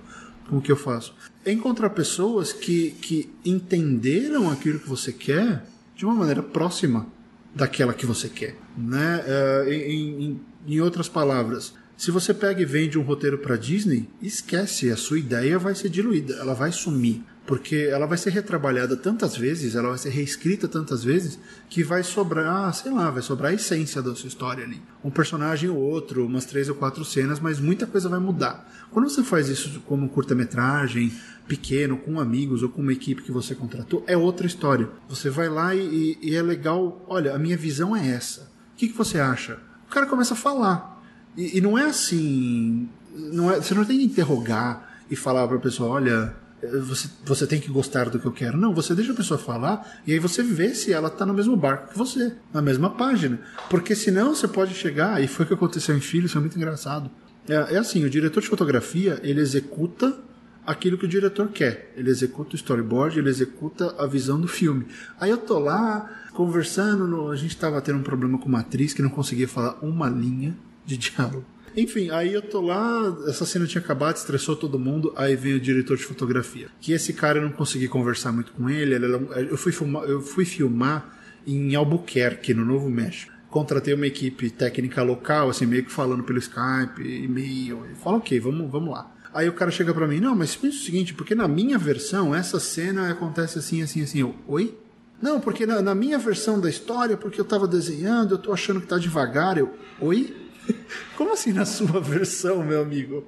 com 0.49 0.59
o 0.59 0.63
que 0.63 0.73
eu 0.73 0.77
faço. 0.77 1.15
Encontrar 1.47 1.91
pessoas 1.91 2.53
que, 2.53 2.93
que 3.03 3.31
entenderam 3.45 4.51
aquilo 4.51 4.79
que 4.79 4.89
você 4.89 5.13
quer 5.13 5.65
de 5.95 6.05
uma 6.05 6.15
maneira 6.15 6.43
próxima 6.43 7.07
daquela 7.55 7.93
que 7.93 8.07
você 8.07 8.29
quer, 8.29 8.57
né? 8.77 9.23
Uh, 9.27 9.71
em, 9.71 10.25
em, 10.25 10.41
em 10.67 10.81
outras 10.81 11.09
palavras, 11.09 11.75
se 12.03 12.11
você 12.11 12.35
pega 12.35 12.61
e 12.61 12.65
vende 12.65 12.99
um 12.99 13.03
roteiro 13.03 13.39
para 13.39 13.55
Disney, 13.55 14.09
esquece, 14.21 14.91
a 14.91 14.97
sua 14.97 15.21
ideia 15.21 15.57
vai 15.57 15.73
ser 15.73 15.89
diluída, 15.89 16.35
ela 16.35 16.53
vai 16.53 16.73
sumir 16.73 17.23
porque 17.47 17.89
ela 17.91 18.07
vai 18.07 18.19
ser 18.19 18.31
retrabalhada 18.31 18.97
tantas 18.97 19.37
vezes, 19.37 19.77
ela 19.77 19.91
vai 19.91 19.99
ser 19.99 20.11
reescrita 20.11 20.67
tantas 20.67 21.05
vezes, 21.05 21.39
que 21.69 21.85
vai 21.85 22.03
sobrar, 22.03 22.75
sei 22.75 22.91
lá, 22.91 23.09
vai 23.09 23.23
sobrar 23.23 23.53
a 23.53 23.55
essência 23.55 24.03
da 24.03 24.17
sua 24.17 24.27
história 24.27 24.65
ali. 24.65 24.83
Um 25.05 25.11
personagem 25.11 25.71
ou 25.71 25.77
outro, 25.77 26.27
umas 26.27 26.45
três 26.45 26.69
ou 26.69 26.75
quatro 26.75 27.05
cenas, 27.05 27.39
mas 27.39 27.61
muita 27.61 27.87
coisa 27.87 28.09
vai 28.09 28.19
mudar. 28.19 28.69
Quando 28.91 29.09
você 29.09 29.23
faz 29.23 29.49
isso 29.49 29.81
como 29.87 30.09
curta-metragem, 30.09 31.13
pequeno, 31.47 31.97
com 31.97 32.19
amigos 32.19 32.65
ou 32.65 32.69
com 32.69 32.83
uma 32.83 32.93
equipe 32.93 33.23
que 33.23 33.33
você 33.33 33.55
contratou, 33.55 34.03
é 34.09 34.17
outra 34.17 34.47
história. 34.47 34.89
Você 35.09 35.31
vai 35.31 35.49
lá 35.49 35.73
e, 35.73 36.19
e 36.21 36.35
é 36.35 36.43
legal, 36.43 37.05
olha, 37.09 37.35
a 37.35 37.39
minha 37.39 37.57
visão 37.57 37.95
é 37.95 38.09
essa. 38.09 38.51
O 38.73 38.77
que, 38.77 38.89
que 38.89 38.97
você 38.97 39.21
acha? 39.21 39.59
O 39.87 39.91
cara 39.91 40.07
começa 40.07 40.35
a 40.35 40.37
falar. 40.37 40.92
E, 41.37 41.59
e 41.59 41.61
não 41.61 41.79
é 41.79 41.87
assim. 41.87 42.89
Não 43.15 43.51
é, 43.51 43.61
você 43.61 43.75
não 43.75 43.85
tem 43.85 43.99
que 43.99 44.05
interrogar 44.05 44.91
e 45.11 45.17
falar 45.17 45.47
para 45.47 45.57
a 45.57 45.61
pessoa, 45.61 45.91
olha, 45.91 46.35
você, 46.63 47.09
você 47.25 47.47
tem 47.47 47.61
que 47.61 47.69
gostar 47.69 48.09
do 48.09 48.19
que 48.19 48.27
eu 48.27 48.33
quero. 48.33 48.57
Não, 48.57 48.75
você 48.75 48.95
deixa 48.95 49.13
a 49.13 49.17
pessoa 49.17 49.39
falar 49.39 50.01
e 50.07 50.13
aí 50.13 50.19
você 50.19 50.43
vê 50.43 50.75
se 50.75 50.93
ela 50.93 51.09
está 51.09 51.27
no 51.27 51.35
mesmo 51.35 51.57
barco 51.57 51.93
que 51.93 51.99
você, 51.99 52.35
na 52.53 52.63
mesma 52.63 52.91
página. 52.91 53.41
Porque 53.69 53.95
senão 53.95 54.35
você 54.35 54.47
pode 54.47 54.75
chegar, 54.75 55.23
e 55.23 55.27
foi 55.27 55.45
o 55.45 55.49
que 55.49 55.55
aconteceu 55.55 55.97
em 55.97 56.01
Filhos, 56.01 56.33
foi 56.33 56.41
muito 56.41 56.57
engraçado. 56.57 57.11
É, 57.49 57.75
é 57.75 57.79
assim, 57.79 58.05
o 58.05 58.11
diretor 58.11 58.41
de 58.41 58.49
fotografia, 58.49 59.21
ele 59.23 59.41
executa 59.41 60.17
aquilo 60.65 60.97
que 60.97 61.05
o 61.05 61.09
diretor 61.09 61.49
quer. 61.49 61.93
Ele 61.97 62.09
executa 62.09 62.53
o 62.53 62.57
storyboard, 62.57 63.19
ele 63.19 63.29
executa 63.29 63.95
a 63.99 64.07
visão 64.07 64.41
do 64.41 64.47
filme. 64.47 64.87
Aí 65.19 65.31
eu 65.31 65.39
tô 65.39 65.59
lá 65.59 66.09
conversando, 66.33 67.07
no, 67.07 67.31
a 67.31 67.37
gente 67.37 67.51
estava 67.51 67.81
tendo 67.81 67.99
um 67.99 68.03
problema 68.03 68.39
com 68.39 68.49
uma 68.49 68.61
atriz 68.61 68.95
que 68.95 69.03
não 69.03 69.11
conseguia 69.11 69.49
falar 69.49 69.79
uma 69.83 70.09
linha 70.09 70.57
de 70.85 70.97
diálogo. 70.97 71.45
Enfim, 71.77 72.11
aí 72.11 72.33
eu 72.33 72.43
tô 72.43 72.61
lá, 72.61 73.17
essa 73.27 73.47
cena 73.47 73.67
tinha 73.67 73.81
acabado, 73.81 74.17
estressou 74.17 74.55
todo 74.55 74.79
mundo, 74.79 75.13
aí 75.17 75.35
veio 75.35 75.57
o 75.57 75.61
diretor 75.61 75.97
de 75.97 76.05
fotografia. 76.05 76.69
Que 76.81 76.93
esse 76.93 77.15
cara 77.15 77.39
eu 77.39 77.43
não 77.43 77.51
consegui 77.51 77.89
conversar 77.89 78.31
muito 78.31 78.53
com 78.53 78.69
ele, 78.69 78.95
ele 78.95 79.07
eu, 79.51 79.57
fui 79.57 79.73
filmar, 79.73 80.05
eu 80.05 80.21
fui 80.21 80.45
filmar 80.45 81.19
em 81.47 81.75
Albuquerque, 81.75 82.53
no 82.53 82.65
Novo 82.65 82.91
México. 82.91 83.33
Contratei 83.49 83.95
uma 83.95 84.07
equipe 84.07 84.51
técnica 84.51 85.03
local, 85.03 85.49
assim, 85.49 85.67
meio 85.67 85.85
que 85.85 85.93
falando 85.93 86.23
pelo 86.23 86.39
Skype, 86.39 87.03
e-mail. 87.03 87.87
Fala, 88.03 88.19
ok, 88.19 88.39
vamos, 88.39 88.71
vamos 88.71 88.91
lá. 88.91 89.11
Aí 89.33 89.49
o 89.49 89.53
cara 89.55 89.71
chega 89.71 89.95
para 89.95 90.07
mim, 90.07 90.21
não, 90.21 90.37
mas 90.37 90.55
pensa 90.55 90.77
o 90.77 90.81
seguinte, 90.81 91.15
porque 91.15 91.35
na 91.35 91.49
minha 91.49 91.79
versão 91.79 92.35
essa 92.35 92.61
cena 92.61 93.11
acontece 93.11 93.59
assim, 93.59 93.83
assim, 93.83 94.03
assim. 94.03 94.21
Eu, 94.21 94.35
oi? 94.47 94.77
Não, 95.23 95.41
porque 95.41 95.65
na, 95.65 95.81
na 95.81 95.95
minha 95.95 96.19
versão 96.19 96.61
da 96.61 96.69
história, 96.69 97.17
porque 97.17 97.41
eu 97.41 97.45
tava 97.45 97.67
desenhando, 97.67 98.35
eu 98.35 98.39
tô 98.39 98.53
achando 98.53 98.81
que 98.81 98.87
tá 98.87 98.99
devagar. 98.99 99.57
Eu, 99.57 99.73
oi? 100.01 100.42
Como 101.17 101.33
assim 101.33 101.53
na 101.53 101.65
sua 101.65 102.01
versão, 102.01 102.63
meu 102.65 102.81
amigo? 102.81 103.25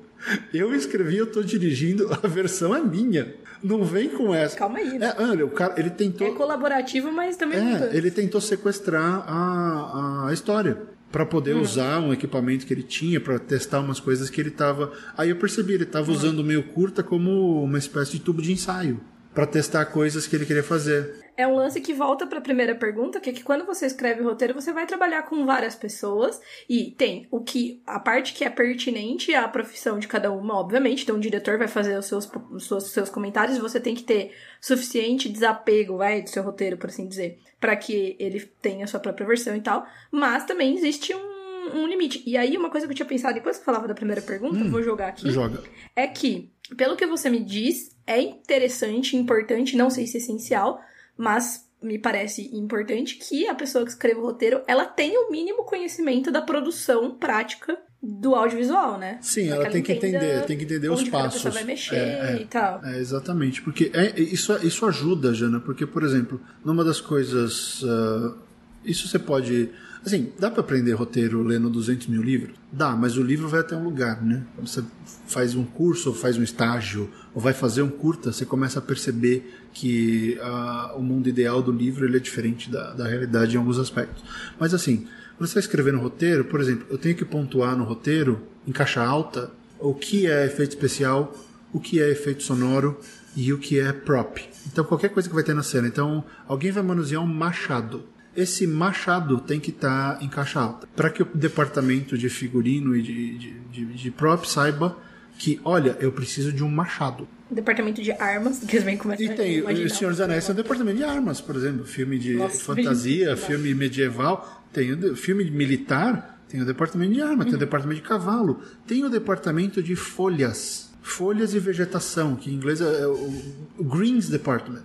Eu 0.53 0.75
escrevi, 0.75 1.17
eu 1.17 1.31
tô 1.31 1.43
dirigindo, 1.43 2.09
a 2.23 2.27
versão 2.27 2.75
é 2.75 2.83
minha. 2.83 3.35
Não 3.63 3.85
vem 3.85 4.09
com 4.09 4.35
essa. 4.35 4.57
Calma 4.57 4.79
aí. 4.79 4.99
Né? 4.99 5.15
É, 5.17 5.23
olha, 5.23 5.47
o 5.47 5.51
cara, 5.51 5.75
ele 5.79 5.91
tentou. 5.91 6.27
É 6.27 6.31
colaborativo, 6.33 7.11
mas 7.13 7.37
também. 7.37 7.59
É, 7.59 7.97
ele 7.97 8.11
tentou 8.11 8.41
sequestrar 8.41 9.25
a, 9.27 10.29
a 10.29 10.33
história 10.33 10.83
para 11.11 11.25
poder 11.25 11.55
hum. 11.55 11.61
usar 11.61 12.01
um 12.01 12.13
equipamento 12.13 12.67
que 12.67 12.75
ele 12.75 12.83
tinha 12.83 13.21
para 13.21 13.39
testar 13.39 13.81
umas 13.81 14.01
coisas 14.01 14.29
que 14.29 14.41
ele 14.41 14.51
tava. 14.51 14.93
Aí 15.17 15.31
eu 15.31 15.37
percebi, 15.37 15.75
ele 15.75 15.87
tava 15.87 16.11
hum. 16.11 16.15
usando 16.15 16.41
o 16.41 16.45
meio 16.45 16.63
curta 16.63 17.03
como 17.03 17.63
uma 17.63 17.79
espécie 17.79 18.13
de 18.13 18.21
tubo 18.21 18.43
de 18.43 18.53
ensaio 18.53 19.01
para 19.35 19.47
testar 19.47 19.85
coisas 19.87 20.27
que 20.27 20.37
ele 20.37 20.47
queria 20.47 20.63
fazer 20.63 21.25
é 21.37 21.47
um 21.47 21.57
lance 21.57 21.81
que 21.81 21.93
volta 21.93 22.27
para 22.27 22.39
a 22.39 22.43
primeira 22.43 22.75
pergunta, 22.75 23.19
que 23.19 23.31
é 23.31 23.33
que 23.33 23.43
quando 23.43 23.65
você 23.65 23.87
escreve 23.87 24.21
o 24.21 24.25
roteiro, 24.25 24.55
você 24.55 24.73
vai 24.73 24.87
trabalhar 24.87 25.23
com 25.23 25.45
várias 25.45 25.75
pessoas 25.75 26.41
e 26.69 26.93
tem 26.93 27.27
o 27.31 27.41
que 27.41 27.83
a 27.87 27.99
parte 27.99 28.33
que 28.33 28.45
é 28.45 28.51
pertinente 28.51 29.35
à 29.35 29.49
profissão 29.49 29.99
de 29.99 30.07
cada 30.07 30.31
uma, 30.31 30.55
obviamente. 30.55 31.03
Então, 31.03 31.17
o 31.17 31.21
diretor 31.21 31.59
vai 31.59 31.67
fazer 31.67 31.99
os 31.99 32.07
seus, 32.07 32.31
os 32.51 32.67
seus, 32.69 32.93
seus 32.93 33.11
comentários, 33.11 33.59
você 33.59 33.81
tem 33.81 33.95
que 33.95 34.05
ter 34.05 34.33
suficiente 34.61 35.29
desapego, 35.29 35.97
vai, 35.97 36.23
do 36.23 36.31
seu 36.31 36.43
roteiro, 36.43 36.77
por 36.77 36.89
assim 36.89 37.09
dizer, 37.09 37.39
para 37.59 37.75
que 37.75 38.17
ele 38.21 38.41
tenha 38.63 38.85
a 38.85 38.87
sua 38.87 39.01
própria 39.01 39.27
versão 39.27 39.57
e 39.57 39.61
tal. 39.61 39.85
Mas 40.13 40.45
também 40.45 40.77
existe 40.77 41.13
um, 41.13 41.34
um 41.71 41.87
limite. 41.87 42.23
E 42.27 42.37
aí, 42.37 42.57
uma 42.57 42.71
coisa 42.71 42.87
que 42.87 42.93
eu 42.93 42.97
tinha 42.97 43.07
pensado 43.07 43.39
enquanto 43.39 43.55
você 43.55 43.65
falava 43.65 43.89
da 43.89 43.95
primeira 43.95 44.21
pergunta, 44.21 44.57
hum, 44.57 44.71
vou 44.71 44.83
jogar 44.83 45.09
aqui, 45.09 45.31
joga. 45.31 45.63
é 45.95 46.07
que, 46.07 46.51
pelo 46.77 46.97
que 46.97 47.07
você 47.07 47.31
me 47.31 47.43
diz, 47.43 47.97
é 48.07 48.21
interessante, 48.21 49.17
importante, 49.17 49.77
não 49.77 49.91
sei 49.91 50.07
se 50.07 50.19
essencial 50.19 50.81
mas 51.17 51.65
me 51.83 51.99
parece 51.99 52.51
importante 52.57 53.17
que 53.17 53.47
a 53.47 53.55
pessoa 53.55 53.85
que 53.85 53.91
escreva 53.91 54.21
o 54.21 54.25
roteiro, 54.25 54.63
ela 54.67 54.87
tenha 54.87 55.21
o 55.21 55.31
mínimo 55.31 55.65
conhecimento 55.65 56.31
da 56.31 56.41
produção 56.41 57.15
prática 57.15 57.77
do 58.03 58.35
audiovisual, 58.35 58.99
né? 58.99 59.19
Sim, 59.21 59.49
ela, 59.49 59.65
ela, 59.65 59.71
tem 59.71 59.83
que 59.83 59.93
entender, 59.93 60.45
tem 60.45 60.59
que 60.59 60.65
entender 60.65 60.89
os 60.89 61.09
passos. 61.09 61.47
A 61.47 61.51
vai 61.51 61.65
mexer 61.65 61.97
é, 61.97 62.37
é, 62.37 62.43
e 62.43 62.47
tal. 62.47 62.85
É, 62.85 62.99
exatamente, 62.99 63.63
porque 63.63 63.91
é, 63.95 64.19
isso, 64.19 64.55
isso 64.67 64.87
ajuda, 64.87 65.33
Jana, 65.35 65.61
porque, 65.61 65.87
por 65.87 66.03
exemplo, 66.03 66.41
numa 66.65 66.85
das 66.85 67.01
coisas. 67.01 67.83
Uh, 67.83 68.37
isso 68.85 69.09
você 69.09 69.19
pode 69.19 69.71
Assim, 70.05 70.33
dá 70.39 70.51
para 70.51 70.61
aprender 70.61 70.93
roteiro 70.93 71.43
lendo 71.43 71.71
200 71.71 72.09
mil 72.09 72.23
livros? 72.23 72.55
Dá, 72.71 72.95
mas 72.95 73.17
o 73.17 73.23
livro 73.23 73.49
vai 73.49 73.61
até 73.61 73.75
um 73.75 73.83
lugar, 73.83 74.23
né? 74.23 74.43
Quando 74.55 74.69
você 74.69 74.85
faz 75.27 75.55
um 75.55 75.65
curso, 75.65 76.11
ou 76.11 76.15
faz 76.15 76.37
um 76.37 76.43
estágio, 76.43 77.09
ou 77.35 77.41
vai 77.41 77.55
fazer 77.55 77.81
um 77.81 77.89
curta, 77.89 78.31
você 78.31 78.45
começa 78.45 78.79
a 78.79 78.83
perceber 78.83 79.51
que 79.73 80.39
uh, 80.41 80.99
o 80.99 81.03
mundo 81.03 81.29
ideal 81.29 81.63
do 81.63 81.73
livro 81.73 82.05
ele 82.05 82.19
é 82.19 82.21
diferente 82.21 82.71
da, 82.71 82.93
da 82.93 83.09
realidade 83.09 83.55
em 83.55 83.59
alguns 83.59 83.79
aspectos. 83.79 84.23
Mas 84.61 84.75
assim, 84.75 85.07
você 85.39 85.59
está 85.59 85.61
escrevendo 85.61 85.99
roteiro, 85.99 86.45
por 86.45 86.61
exemplo, 86.61 86.87
eu 86.91 86.99
tenho 86.99 87.17
que 87.17 87.25
pontuar 87.25 87.75
no 87.75 87.85
roteiro, 87.85 88.43
em 88.69 88.73
caixa 88.73 89.03
alta, 89.03 89.51
o 89.81 89.95
que 89.95 90.27
é 90.27 90.45
efeito 90.45 90.71
especial, 90.71 91.35
o 91.73 91.81
que 91.81 92.01
é 92.01 92.11
efeito 92.11 92.43
sonoro 92.43 93.01
e 93.35 93.53
o 93.55 93.59
que 93.59 93.81
é 93.81 93.93
prop. 93.93 94.39
Então, 94.67 94.85
qualquer 94.85 95.09
coisa 95.09 95.29
que 95.29 95.35
vai 95.35 95.45
ter 95.45 95.55
na 95.55 95.63
cena. 95.63 95.89
Então, 95.89 96.25
alguém 96.47 96.71
vai 96.71 96.83
manusear 96.83 97.23
um 97.23 97.27
machado 97.27 98.05
esse 98.37 98.67
machado 98.67 99.39
tem 99.39 99.61
que 99.61 99.71
estar 99.71 100.17
tá 100.17 100.25
em 100.25 100.29
caixa 100.29 100.61
alta. 100.61 100.87
Para 100.95 101.11
que 101.11 101.23
o 101.23 101.27
departamento 101.35 102.17
de 102.17 102.29
figurino 102.29 102.97
e 102.97 103.03
de, 103.03 103.39
de, 103.39 103.51
de, 103.71 103.85
de 103.87 104.11
prop 104.11 104.45
saiba 104.45 104.97
que, 105.39 105.61
olha, 105.65 105.97
eu 106.01 106.13
preciso 106.13 106.53
de 106.53 106.63
um 106.63 106.69
machado. 106.69 107.27
Departamento 107.51 108.03
de 108.03 108.13
armas, 108.13 108.61
que 108.61 108.77
eles 108.77 108.85
vêm 108.85 108.97
começar 108.97 109.23
E 109.23 109.29
tem, 109.35 109.61
o 109.61 109.91
Senhor 109.91 110.11
dos 110.11 110.21
Anéis 110.21 110.45
tem 110.45 110.53
um 110.53 110.57
departamento 110.57 110.99
de 110.99 111.05
armas, 111.05 111.41
por 111.41 111.57
exemplo. 111.57 111.85
Filme 111.85 112.19
de 112.19 112.35
Nossa, 112.35 112.59
fantasia, 112.61 113.37
filme 113.37 113.75
medieval, 113.75 114.65
tem 114.73 114.93
o 114.93 115.17
filme 115.17 115.49
militar, 115.51 116.41
tem 116.49 116.61
o 116.61 116.65
departamento 116.65 117.13
de 117.13 117.21
arma, 117.21 117.45
uhum. 117.45 117.45
tem 117.45 117.55
o 117.55 117.59
departamento 117.59 118.01
de 118.01 118.09
cavalo, 118.09 118.61
tem 118.87 119.05
o 119.05 119.11
departamento 119.11 119.83
de 119.83 119.95
folhas. 119.95 120.93
Folhas 121.03 121.53
e 121.53 121.59
vegetação, 121.59 122.35
que 122.35 122.51
em 122.51 122.55
inglês 122.55 122.81
é 122.81 123.07
o 123.07 123.85
Greens 123.85 124.29
Department. 124.29 124.83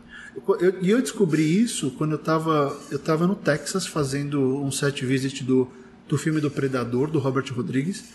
E 0.60 0.64
eu, 0.64 0.82
eu, 0.82 1.02
descobri 1.02 1.62
isso 1.62 1.92
quando 1.92 2.12
eu 2.12 2.18
estava 2.18 2.78
eu 2.92 3.00
tava 3.00 3.28
no 3.28 3.36
Texas 3.36 3.86
fazendo 3.86 4.58
um 4.64 4.72
set 4.72 5.06
visit 5.06 5.44
do, 5.44 5.68
do 6.08 6.18
filme 6.18 6.42
do 6.42 6.50
Predador, 6.50 7.10
do 7.10 7.20
Robert 7.20 7.46
Rodrigues. 7.54 8.06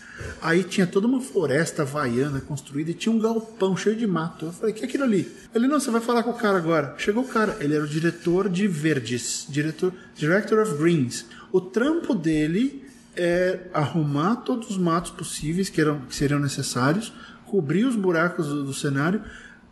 Aí 0.41 0.63
tinha 0.63 0.85
toda 0.85 1.07
uma 1.07 1.21
floresta 1.21 1.81
havaiana 1.81 2.41
construída 2.41 2.91
e 2.91 2.93
tinha 2.93 3.13
um 3.13 3.19
galpão 3.19 3.75
cheio 3.75 3.95
de 3.95 4.05
mato. 4.05 4.45
Eu 4.45 4.51
falei, 4.51 4.73
que 4.73 4.83
é 4.83 4.87
aquilo 4.87 5.03
ali? 5.03 5.31
Ele, 5.53 5.67
não, 5.67 5.79
você 5.79 5.89
vai 5.89 6.01
falar 6.01 6.23
com 6.23 6.31
o 6.31 6.37
cara 6.37 6.57
agora. 6.57 6.93
Chegou 6.97 7.23
o 7.23 7.27
cara, 7.27 7.57
ele 7.59 7.75
era 7.75 7.83
o 7.83 7.87
diretor 7.87 8.49
de 8.49 8.67
verdes, 8.67 9.45
diretor, 9.49 9.93
Director 10.15 10.61
of 10.61 10.77
Greens. 10.77 11.25
O 11.51 11.61
trampo 11.61 12.13
dele 12.13 12.85
é 13.15 13.61
arrumar 13.73 14.37
todos 14.37 14.69
os 14.69 14.77
matos 14.77 15.11
possíveis 15.11 15.69
que, 15.69 15.79
eram, 15.79 15.99
que 16.01 16.15
seriam 16.15 16.39
necessários, 16.39 17.13
cobrir 17.45 17.85
os 17.85 17.95
buracos 17.95 18.47
do, 18.47 18.65
do 18.65 18.73
cenário 18.73 19.21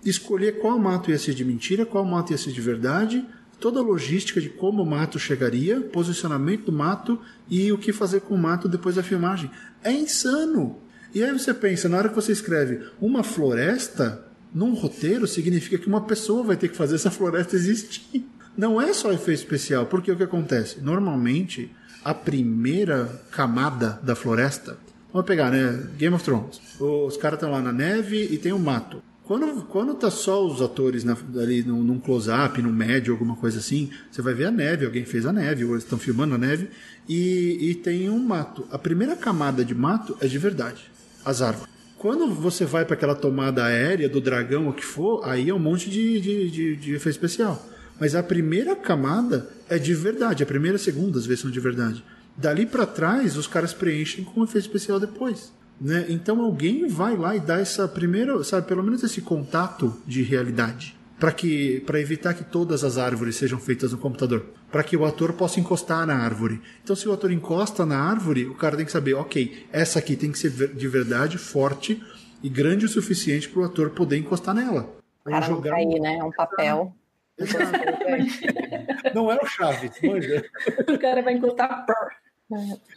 escolher 0.06 0.60
qual 0.60 0.78
mato 0.80 1.12
ia 1.12 1.18
ser 1.18 1.34
de 1.34 1.46
mentira, 1.46 1.86
qual 1.86 2.06
mato 2.06 2.32
ia 2.32 2.38
ser 2.38 2.52
de 2.52 2.62
verdade, 2.62 3.26
toda 3.60 3.80
a 3.80 3.84
logística 3.84 4.42
de 4.42 4.50
como 4.50 4.84
o 4.84 4.86
mato 4.86 5.18
chegaria, 5.18 5.80
posicionamento 5.80 6.66
do 6.66 6.72
mato 6.72 7.20
e 7.50 7.72
o 7.72 7.78
que 7.78 7.94
fazer 7.94 8.22
com 8.22 8.36
o 8.36 8.38
mato 8.38 8.68
depois 8.68 8.96
da 8.96 9.04
filmagem. 9.04 9.50
É 9.84 9.92
insano! 9.92 10.78
E 11.13 11.24
aí 11.24 11.32
você 11.32 11.54
pensa, 11.54 11.88
na 11.88 11.98
hora 11.98 12.10
que 12.10 12.16
você 12.16 12.32
escreve 12.32 12.82
uma 13.00 13.24
floresta, 13.24 14.26
num 14.54 14.74
roteiro, 14.74 15.28
significa 15.28 15.78
que 15.78 15.88
uma 15.88 16.02
pessoa 16.02 16.44
vai 16.44 16.58
ter 16.58 16.70
que 16.70 16.76
fazer 16.76 16.96
essa 16.96 17.12
floresta 17.12 17.56
existir. 17.56 18.28
Não 18.58 18.82
é 18.82 18.94
só 18.94 19.12
efeito 19.12 19.39
especial, 19.39 19.86
porque 19.86 20.12
o 20.12 20.16
que 20.16 20.24
acontece? 20.24 20.82
Normalmente, 20.82 21.72
a 22.04 22.13
primeira 22.13 23.22
camada 23.32 24.00
da 24.04 24.16
floresta. 24.16 24.78
Vamos 25.12 25.28
pegar, 25.28 25.52
né? 25.52 25.88
Game 25.98 26.16
of 26.16 26.24
Thrones. 26.24 26.60
Os 26.80 27.18
caras 27.18 27.38
estão 27.38 27.52
lá 27.52 27.62
na 27.62 27.72
neve 27.72 28.28
e 28.32 28.38
tem 28.38 28.52
um 28.52 28.60
mato. 28.60 29.02
Quando, 29.26 29.64
quando 29.68 29.94
tá 29.94 30.12
só 30.12 30.46
os 30.46 30.62
atores 30.62 31.06
na, 31.06 31.16
ali 31.42 31.64
num, 31.64 31.82
num 31.82 31.98
close-up, 31.98 32.62
num 32.62 32.74
médio, 32.74 33.14
alguma 33.14 33.38
coisa 33.38 33.60
assim, 33.60 33.90
você 34.12 34.22
vai 34.22 34.34
ver 34.34 34.46
a 34.46 34.52
neve, 34.52 34.86
alguém 34.86 35.06
fez 35.06 35.26
a 35.26 35.32
neve, 35.32 35.64
ou 35.64 35.72
eles 35.72 35.84
estão 35.84 35.98
filmando 35.98 36.36
a 36.36 36.38
neve, 36.38 36.70
e, 37.08 37.70
e 37.70 37.76
tem 37.76 38.10
um 38.10 38.20
mato. 38.20 38.68
A 38.70 38.78
primeira 38.78 39.16
camada 39.16 39.64
de 39.64 39.74
mato 39.74 40.18
é 40.20 40.28
de 40.28 40.38
verdade, 40.38 40.92
as 41.24 41.42
árvores. 41.42 41.72
Quando 41.98 42.28
você 42.34 42.66
vai 42.66 42.84
para 42.84 42.96
aquela 42.96 43.16
tomada 43.16 43.64
aérea 43.64 44.10
do 44.10 44.20
dragão, 44.20 44.68
o 44.68 44.74
que 44.74 44.84
for, 44.84 45.22
aí 45.24 45.50
é 45.50 45.54
um 45.54 45.60
monte 45.60 45.90
de, 45.90 46.20
de, 46.20 46.52
de, 46.52 46.76
de 46.76 46.94
efeito 46.96 47.16
especial. 47.16 47.66
Mas 47.98 48.16
a 48.16 48.22
primeira 48.22 48.76
camada 48.76 49.50
é 49.70 49.80
de 49.80 49.94
verdade, 49.94 50.44
a 50.44 50.46
primeira 50.46 50.76
e 50.76 50.82
a 50.82 50.84
segunda 50.84 51.18
às 51.18 51.26
vezes 51.26 51.42
são 51.42 51.50
de 51.50 51.62
verdade. 51.62 52.04
Dali 52.36 52.66
para 52.66 52.86
trás, 52.86 53.38
os 53.38 53.48
caras 53.48 53.74
preenchem 53.74 54.26
com 54.26 54.44
efeito 54.44 54.66
especial 54.66 55.00
depois. 55.00 55.54
Né? 55.80 56.06
Então 56.10 56.42
alguém 56.42 56.88
vai 56.88 57.16
lá 57.16 57.36
e 57.36 57.40
dá 57.40 57.60
essa 57.60 57.88
primeira, 57.88 58.44
sabe, 58.44 58.68
pelo 58.68 58.84
menos 58.84 59.04
esse 59.04 59.22
contato 59.22 59.94
de 60.06 60.22
realidade 60.22 60.96
para 61.24 61.32
que 61.32 61.80
para 61.86 62.02
evitar 62.02 62.34
que 62.34 62.44
todas 62.44 62.84
as 62.84 62.98
árvores 62.98 63.38
sejam 63.38 63.58
feitas 63.58 63.94
no 63.94 63.98
computador, 63.98 64.46
para 64.70 64.84
que 64.84 64.98
o 64.98 65.06
ator 65.06 65.32
possa 65.32 65.58
encostar 65.58 66.06
na 66.06 66.16
árvore. 66.16 66.62
Então 66.84 66.98
se 66.98 67.08
o 67.08 67.14
ator 67.14 67.32
encosta 67.32 67.86
na 67.86 67.98
árvore, 67.98 68.46
o 68.46 68.56
cara 68.56 68.76
tem 68.76 68.86
que 68.86 68.92
saber, 68.92 69.14
OK, 69.14 69.68
essa 69.72 70.00
aqui 70.00 70.18
tem 70.18 70.34
que 70.34 70.38
ser 70.38 70.50
de 70.52 70.88
verdade 70.90 71.38
forte 71.38 72.04
e 72.44 72.50
grande 72.50 72.86
o 72.86 72.90
suficiente 72.90 73.48
para 73.48 73.62
o 73.62 73.64
ator 73.64 73.92
poder 73.92 74.18
encostar 74.18 74.54
nela. 74.54 74.94
O 75.26 75.30
cara 75.30 75.46
jogar 75.46 75.72
não 75.72 75.78
cair, 75.78 76.00
né? 76.02 76.18
É 76.18 76.24
um 76.26 76.32
papel. 76.32 76.94
não 79.16 79.32
é 79.32 79.38
o 79.42 79.46
chave, 79.46 79.92
O 80.94 81.00
cara 81.00 81.22
vai 81.22 81.36
encostar. 81.36 81.86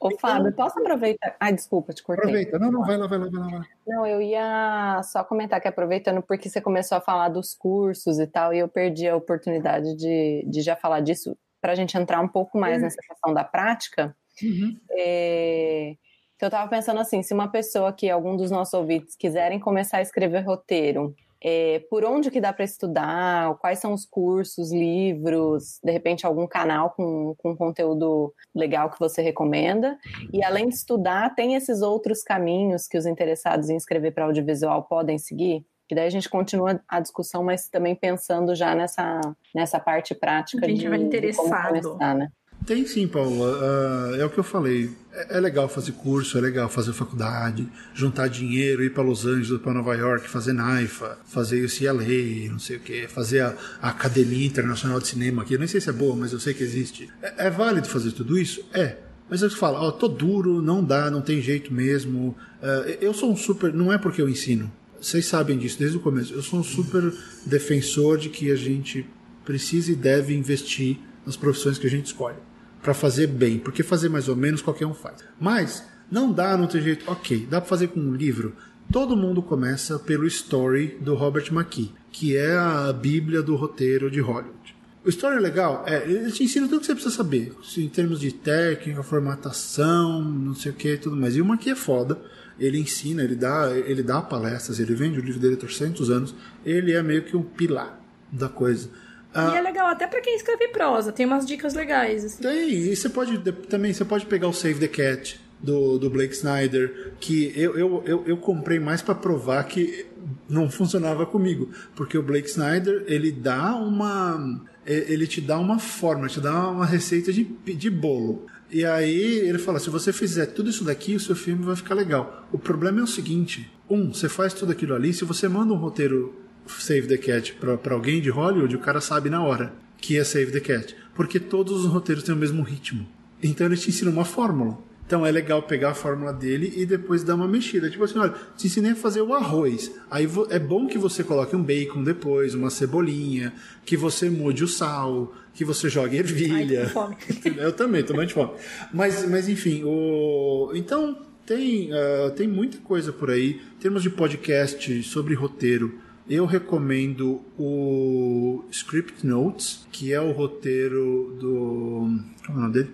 Ô, 0.00 0.10
Fábio, 0.18 0.52
posso 0.52 0.78
aproveitar? 0.78 1.36
Ai, 1.40 1.52
desculpa, 1.52 1.92
te 1.92 2.02
cortei. 2.02 2.24
Aproveita. 2.24 2.58
Não, 2.58 2.70
não, 2.70 2.84
vai 2.84 2.96
lá, 2.96 3.06
vai 3.06 3.18
lá, 3.18 3.26
vai 3.28 3.40
lá. 3.40 3.46
Vai 3.48 3.58
lá. 3.58 3.66
Não, 3.86 4.06
eu 4.06 4.20
ia 4.20 5.00
só 5.04 5.24
comentar 5.24 5.60
que 5.60 5.68
aproveitando, 5.68 6.22
porque 6.22 6.48
você 6.48 6.60
começou 6.60 6.98
a 6.98 7.00
falar 7.00 7.28
dos 7.28 7.54
cursos 7.54 8.18
e 8.18 8.26
tal, 8.26 8.52
e 8.52 8.58
eu 8.58 8.68
perdi 8.68 9.08
a 9.08 9.16
oportunidade 9.16 9.94
de, 9.96 10.44
de 10.48 10.60
já 10.62 10.76
falar 10.76 11.00
disso, 11.00 11.36
para 11.60 11.72
a 11.72 11.74
gente 11.74 11.96
entrar 11.96 12.20
um 12.20 12.28
pouco 12.28 12.58
mais 12.58 12.76
uhum. 12.76 12.82
nessa 12.82 13.00
questão 13.00 13.32
da 13.34 13.44
prática. 13.44 14.16
Uhum. 14.42 14.78
É, 14.90 15.96
então, 16.36 16.46
eu 16.46 16.48
estava 16.48 16.68
pensando 16.68 17.00
assim, 17.00 17.22
se 17.22 17.32
uma 17.32 17.48
pessoa 17.48 17.92
que 17.92 18.10
algum 18.10 18.36
dos 18.36 18.50
nossos 18.50 18.74
ouvintes 18.74 19.16
quiserem 19.16 19.58
começar 19.58 19.98
a 19.98 20.02
escrever 20.02 20.40
roteiro, 20.40 21.14
é, 21.42 21.80
por 21.90 22.04
onde 22.04 22.30
que 22.30 22.40
dá 22.40 22.52
para 22.52 22.64
estudar, 22.64 23.54
quais 23.58 23.78
são 23.78 23.92
os 23.92 24.06
cursos, 24.06 24.72
livros, 24.72 25.78
de 25.82 25.92
repente 25.92 26.26
algum 26.26 26.46
canal 26.46 26.90
com, 26.90 27.34
com 27.38 27.56
conteúdo 27.56 28.34
legal 28.54 28.90
que 28.90 28.98
você 28.98 29.22
recomenda. 29.22 29.98
E 30.32 30.42
além 30.42 30.68
de 30.68 30.74
estudar, 30.74 31.34
tem 31.34 31.54
esses 31.54 31.82
outros 31.82 32.22
caminhos 32.22 32.86
que 32.86 32.96
os 32.96 33.06
interessados 33.06 33.68
em 33.68 33.76
escrever 33.76 34.12
para 34.12 34.24
audiovisual 34.24 34.84
podem 34.84 35.18
seguir? 35.18 35.64
Que 35.88 35.94
daí 35.94 36.06
a 36.06 36.10
gente 36.10 36.28
continua 36.28 36.80
a 36.88 36.98
discussão, 36.98 37.44
mas 37.44 37.68
também 37.68 37.94
pensando 37.94 38.54
já 38.54 38.74
nessa, 38.74 39.20
nessa 39.54 39.78
parte 39.78 40.14
prática. 40.14 40.66
A 40.66 40.68
gente 40.68 40.80
de, 40.80 40.88
vai 40.88 40.98
interessado. 40.98 41.80
Começar, 41.80 42.14
né? 42.14 42.28
Tem 42.66 42.84
sim, 42.84 43.06
Paulo. 43.06 43.44
Uh, 43.44 44.16
é 44.16 44.24
o 44.24 44.28
que 44.28 44.38
eu 44.38 44.42
falei. 44.42 44.90
É, 45.12 45.36
é, 45.36 45.40
legal 45.40 45.68
fazer 45.68 45.92
curso, 45.92 46.36
é 46.36 46.40
legal 46.40 46.68
fazer 46.68 46.92
faculdade, 46.92 47.66
juntar 47.94 48.26
dinheiro, 48.26 48.82
ir 48.82 48.92
para 48.92 49.04
Los 49.04 49.24
Angeles, 49.24 49.62
para 49.62 49.72
Nova 49.72 49.94
York, 49.94 50.28
fazer 50.28 50.52
NAIFA, 50.52 51.16
fazer 51.24 51.64
o 51.64 51.68
CLA, 51.68 52.50
não 52.50 52.58
sei 52.58 52.76
o 52.76 52.80
que, 52.80 53.06
fazer 53.06 53.40
a, 53.40 53.54
a, 53.80 53.90
Academia 53.90 54.44
Internacional 54.44 54.98
de 54.98 55.06
Cinema 55.06 55.42
aqui. 55.42 55.54
Eu 55.54 55.60
nem 55.60 55.68
sei 55.68 55.80
se 55.80 55.88
é 55.88 55.92
boa, 55.92 56.16
mas 56.16 56.32
eu 56.32 56.40
sei 56.40 56.54
que 56.54 56.64
existe. 56.64 57.08
É, 57.22 57.46
é 57.46 57.50
válido 57.50 57.86
fazer 57.88 58.10
tudo 58.10 58.36
isso? 58.36 58.60
É. 58.74 58.96
Mas 59.30 59.42
eu 59.42 59.50
falo, 59.50 59.78
ó, 59.78 59.88
oh, 59.88 59.92
tô 59.92 60.08
duro, 60.08 60.60
não 60.60 60.82
dá, 60.82 61.08
não 61.08 61.22
tem 61.22 61.40
jeito 61.40 61.72
mesmo. 61.72 62.36
Uh, 62.60 62.96
eu 63.00 63.14
sou 63.14 63.30
um 63.30 63.36
super. 63.36 63.72
Não 63.72 63.92
é 63.92 63.98
porque 63.98 64.20
eu 64.20 64.28
ensino. 64.28 64.72
Vocês 65.00 65.26
sabem 65.26 65.56
disso 65.56 65.78
desde 65.78 65.98
o 65.98 66.00
começo. 66.00 66.34
Eu 66.34 66.42
sou 66.42 66.58
um 66.58 66.64
super 66.64 67.12
defensor 67.44 68.18
de 68.18 68.28
que 68.28 68.50
a 68.50 68.56
gente 68.56 69.08
precisa 69.44 69.92
e 69.92 69.94
deve 69.94 70.34
investir 70.34 70.98
nas 71.24 71.36
profissões 71.36 71.78
que 71.78 71.86
a 71.86 71.90
gente 71.90 72.06
escolhe 72.06 72.45
para 72.86 72.94
fazer 72.94 73.26
bem, 73.26 73.58
porque 73.58 73.82
fazer 73.82 74.08
mais 74.08 74.28
ou 74.28 74.36
menos 74.36 74.62
qualquer 74.62 74.86
um 74.86 74.94
faz. 74.94 75.16
Mas 75.40 75.84
não 76.08 76.30
dá, 76.30 76.56
não 76.56 76.68
tem 76.68 76.80
jeito. 76.80 77.10
Ok, 77.10 77.44
dá 77.50 77.60
para 77.60 77.68
fazer 77.68 77.88
com 77.88 77.98
um 77.98 78.14
livro. 78.14 78.54
Todo 78.92 79.16
mundo 79.16 79.42
começa 79.42 79.98
pelo 79.98 80.24
Story 80.24 80.96
do 81.00 81.16
Robert 81.16 81.52
McKee, 81.52 81.92
que 82.12 82.36
é 82.36 82.56
a 82.56 82.92
bíblia 82.92 83.42
do 83.42 83.56
roteiro 83.56 84.08
de 84.08 84.20
Hollywood. 84.20 84.76
O 85.04 85.08
Story 85.08 85.34
é 85.34 85.40
legal? 85.40 85.82
É, 85.84 86.08
ele 86.08 86.30
te 86.30 86.44
ensina 86.44 86.68
tudo 86.68 86.78
que 86.78 86.86
você 86.86 86.94
precisa 86.94 87.16
saber, 87.16 87.52
em 87.76 87.88
termos 87.88 88.20
de 88.20 88.30
técnica, 88.30 89.02
formatação, 89.02 90.22
não 90.22 90.54
sei 90.54 90.70
o 90.70 90.74
que, 90.76 90.96
tudo 90.96 91.16
mais. 91.16 91.34
E 91.34 91.42
o 91.42 91.44
McKee 91.44 91.70
é 91.70 91.74
foda. 91.74 92.16
Ele 92.56 92.78
ensina, 92.78 93.20
ele 93.24 93.34
dá, 93.34 93.76
ele 93.76 94.04
dá 94.04 94.22
palestras, 94.22 94.78
ele 94.78 94.94
vende 94.94 95.18
o 95.18 95.22
livro 95.24 95.40
dele 95.40 95.54
há 95.54 95.58
300 95.58 96.08
anos. 96.08 96.34
Ele 96.64 96.92
é 96.92 97.02
meio 97.02 97.24
que 97.24 97.36
um 97.36 97.42
pilar 97.42 98.00
da 98.30 98.48
coisa. 98.48 98.88
Ah, 99.36 99.52
e 99.54 99.58
é 99.58 99.60
legal 99.60 99.86
até 99.88 100.06
para 100.06 100.20
quem 100.20 100.34
escreve 100.34 100.68
prosa, 100.68 101.12
tem 101.12 101.26
umas 101.26 101.46
dicas 101.46 101.74
legais. 101.74 102.24
Assim. 102.24 102.42
Tem, 102.42 102.70
e 102.70 102.96
você 102.96 103.08
pode 103.08 103.38
também 103.68 103.92
você 103.92 104.04
pode 104.04 104.26
pegar 104.26 104.48
o 104.48 104.52
Save 104.52 104.80
the 104.80 104.88
Cat 104.88 105.38
do, 105.60 105.98
do 105.98 106.08
Blake 106.08 106.34
Snyder, 106.34 107.12
que 107.20 107.52
eu, 107.54 107.76
eu, 107.76 108.02
eu, 108.06 108.24
eu 108.26 108.36
comprei 108.36 108.78
mais 108.78 109.02
para 109.02 109.14
provar 109.14 109.64
que 109.64 110.06
não 110.48 110.70
funcionava 110.70 111.26
comigo, 111.26 111.70
porque 111.94 112.16
o 112.16 112.22
Blake 112.22 112.48
Snyder 112.48 113.04
ele 113.06 113.30
dá 113.30 113.76
uma 113.76 114.60
ele 114.86 115.26
te 115.26 115.40
dá 115.40 115.58
uma 115.58 115.78
forma, 115.78 116.28
te 116.28 116.40
dá 116.40 116.70
uma 116.70 116.86
receita 116.86 117.32
de, 117.32 117.44
de 117.44 117.90
bolo. 117.90 118.46
E 118.70 118.84
aí 118.84 119.40
ele 119.40 119.58
fala: 119.58 119.78
se 119.78 119.90
você 119.90 120.12
fizer 120.12 120.46
tudo 120.46 120.70
isso 120.70 120.84
daqui, 120.84 121.14
o 121.14 121.20
seu 121.20 121.36
filme 121.36 121.64
vai 121.64 121.76
ficar 121.76 121.94
legal. 121.94 122.46
O 122.52 122.58
problema 122.58 123.00
é 123.00 123.02
o 123.02 123.06
seguinte: 123.06 123.70
um, 123.90 124.12
você 124.12 124.28
faz 124.28 124.54
tudo 124.54 124.72
aquilo 124.72 124.94
ali, 124.94 125.12
se 125.12 125.24
você 125.24 125.48
manda 125.48 125.72
um 125.72 125.76
roteiro 125.76 126.45
Save 126.66 127.06
the 127.06 127.16
Cat 127.16 127.54
para 127.54 127.94
alguém 127.94 128.20
de 128.20 128.30
Hollywood, 128.30 128.76
o 128.76 128.80
cara 128.80 129.00
sabe 129.00 129.30
na 129.30 129.42
hora 129.42 129.72
que 129.98 130.18
é 130.18 130.24
Save 130.24 130.52
the 130.52 130.60
Cat. 130.60 130.94
Porque 131.14 131.40
todos 131.40 131.84
os 131.84 131.86
roteiros 131.86 132.22
têm 132.22 132.34
o 132.34 132.38
mesmo 132.38 132.62
ritmo. 132.62 133.06
Então 133.42 133.66
ele 133.66 133.76
te 133.76 133.88
ensina 133.88 134.10
uma 134.10 134.24
fórmula. 134.24 134.78
Então 135.06 135.24
é 135.24 135.30
legal 135.30 135.62
pegar 135.62 135.90
a 135.90 135.94
fórmula 135.94 136.32
dele 136.32 136.72
e 136.76 136.84
depois 136.84 137.22
dar 137.22 137.36
uma 137.36 137.46
mexida. 137.46 137.88
Tipo 137.88 138.04
assim, 138.04 138.18
olha, 138.18 138.34
te 138.56 138.66
ensinei 138.66 138.90
a 138.90 138.96
fazer 138.96 139.22
o 139.22 139.32
arroz. 139.32 139.92
Aí 140.10 140.28
é 140.50 140.58
bom 140.58 140.86
que 140.86 140.98
você 140.98 141.22
coloque 141.22 141.54
um 141.54 141.62
bacon 141.62 142.02
depois, 142.02 142.54
uma 142.54 142.70
cebolinha, 142.70 143.52
que 143.84 143.96
você 143.96 144.28
mude 144.28 144.64
o 144.64 144.68
sal, 144.68 145.32
que 145.54 145.64
você 145.64 145.88
jogue 145.88 146.16
ervilha. 146.16 146.82
Ai, 146.82 146.88
fome. 146.90 147.16
Eu 147.56 147.72
também, 147.72 148.02
tô 148.02 148.14
muito 148.14 148.32
fome. 148.32 148.50
Mas, 148.92 149.28
mas 149.28 149.48
enfim, 149.48 149.82
o... 149.84 150.72
então 150.74 151.16
tem, 151.46 151.90
uh, 151.92 152.32
tem 152.32 152.48
muita 152.48 152.78
coisa 152.78 153.12
por 153.12 153.30
aí. 153.30 153.60
Em 153.76 153.80
termos 153.80 154.02
de 154.02 154.10
podcast 154.10 155.04
sobre 155.04 155.34
roteiro, 155.34 156.00
eu 156.28 156.44
recomendo 156.44 157.42
o 157.58 158.64
Script 158.70 159.26
Notes, 159.26 159.86
que 159.92 160.12
é 160.12 160.20
o 160.20 160.32
roteiro 160.32 161.36
do. 161.40 162.20
Como 162.46 162.48
é 162.48 162.52
o 162.52 162.60
nome 162.60 162.72
dele? 162.72 162.90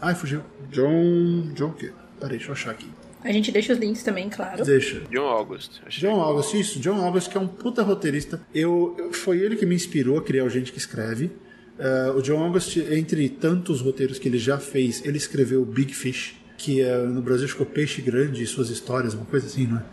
Ai, 0.00 0.14
fugiu. 0.14 0.42
John. 0.70 1.50
John 1.54 1.68
o 1.68 1.74
quê? 1.74 1.92
Peraí, 2.20 2.36
deixa 2.36 2.48
eu 2.48 2.52
achar 2.52 2.70
aqui. 2.70 2.88
A 3.22 3.32
gente 3.32 3.50
deixa 3.50 3.72
os 3.72 3.78
links 3.78 4.02
também, 4.02 4.28
claro. 4.28 4.64
Deixa. 4.64 5.00
John 5.10 5.26
August. 5.26 5.80
John 5.88 6.20
August, 6.20 6.54
isso. 6.54 6.78
John 6.78 7.04
August, 7.04 7.28
que 7.28 7.36
é 7.36 7.40
um 7.40 7.48
puta 7.48 7.82
roteirista. 7.82 8.40
Eu, 8.54 8.94
eu 8.96 9.12
foi 9.12 9.38
ele 9.38 9.56
que 9.56 9.66
me 9.66 9.74
inspirou 9.74 10.18
a 10.18 10.22
criar 10.22 10.44
o 10.44 10.48
Gente 10.48 10.70
que 10.70 10.78
Escreve. 10.78 11.32
Uh, 11.78 12.16
o 12.16 12.22
John 12.22 12.42
August, 12.42 12.76
entre 12.76 13.28
tantos 13.28 13.80
roteiros 13.80 14.18
que 14.18 14.28
ele 14.28 14.38
já 14.38 14.58
fez, 14.58 15.04
ele 15.04 15.16
escreveu 15.16 15.64
Big 15.64 15.92
Fish, 15.92 16.36
que 16.56 16.82
uh, 16.82 17.08
no 17.08 17.22
Brasil 17.22 17.48
ficou 17.48 17.66
Peixe 17.66 18.00
Grande 18.02 18.42
e 18.42 18.46
suas 18.46 18.68
histórias, 18.70 19.14
uma 19.14 19.26
coisa 19.26 19.46
assim, 19.46 19.66
não 19.66 19.78
é? 19.78 19.84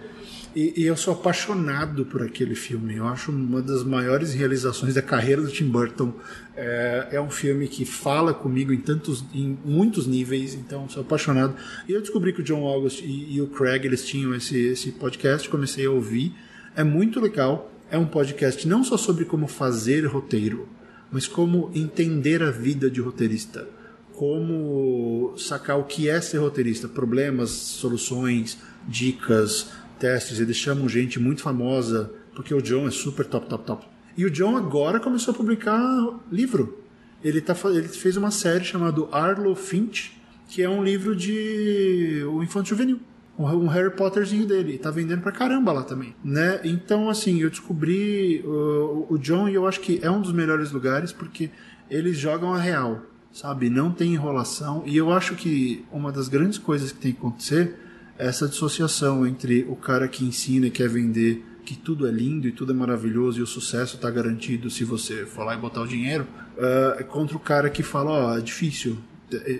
E, 0.56 0.74
e, 0.78 0.86
eu 0.86 0.96
sou 0.96 1.14
apaixonado 1.14 2.06
por 2.06 2.24
aquele 2.24 2.56
filme. 2.56 2.96
Eu 2.96 3.06
acho 3.06 3.30
uma 3.30 3.62
das 3.62 3.84
maiores 3.84 4.34
realizações 4.34 4.94
da 4.94 5.02
carreira 5.02 5.42
do 5.42 5.50
Tim 5.50 5.68
Burton. 5.68 6.14
É, 6.56 7.10
é 7.12 7.22
um 7.22 7.30
filme 7.30 7.68
que 7.68 7.84
fala 7.84 8.34
comigo 8.34 8.72
em 8.72 8.80
tantos, 8.80 9.26
em 9.34 9.58
muitos 9.66 10.08
níveis. 10.08 10.54
Então, 10.54 10.88
sou 10.88 11.02
apaixonado. 11.02 11.56
E 11.90 11.92
eu 11.92 12.00
descobri 12.00 12.32
que 12.32 12.40
o 12.40 12.44
John 12.44 12.66
August 12.66 13.02
e, 13.02 13.36
e 13.36 13.42
o 13.42 13.48
Craig 13.48 13.86
eles 13.86 14.06
tinham 14.06 14.34
esse, 14.34 14.58
esse 14.58 14.94
podcast. 14.94 15.50
Comecei 15.50 15.86
a 15.88 15.92
ouvir. 15.92 16.34
É 16.74 16.86
muito 16.86 17.20
legal. 17.20 17.70
É 17.92 17.98
um 17.98 18.06
podcast 18.08 18.66
não 18.66 18.82
só 18.82 18.96
sobre 18.96 19.26
como 19.26 19.48
fazer 19.48 20.06
roteiro, 20.06 20.70
mas 21.12 21.28
como 21.28 21.70
entender 21.76 22.42
a 22.42 22.50
vida 22.50 22.90
de 22.90 23.02
roteirista 23.02 23.68
como 24.16 25.34
sacar 25.38 25.78
o 25.78 25.84
que 25.84 26.10
é 26.10 26.22
ser 26.22 26.38
roteirista, 26.38 26.88
problemas, 26.88 27.50
soluções, 27.50 28.58
dicas, 28.88 29.68
testes, 30.00 30.40
eles 30.40 30.58
chamam 30.58 30.88
gente 30.88 31.20
muito 31.20 31.42
famosa, 31.42 32.12
porque 32.36 32.54
o 32.54 32.62
John 32.62 32.88
é 32.88 32.92
super 32.92 33.26
top, 33.26 33.48
top, 33.48 33.66
top. 33.66 33.88
E 34.18 34.26
o 34.26 34.32
John 34.32 34.56
agora 34.56 35.00
começou 35.00 35.34
a 35.34 35.38
publicar 35.38 36.20
livro. 36.32 36.84
Ele, 37.24 37.42
tá, 37.42 37.56
ele 37.66 37.88
fez 37.88 38.16
uma 38.16 38.32
série 38.32 38.64
chamada 38.64 39.02
Arlo 39.12 39.56
Finch, 39.56 40.16
que 40.48 40.62
é 40.62 40.70
um 40.70 40.84
livro 40.84 41.16
de 41.16 42.24
o 42.30 42.44
infanto 42.44 42.70
juvenil. 42.70 43.00
Um 43.38 43.68
Harry 43.68 43.92
Potterzinho 43.92 44.46
dele. 44.46 44.76
E 44.76 44.78
tá 44.78 44.90
vendendo 44.90 45.22
pra 45.22 45.32
caramba 45.32 45.74
lá 45.74 45.84
também. 45.84 46.16
Né? 46.24 46.62
Então, 46.64 47.10
assim, 47.10 47.42
eu 47.42 47.50
descobri 47.50 48.42
uh, 48.46 49.08
o 49.10 49.18
John 49.18 49.50
e 49.50 49.56
eu 49.56 49.68
acho 49.68 49.82
que 49.82 50.00
é 50.02 50.10
um 50.10 50.22
dos 50.22 50.32
melhores 50.32 50.72
lugares 50.72 51.12
porque 51.12 51.50
eles 51.90 52.18
jogam 52.18 52.54
a 52.54 52.58
real, 52.58 53.02
sabe? 53.34 53.70
Não 53.70 53.92
tem 53.92 54.14
enrolação. 54.14 54.84
E 54.86 54.96
eu 54.96 55.12
acho 55.12 55.36
que 55.36 55.84
uma 55.92 56.14
das 56.14 56.30
grandes 56.30 56.58
coisas 56.58 56.94
que 56.94 57.00
tem 57.00 57.12
que 57.12 57.18
acontecer 57.18 57.76
essa 58.18 58.48
dissociação 58.48 59.26
entre 59.26 59.66
o 59.68 59.76
cara 59.76 60.08
que 60.08 60.24
ensina 60.24 60.68
e 60.68 60.72
quer 60.72 60.90
vender 60.90 61.44
que 61.66 61.76
tudo 61.76 62.08
é 62.08 62.12
lindo 62.12 62.48
e 62.48 62.52
tudo 62.52 62.72
é 62.72 62.76
maravilhoso 62.76 63.40
e 63.40 63.42
o 63.42 63.48
sucesso 63.48 63.96
está 63.96 64.10
garantido 64.10 64.70
se 64.70 64.84
você 64.84 65.26
for 65.26 65.44
lá 65.44 65.56
e 65.56 65.58
botar 65.58 65.82
o 65.82 65.88
dinheiro, 65.88 66.28
uh, 66.58 67.04
contra 67.06 67.36
o 67.36 67.40
cara 67.40 67.70
que 67.70 67.82
fala, 67.82 68.12
ó, 68.12 68.34
oh, 68.34 68.38
é 68.38 68.42
difícil, 68.42 68.98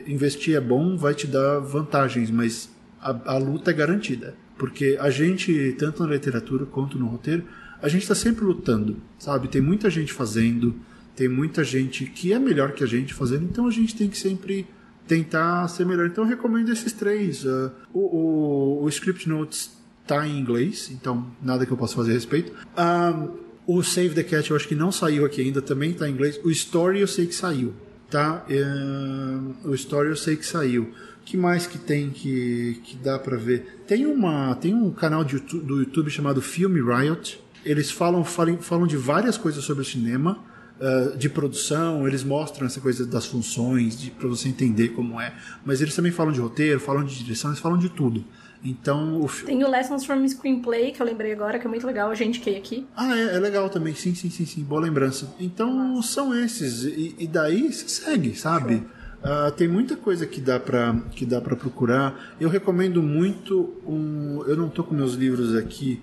investir 0.08 0.56
é 0.56 0.62
bom, 0.62 0.96
vai 0.96 1.16
te 1.16 1.26
dar 1.26 1.60
vantagens, 1.60 2.30
mas 2.30 2.70
a, 3.02 3.34
a 3.34 3.38
luta 3.38 3.72
é 3.72 3.74
garantida. 3.74 4.36
Porque 4.58 4.98
a 5.02 5.10
gente, 5.10 5.76
tanto 5.78 6.04
na 6.04 6.10
literatura 6.10 6.66
quanto 6.66 6.98
no 6.98 7.08
roteiro, 7.08 7.44
a 7.82 7.90
gente 7.90 8.04
está 8.04 8.16
sempre 8.16 8.46
lutando, 8.46 8.98
sabe? 9.20 9.48
Tem 9.48 9.62
muita 9.62 9.90
gente 9.90 10.14
fazendo, 10.14 10.76
tem 11.16 11.28
muita 11.28 11.64
gente 11.64 12.06
que 12.06 12.32
é 12.32 12.40
melhor 12.40 12.72
que 12.72 12.84
a 12.84 12.88
gente 12.88 13.14
fazendo, 13.14 13.46
então 13.46 13.68
a 13.68 13.72
gente 13.72 13.96
tem 13.96 14.08
que 14.08 14.18
sempre 14.18 14.66
tentar 15.08 15.68
ser 15.68 15.86
melhor. 15.86 16.08
Então 16.08 16.24
eu 16.24 16.30
recomendo 16.30 16.72
esses 16.72 16.94
três. 16.94 17.44
Uh, 17.44 17.72
o, 17.94 18.00
o, 18.00 18.84
o, 18.84 18.90
Script 18.90 19.28
Notes 19.28 19.72
está 20.02 20.28
em 20.28 20.40
inglês, 20.40 20.90
então 20.92 21.26
nada 21.42 21.66
que 21.66 21.72
eu 21.72 21.78
possa 21.78 21.96
fazer 21.96 22.12
a 22.12 22.14
respeito. 22.16 22.52
Um, 22.78 23.46
o 23.68 23.84
Save 23.84 24.10
the 24.10 24.24
Cat 24.24 24.50
eu 24.50 24.56
acho 24.56 24.68
que 24.68 24.76
não 24.76 24.92
saiu 24.92 25.26
aqui 25.26 25.42
ainda, 25.42 25.62
também 25.62 25.92
está 25.92 26.08
em 26.08 26.14
inglês. 26.14 26.40
O 26.44 26.52
Story 26.52 27.00
eu 27.00 27.08
sei 27.08 27.26
que 27.26 27.36
saiu, 27.36 27.74
tá? 28.10 28.46
Uh, 28.50 29.70
o 29.70 29.76
Story 29.76 30.10
eu 30.10 30.16
sei 30.16 30.36
que 30.36 30.46
saiu. 30.46 30.92
que 31.24 31.36
mais 31.36 31.66
que 31.66 31.78
tem 31.78 32.10
que, 32.10 32.82
que 32.84 32.96
dá 32.98 33.18
para 33.18 33.38
ver? 33.38 33.84
Tem, 33.88 34.06
uma, 34.06 34.56
tem 34.56 34.74
um 34.74 34.92
canal 34.92 35.24
de 35.24 35.40
do 35.40 35.80
YouTube 35.80 36.10
chamado 36.10 36.42
Film 36.42 36.76
Riot. 36.86 37.44
Eles 37.64 37.90
falam, 37.90 38.24
falam, 38.24 38.58
falam 38.58 38.86
de 38.86 38.96
várias 38.96 39.38
coisas 39.38 39.64
sobre 39.64 39.82
o 39.82 39.86
cinema 39.86 40.40
uh, 40.80 41.18
de 41.18 41.30
produção, 41.30 42.08
eles 42.08 42.24
mostram 42.24 42.66
essa 42.66 42.80
coisa 42.80 43.06
das 43.06 43.26
funções, 43.26 44.10
para 44.10 44.28
você 44.28 44.50
entender 44.50 44.90
como 44.90 45.20
é. 45.20 45.34
Mas 45.66 45.82
eles 45.82 45.96
também 45.96 46.12
falam 46.12 46.32
de 46.32 46.40
roteiro, 46.40 46.80
falam 46.80 47.04
de 47.04 47.16
direção, 47.24 47.52
eles 47.52 47.60
falam 47.60 47.78
de 47.78 47.90
tudo. 47.90 48.24
Então, 48.64 49.22
o 49.22 49.30
Tem 49.46 49.64
o 49.64 49.70
Lessons 49.70 50.06
from 50.06 50.28
Screenplay, 50.28 50.92
que 50.92 51.00
eu 51.00 51.06
lembrei 51.06 51.32
agora, 51.32 51.60
que 51.60 51.68
é 51.68 51.70
muito 51.70 51.86
legal, 51.86 52.10
a 52.10 52.16
gente 52.16 52.40
que 52.40 52.56
aqui. 52.56 52.88
Ah, 52.96 53.16
é, 53.16 53.36
é 53.36 53.40
legal 53.40 53.70
também, 53.70 53.94
sim, 53.94 54.16
sim, 54.16 54.32
sim, 54.32 54.46
sim, 54.46 54.64
boa 54.64 54.82
lembrança. 54.82 55.32
Então, 55.40 56.02
são 56.02 56.34
esses, 56.34 56.84
e, 56.84 57.16
e, 57.20 57.28
daí 57.28 57.72
você 57.72 57.88
segue, 57.88 58.36
sabe? 58.36 58.84
Uh, 59.24 59.52
tem 59.56 59.68
muita 59.68 59.96
coisa 59.96 60.26
que 60.26 60.42
dá 60.42 60.60
para 60.60 60.96
que 61.12 61.26
dá 61.26 61.42
para 61.42 61.56
procurar. 61.56 62.36
Eu 62.40 62.48
recomendo 62.48 63.02
muito 63.02 63.74
um. 63.86 64.44
Eu 64.46 64.56
não 64.56 64.70
tô 64.70 64.84
com 64.84 64.94
meus 64.94 65.14
livros 65.14 65.56
aqui. 65.56 66.02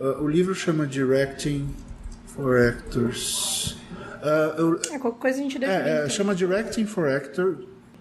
Uh, 0.00 0.22
o 0.22 0.28
livro 0.28 0.52
chama 0.52 0.84
Directing 0.84 1.68
for 2.26 2.56
Actors. 2.60 3.76
Uh, 4.26 4.60
eu, 4.60 4.80
é, 4.92 4.98
qualquer 4.98 5.20
coisa 5.20 5.38
a 5.38 5.42
gente 5.42 5.58
deixa. 5.58 5.74
É, 5.74 6.04
é, 6.04 6.08
chama 6.08 6.34
Directing 6.34 6.84
for 6.84 7.08
Actor. 7.08 7.58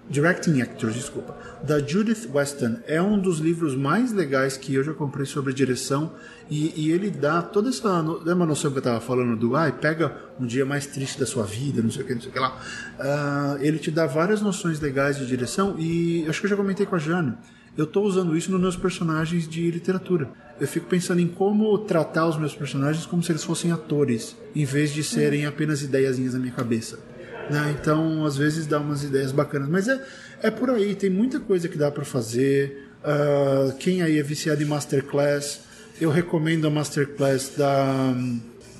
Directing 0.07 0.61
Actors, 0.61 0.93
desculpa, 0.93 1.35
da 1.63 1.79
Judith 1.79 2.29
Weston. 2.31 2.77
É 2.85 3.01
um 3.01 3.19
dos 3.19 3.39
livros 3.39 3.75
mais 3.75 4.13
legais 4.13 4.55
que 4.55 4.73
eu 4.73 4.83
já 4.83 4.93
comprei 4.93 5.25
sobre 5.25 5.51
direção 5.51 6.13
e, 6.49 6.73
e 6.75 6.91
ele 6.91 7.09
dá 7.09 7.41
toda 7.41 7.69
essa. 7.69 8.01
Lembra 8.01 8.43
a 8.43 8.47
noção 8.47 8.69
que 8.69 8.77
eu 8.77 8.81
estava 8.81 9.01
falando 9.01 9.35
do. 9.35 9.55
Ai, 9.55 9.71
pega 9.71 10.15
um 10.39 10.45
dia 10.45 10.65
mais 10.65 10.85
triste 10.85 11.19
da 11.19 11.25
sua 11.25 11.43
vida, 11.43 11.81
não 11.81 11.89
sei 11.89 12.03
o 12.03 12.05
que, 12.05 12.13
não 12.13 12.21
sei 12.21 12.29
o 12.29 12.33
que 12.33 12.39
lá. 12.39 12.55
Uh, 12.99 13.57
ele 13.61 13.79
te 13.79 13.89
dá 13.89 14.05
várias 14.05 14.41
noções 14.41 14.79
legais 14.79 15.17
de 15.17 15.25
direção 15.25 15.75
e 15.79 16.25
acho 16.29 16.39
que 16.39 16.45
eu 16.45 16.51
já 16.51 16.55
comentei 16.55 16.85
com 16.85 16.95
a 16.95 16.99
Jana. 16.99 17.39
Eu 17.75 17.85
estou 17.85 18.05
usando 18.05 18.37
isso 18.37 18.51
nos 18.51 18.61
meus 18.61 18.77
personagens 18.77 19.47
de 19.47 19.69
literatura. 19.69 20.29
Eu 20.61 20.67
fico 20.67 20.85
pensando 20.85 21.19
em 21.19 21.27
como 21.27 21.77
tratar 21.79 22.25
os 22.25 22.37
meus 22.37 22.55
personagens 22.55 23.05
como 23.05 23.21
se 23.21 23.31
eles 23.31 23.43
fossem 23.43 23.71
atores, 23.71 24.37
em 24.55 24.63
vez 24.63 24.93
de 24.93 25.03
serem 25.03 25.45
apenas 25.45 25.81
ideiazinhas 25.81 26.33
na 26.33 26.39
minha 26.39 26.53
cabeça. 26.53 26.99
Né? 27.49 27.75
Então, 27.79 28.25
às 28.25 28.37
vezes 28.37 28.65
dá 28.65 28.79
umas 28.79 29.03
ideias 29.03 29.31
bacanas. 29.31 29.69
Mas 29.69 29.87
é, 29.87 30.03
é 30.41 30.51
por 30.51 30.69
aí, 30.69 30.95
tem 30.95 31.09
muita 31.09 31.39
coisa 31.39 31.67
que 31.67 31.77
dá 31.77 31.91
para 31.91 32.05
fazer. 32.05 32.89
Uh, 33.03 33.75
quem 33.77 34.01
aí 34.01 34.17
é 34.17 34.23
viciado 34.23 34.63
em 34.63 34.65
Masterclass, 34.65 35.61
eu 36.01 36.09
recomendo 36.09 36.65
a 36.65 36.69
Masterclass 36.69 37.53
da, 37.55 38.13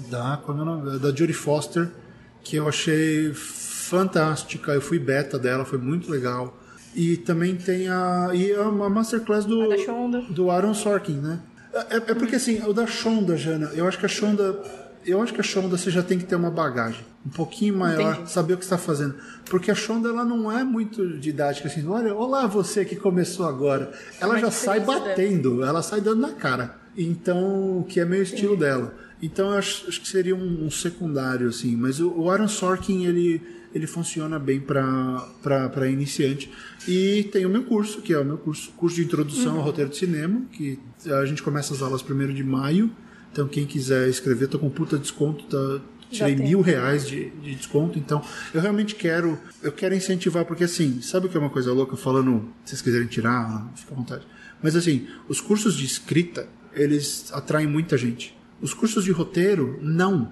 da, 0.09 0.41
é 0.95 0.99
da 0.99 1.09
Jodie 1.09 1.34
Foster, 1.34 1.89
que 2.43 2.55
eu 2.55 2.68
achei 2.68 3.32
fantástica. 3.34 4.72
Eu 4.72 4.82
fui 4.82 4.99
beta 4.99 5.38
dela, 5.38 5.63
foi 5.63 5.78
muito 5.78 6.09
legal. 6.09 6.59
E 6.95 7.18
também 7.18 7.55
tem 7.55 7.88
a, 7.89 8.30
e 8.34 8.53
a 8.53 8.72
Masterclass 8.72 9.45
do, 9.45 9.70
do 10.30 10.49
Aaron 10.49 10.74
Sorkin, 10.74 11.18
né? 11.18 11.39
É, 11.89 11.97
é 11.97 12.16
porque 12.16 12.38
assim, 12.38 12.63
o 12.66 12.72
da 12.72 12.88
Shonda, 12.88 13.36
Jana, 13.36 13.72
eu 13.74 13.86
acho 13.86 13.99
que 13.99 14.05
a 14.05 14.09
Shonda 14.09 14.57
eu 15.06 15.22
acho 15.22 15.34
que 15.34 15.39
a 15.39 15.43
Shonda 15.43 15.78
você 15.78 15.91
já 15.91 16.01
tem 16.01 16.18
que 16.18 16.26
ter 16.26 16.36
uma 16.36 16.49
bagagem 16.49 17.06
um 17.26 17.30
pouquinho 17.30 17.78
maior, 17.78 18.14
Entendi. 18.14 18.32
saber 18.32 18.53
o 18.53 18.58
que 18.58 18.64
está 18.64 18.78
fazendo. 18.78 19.16
Porque 19.49 19.72
a 19.72 19.76
Shonda 19.76 20.10
ela 20.10 20.24
não 20.24 20.51
é 20.51 20.64
muito 20.64 21.18
didática 21.18 21.68
assim, 21.68 21.88
olha, 21.88 22.14
olá 22.14 22.45
você 22.45 22.86
que 22.86 22.95
começou 22.95 23.47
agora. 23.47 23.91
Ela 24.20 24.38
já 24.38 24.51
sai 24.51 24.80
batendo, 24.80 25.58
dela. 25.58 25.68
ela 25.68 25.82
sai 25.82 26.01
dando 26.01 26.22
na 26.22 26.32
cara. 26.34 26.78
Então, 26.97 27.86
que 27.89 27.99
é 27.99 28.06
meio 28.06 28.24
estilo 28.24 28.53
Entendi. 28.53 28.66
dela. 28.66 28.95
Então 29.22 29.51
eu 29.51 29.58
acho, 29.58 29.88
acho, 29.88 30.01
que 30.01 30.08
seria 30.08 30.36
um, 30.36 30.66
um, 30.66 30.70
secundário 30.70 31.47
assim, 31.47 31.76
mas 31.76 31.99
o, 31.99 32.12
o 32.12 32.30
Aaron 32.30 32.47
Sorkin 32.47 33.06
ele 33.06 33.41
ele 33.74 33.88
funciona 33.88 34.39
bem 34.39 34.62
para 34.62 35.89
iniciante. 35.89 36.49
E 36.88 37.24
tem 37.24 37.45
o 37.45 37.49
meu 37.49 37.64
curso, 37.64 38.01
que 38.01 38.14
é 38.14 38.18
o 38.18 38.24
meu 38.24 38.38
curso, 38.38 38.72
curso 38.78 38.95
de 38.95 39.03
introdução 39.03 39.53
uhum. 39.53 39.60
ao 39.60 39.66
roteiro 39.66 39.89
de 39.89 39.97
cinema, 39.97 40.43
que 40.53 40.80
a 41.08 41.26
gente 41.26 41.43
começa 41.43 41.74
as 41.74 41.82
aulas 41.82 42.01
1 42.01 42.34
de 42.34 42.43
maio. 42.43 42.89
Então, 43.36 43.50
quem 43.50 43.66
quiser 43.66 44.08
escrever, 44.08 44.48
tô 44.48 44.58
com 44.58 44.70
puta 44.70 44.98
desconto, 44.98 45.44
tá, 45.44 45.84
tirei 46.10 46.38
mil 46.38 46.62
reais 46.62 47.06
de, 47.06 47.32
de, 47.32 47.54
desconto. 47.54 48.00
Então, 48.00 48.24
eu 48.54 48.62
realmente 48.62 48.96
quero, 48.96 49.38
eu 49.62 49.74
quero 49.74 49.94
incentivar, 49.94 50.46
porque 50.46 50.64
assim, 50.64 51.02
sabe 51.02 51.26
o 51.26 51.30
que 51.30 51.36
é 51.36 51.40
uma 51.42 51.50
coisa 51.50 51.74
louca? 51.74 51.98
Falando, 51.98 52.48
se 52.64 52.70
vocês 52.70 52.82
quiserem 52.82 53.08
tirar, 53.08 53.70
fica 53.76 53.94
à 53.94 53.98
vontade. 53.98 54.26
Mas 54.64 54.74
assim, 54.74 55.06
os 55.28 55.42
cursos 55.42 55.76
de 55.76 55.84
escrita, 55.86 56.48
eles 56.72 57.30
atraem 57.34 57.68
muita 57.68 57.98
gente. 57.98 58.34
Os 58.62 58.74
cursos 58.74 59.04
de 59.04 59.12
roteiro, 59.12 59.80
não. 59.82 60.32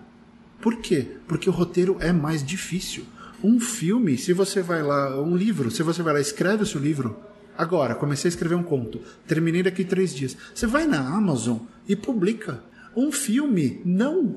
Por 0.62 0.78
quê? 0.78 1.06
Porque 1.28 1.50
o 1.50 1.54
roteiro 1.54 1.98
é 2.00 2.14
mais 2.14 2.42
difícil. 2.42 3.04
Um 3.44 3.60
filme, 3.60 4.18
se 4.18 4.32
você 4.32 4.62
vai 4.62 4.82
lá, 4.82 5.22
um 5.22 5.36
livro, 5.36 5.70
se 5.70 5.84
você 5.84 6.02
vai 6.02 6.14
lá, 6.14 6.22
escreve 6.22 6.64
o 6.64 6.66
seu 6.66 6.80
livro. 6.80 7.20
Agora, 7.58 7.96
comecei 7.96 8.30
a 8.30 8.34
escrever 8.34 8.56
um 8.56 8.64
conto, 8.64 9.02
terminei 9.28 9.62
daqui 9.62 9.84
três 9.84 10.16
dias. 10.16 10.38
Você 10.56 10.66
vai 10.66 10.88
na 10.88 11.00
Amazon 11.00 11.58
e 11.86 11.98
publica. 11.98 12.64
Um 12.96 13.12
filme, 13.12 13.82
não. 13.86 14.36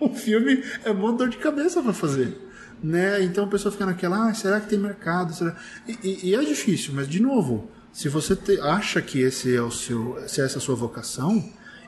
Um 0.00 0.14
filme 0.14 0.62
é 0.84 0.90
uma 0.90 1.12
dor 1.12 1.28
de 1.28 1.36
cabeça 1.36 1.82
para 1.82 1.92
fazer. 1.92 2.36
Né? 2.82 3.22
Então 3.22 3.44
a 3.44 3.46
pessoa 3.46 3.72
fica 3.72 3.86
naquela, 3.86 4.28
ah, 4.28 4.34
será 4.34 4.60
que 4.60 4.68
tem 4.68 4.78
mercado? 4.78 5.34
Será? 5.34 5.56
E, 5.88 5.98
e, 6.02 6.30
e 6.30 6.34
é 6.34 6.44
difícil, 6.44 6.92
mas 6.94 7.08
de 7.08 7.22
novo, 7.22 7.70
se 7.92 8.08
você 8.08 8.34
te, 8.34 8.60
acha 8.60 9.00
que 9.00 9.20
esse 9.20 9.54
é 9.54 9.62
o 9.62 9.70
seu, 9.70 10.18
se 10.26 10.40
essa 10.40 10.56
é 10.56 10.58
a 10.58 10.60
sua 10.60 10.74
vocação, 10.74 11.42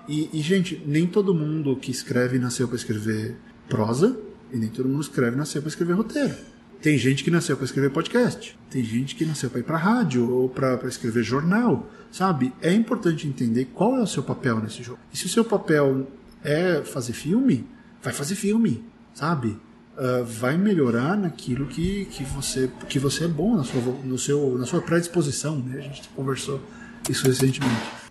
e, 0.08 0.30
e 0.32 0.40
gente, 0.40 0.80
nem 0.86 1.06
todo 1.06 1.34
mundo 1.34 1.76
que 1.76 1.90
escreve 1.90 2.38
nasceu 2.38 2.68
para 2.68 2.76
escrever 2.76 3.36
prosa, 3.68 4.16
e 4.52 4.56
nem 4.56 4.68
todo 4.68 4.88
mundo 4.88 5.02
escreve 5.02 5.36
nasceu 5.36 5.60
para 5.60 5.68
escrever 5.68 5.94
roteiro. 5.94 6.34
Tem 6.80 6.96
gente 6.96 7.24
que 7.24 7.30
nasceu 7.30 7.56
para 7.56 7.64
escrever 7.64 7.90
podcast. 7.90 8.56
Tem 8.70 8.84
gente 8.84 9.16
que 9.16 9.24
nasceu 9.24 9.50
para 9.50 9.60
ir 9.60 9.64
para 9.64 9.76
rádio 9.76 10.30
ou 10.30 10.48
para 10.48 10.86
escrever 10.86 11.24
jornal, 11.24 11.90
sabe? 12.16 12.50
É 12.62 12.72
importante 12.72 13.28
entender 13.28 13.66
qual 13.74 13.94
é 13.96 14.00
o 14.00 14.06
seu 14.06 14.22
papel 14.22 14.58
nesse 14.58 14.82
jogo. 14.82 14.98
E 15.12 15.16
se 15.18 15.26
o 15.26 15.28
seu 15.28 15.44
papel 15.44 16.10
é 16.42 16.82
fazer 16.82 17.12
filme, 17.12 17.66
vai 18.02 18.12
fazer 18.12 18.34
filme, 18.34 18.82
sabe? 19.12 19.48
Uh, 19.98 20.24
vai 20.24 20.56
melhorar 20.56 21.16
naquilo 21.16 21.66
que, 21.66 22.06
que, 22.06 22.24
você, 22.24 22.70
que 22.88 22.98
você 22.98 23.24
é 23.24 23.28
bom 23.28 23.56
na 23.56 23.64
sua, 23.64 23.80
no 24.02 24.18
seu, 24.18 24.56
na 24.56 24.64
sua 24.64 24.80
predisposição. 24.80 25.58
Né? 25.58 25.78
A 25.78 25.82
gente 25.82 26.08
conversou 26.08 26.60
isso 27.08 27.26
recentemente. 27.26 28.05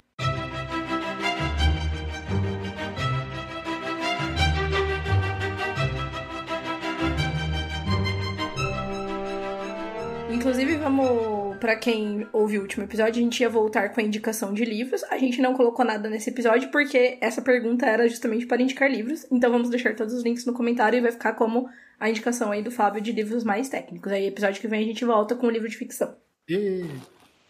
Para 11.65 11.75
quem 11.75 12.27
ouviu 12.31 12.59
o 12.59 12.63
último 12.63 12.83
episódio, 12.83 13.19
a 13.19 13.23
gente 13.23 13.39
ia 13.39 13.49
voltar 13.49 13.91
com 13.91 13.99
a 13.99 14.03
indicação 14.03 14.53
de 14.53 14.63
livros. 14.63 15.03
A 15.05 15.17
gente 15.17 15.41
não 15.41 15.55
colocou 15.55 15.83
nada 15.83 16.07
nesse 16.07 16.29
episódio 16.29 16.69
porque 16.69 17.17
essa 17.19 17.41
pergunta 17.41 17.87
era 17.87 18.07
justamente 18.07 18.45
para 18.45 18.61
indicar 18.61 18.87
livros. 18.87 19.25
Então 19.31 19.51
vamos 19.51 19.71
deixar 19.71 19.95
todos 19.95 20.13
os 20.13 20.23
links 20.23 20.45
no 20.45 20.53
comentário 20.53 20.97
e 20.97 21.01
vai 21.01 21.11
ficar 21.11 21.33
como 21.33 21.67
a 21.99 22.07
indicação 22.07 22.51
aí 22.51 22.61
do 22.61 22.69
Fábio 22.69 23.01
de 23.01 23.11
livros 23.11 23.43
mais 23.43 23.67
técnicos. 23.67 24.11
Aí, 24.11 24.27
episódio 24.27 24.61
que 24.61 24.67
vem, 24.67 24.83
a 24.83 24.85
gente 24.85 25.03
volta 25.03 25.35
com 25.35 25.47
o 25.47 25.49
livro 25.49 25.67
de 25.67 25.75
ficção. 25.75 26.15
E... 26.47 26.85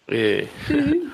E... 0.08 0.48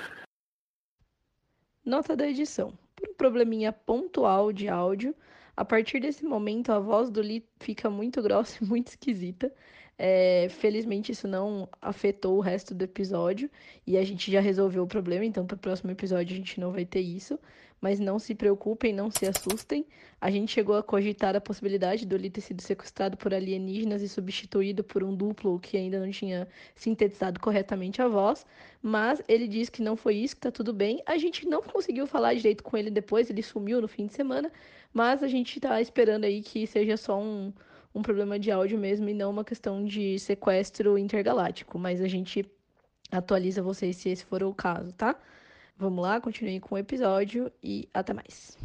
Nota 1.84 2.16
da 2.16 2.28
edição. 2.28 2.78
Por 2.96 3.10
um 3.10 3.16
probleminha 3.16 3.74
pontual 3.74 4.54
de 4.54 4.68
áudio, 4.68 5.16
a 5.58 5.66
partir 5.66 6.00
desse 6.00 6.24
momento 6.24 6.72
a 6.72 6.78
voz 6.78 7.10
do 7.10 7.20
Lee 7.20 7.44
fica 7.60 7.90
muito 7.90 8.22
grossa 8.22 8.64
e 8.64 8.68
muito 8.68 8.90
esquisita. 8.90 9.52
É, 9.98 10.48
felizmente 10.50 11.12
isso 11.12 11.28
não 11.28 11.70
afetou 11.82 12.38
o 12.38 12.42
resto 12.42 12.74
do 12.74 12.84
episódio 12.84 13.50
e 13.86 13.98
a 13.98 14.04
gente 14.04 14.32
já 14.32 14.40
resolveu 14.40 14.84
o 14.84 14.88
problema, 14.88 15.24
então 15.24 15.46
para 15.46 15.56
o 15.56 15.60
próximo 15.60 15.92
episódio 15.92 16.34
a 16.34 16.38
gente 16.38 16.60
não 16.60 16.72
vai 16.72 16.86
ter 16.86 17.02
isso. 17.02 17.40
Mas 17.80 18.00
não 18.00 18.20
se 18.20 18.36
preocupem, 18.36 18.94
não 18.94 19.10
se 19.10 19.26
assustem. 19.26 19.84
A 20.22 20.30
gente 20.30 20.52
chegou 20.52 20.76
a 20.76 20.84
cogitar 20.84 21.36
a 21.36 21.42
possibilidade 21.42 22.06
do 22.06 22.16
Lee 22.16 22.30
ter 22.30 22.42
sido 22.42 22.62
sequestrado 22.62 23.18
por 23.18 23.34
alienígenas 23.34 24.04
e 24.04 24.08
substituído 24.08 24.84
por 24.84 25.04
um 25.04 25.16
duplo 25.16 25.60
que 25.60 25.78
ainda 25.78 26.00
não 26.00 26.12
tinha 26.12 26.48
sintetizado 26.76 27.40
corretamente 27.40 28.00
a 28.00 28.08
voz. 28.08 28.46
Mas 28.84 29.20
ele 29.28 29.48
disse 29.48 29.72
que 29.72 29.82
não 29.82 29.96
foi 29.96 30.16
isso, 30.16 30.36
que 30.36 30.42
tá 30.42 30.52
tudo 30.52 30.72
bem. 30.72 31.02
A 31.08 31.18
gente 31.18 31.48
não 31.48 31.64
conseguiu 31.64 32.06
falar 32.06 32.36
direito 32.36 32.64
com 32.64 32.78
ele 32.78 32.92
depois, 32.92 33.32
ele 33.32 33.42
sumiu 33.42 33.82
no 33.82 33.88
fim 33.88 34.06
de 34.06 34.14
semana. 34.14 34.52
Mas 34.94 35.24
a 35.24 35.28
gente 35.28 35.60
tá 35.60 35.82
esperando 35.82 36.26
aí 36.26 36.44
que 36.44 36.68
seja 36.68 36.96
só 36.98 37.20
um 37.20 37.52
um 37.94 38.02
problema 38.02 38.40
de 38.40 38.52
áudio 38.52 38.78
mesmo 38.78 39.10
e 39.10 39.14
não 39.14 39.30
uma 39.30 39.44
questão 39.44 39.84
de 39.84 40.18
sequestro 40.20 40.98
intergaláctico. 40.98 41.78
Mas 41.78 42.02
a 42.02 42.08
gente 42.08 42.46
atualiza 43.12 43.62
vocês 43.62 43.98
se 43.98 44.10
esse 44.10 44.26
for 44.26 44.44
o 44.44 44.54
caso, 44.54 44.94
tá? 44.94 45.16
Vamos 45.78 46.02
lá, 46.02 46.22
continuem 46.22 46.60
com 46.60 46.76
o 46.76 46.78
episódio 46.78 47.52
e 47.62 47.90
até 47.94 48.14
mais. 48.14 48.58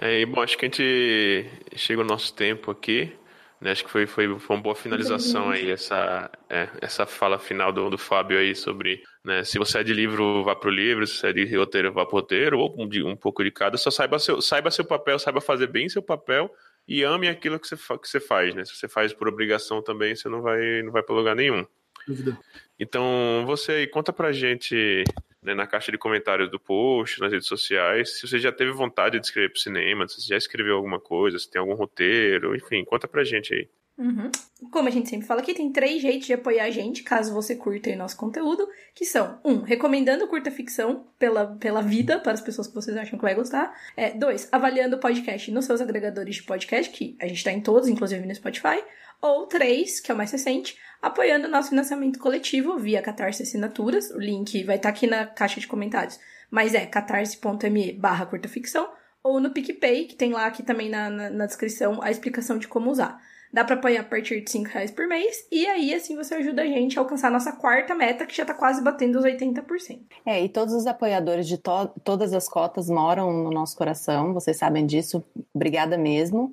É, 0.00 0.20
e 0.20 0.26
bom, 0.26 0.42
acho 0.42 0.58
que 0.58 0.66
a 0.66 0.68
gente 0.68 1.50
chega 1.76 2.02
no 2.02 2.08
nosso 2.08 2.34
tempo 2.34 2.70
aqui. 2.70 3.16
Né? 3.60 3.70
Acho 3.70 3.84
que 3.84 3.90
foi, 3.90 4.06
foi, 4.06 4.38
foi 4.38 4.56
uma 4.56 4.62
boa 4.62 4.74
finalização 4.74 5.48
aí, 5.48 5.70
essa, 5.70 6.30
é, 6.50 6.68
essa 6.82 7.06
fala 7.06 7.38
final 7.38 7.72
do, 7.72 7.88
do 7.88 7.96
Fábio 7.96 8.38
aí 8.38 8.54
sobre 8.54 9.02
né, 9.24 9.42
se 9.42 9.58
você 9.58 9.78
é 9.78 9.82
de 9.82 9.94
livro, 9.94 10.42
vá 10.42 10.54
pro 10.54 10.70
livro, 10.70 11.06
se 11.06 11.14
você 11.14 11.28
é 11.28 11.32
de 11.32 11.56
roteiro, 11.56 11.92
vá 11.92 12.04
pro 12.04 12.16
roteiro, 12.16 12.58
ou 12.58 12.74
um, 12.76 12.88
um 13.08 13.16
pouco 13.16 13.42
de 13.42 13.50
cada, 13.50 13.78
só 13.78 13.90
saiba 13.90 14.18
seu, 14.18 14.42
saiba 14.42 14.70
seu 14.70 14.84
papel, 14.84 15.18
saiba 15.18 15.40
fazer 15.40 15.68
bem 15.68 15.88
seu 15.88 16.02
papel 16.02 16.52
e 16.86 17.02
ame 17.02 17.28
aquilo 17.28 17.58
que 17.58 17.66
você, 17.66 17.76
que 17.76 18.08
você 18.08 18.20
faz, 18.20 18.54
né? 18.54 18.64
Se 18.64 18.76
você 18.76 18.88
faz 18.88 19.12
por 19.12 19.28
obrigação 19.28 19.82
também, 19.82 20.14
você 20.14 20.28
não 20.28 20.42
vai, 20.42 20.82
não 20.82 20.92
vai 20.92 21.02
para 21.02 21.14
lugar 21.14 21.34
nenhum. 21.34 21.66
Dúvida. 22.06 22.38
Então, 22.78 23.44
você 23.46 23.72
aí, 23.72 23.86
conta 23.86 24.12
pra 24.12 24.32
gente 24.32 25.04
né, 25.42 25.54
na 25.54 25.66
caixa 25.66 25.92
de 25.92 25.98
comentários 25.98 26.50
do 26.50 26.58
post, 26.58 27.20
nas 27.20 27.32
redes 27.32 27.46
sociais, 27.46 28.18
se 28.18 28.26
você 28.26 28.38
já 28.38 28.50
teve 28.50 28.72
vontade 28.72 29.20
de 29.20 29.26
escrever 29.26 29.50
pro 29.50 29.60
cinema, 29.60 30.08
se 30.08 30.20
você 30.20 30.28
já 30.28 30.36
escreveu 30.36 30.76
alguma 30.76 30.98
coisa, 30.98 31.38
se 31.38 31.50
tem 31.50 31.60
algum 31.60 31.74
roteiro, 31.74 32.56
enfim, 32.56 32.84
conta 32.84 33.06
pra 33.06 33.24
gente 33.24 33.54
aí. 33.54 33.68
Uhum. 33.96 34.30
Como 34.72 34.88
a 34.88 34.90
gente 34.90 35.08
sempre 35.08 35.26
fala 35.26 35.40
aqui, 35.40 35.54
tem 35.54 35.70
três 35.70 36.02
jeitos 36.02 36.26
de 36.26 36.32
apoiar 36.32 36.64
a 36.64 36.70
gente, 36.70 37.04
caso 37.04 37.32
você 37.32 37.54
curta 37.54 37.90
o 37.90 37.96
nosso 37.96 38.16
conteúdo, 38.16 38.68
que 38.94 39.04
são, 39.04 39.38
um, 39.44 39.60
recomendando 39.62 40.26
curta 40.26 40.50
ficção 40.50 41.06
pela, 41.18 41.46
pela 41.56 41.80
vida, 41.80 42.18
para 42.18 42.32
as 42.32 42.40
pessoas 42.40 42.66
que 42.66 42.74
vocês 42.74 42.96
acham 42.96 43.18
que 43.18 43.24
vai 43.24 43.34
gostar. 43.34 43.72
É, 43.96 44.10
dois, 44.10 44.48
avaliando 44.50 44.96
o 44.96 45.00
podcast 45.00 45.50
nos 45.52 45.64
seus 45.64 45.80
agregadores 45.80 46.36
de 46.36 46.42
podcast, 46.42 46.90
que 46.92 47.16
a 47.20 47.26
gente 47.26 47.36
está 47.36 47.52
em 47.52 47.60
todos, 47.60 47.88
inclusive 47.88 48.26
no 48.26 48.34
Spotify. 48.34 48.82
Ou 49.22 49.46
três, 49.46 50.00
que 50.00 50.10
é 50.10 50.14
o 50.14 50.16
mais 50.16 50.32
recente, 50.32 50.76
apoiando 51.00 51.46
o 51.46 51.50
nosso 51.50 51.70
financiamento 51.70 52.18
coletivo 52.18 52.76
via 52.78 53.00
Catarse 53.00 53.42
Assinaturas. 53.42 54.10
O 54.10 54.18
link 54.18 54.64
vai 54.64 54.76
estar 54.76 54.90
tá 54.90 54.94
aqui 54.94 55.06
na 55.06 55.24
caixa 55.24 55.60
de 55.60 55.66
comentários, 55.66 56.18
mas 56.50 56.74
é 56.74 56.84
catarse.me 56.84 57.92
barra 57.92 58.26
curta 58.26 58.48
ficção 58.48 58.88
ou 59.22 59.40
no 59.40 59.50
PicPay, 59.50 60.04
que 60.04 60.16
tem 60.16 60.32
lá 60.32 60.44
aqui 60.44 60.62
também 60.62 60.90
na, 60.90 61.08
na, 61.08 61.30
na 61.30 61.46
descrição 61.46 62.02
a 62.02 62.10
explicação 62.10 62.58
de 62.58 62.68
como 62.68 62.90
usar. 62.90 63.18
Dá 63.54 63.64
para 63.64 63.76
apoiar 63.76 64.00
a 64.00 64.04
partir 64.04 64.40
de 64.40 64.50
5 64.50 64.68
reais 64.68 64.90
por 64.90 65.06
mês. 65.06 65.46
E 65.48 65.64
aí, 65.64 65.94
assim, 65.94 66.16
você 66.16 66.34
ajuda 66.34 66.62
a 66.62 66.66
gente 66.66 66.98
a 66.98 67.02
alcançar 67.02 67.28
a 67.28 67.30
nossa 67.30 67.52
quarta 67.52 67.94
meta, 67.94 68.26
que 68.26 68.36
já 68.36 68.44
tá 68.44 68.52
quase 68.52 68.82
batendo 68.82 69.16
os 69.16 69.24
80%. 69.24 70.00
É, 70.26 70.42
e 70.42 70.48
todos 70.48 70.74
os 70.74 70.88
apoiadores 70.88 71.46
de 71.46 71.56
to 71.56 71.88
todas 72.02 72.34
as 72.34 72.48
cotas 72.48 72.90
moram 72.90 73.32
no 73.32 73.52
nosso 73.52 73.76
coração, 73.76 74.34
vocês 74.34 74.56
sabem 74.56 74.84
disso. 74.84 75.24
Obrigada 75.54 75.96
mesmo. 75.96 76.52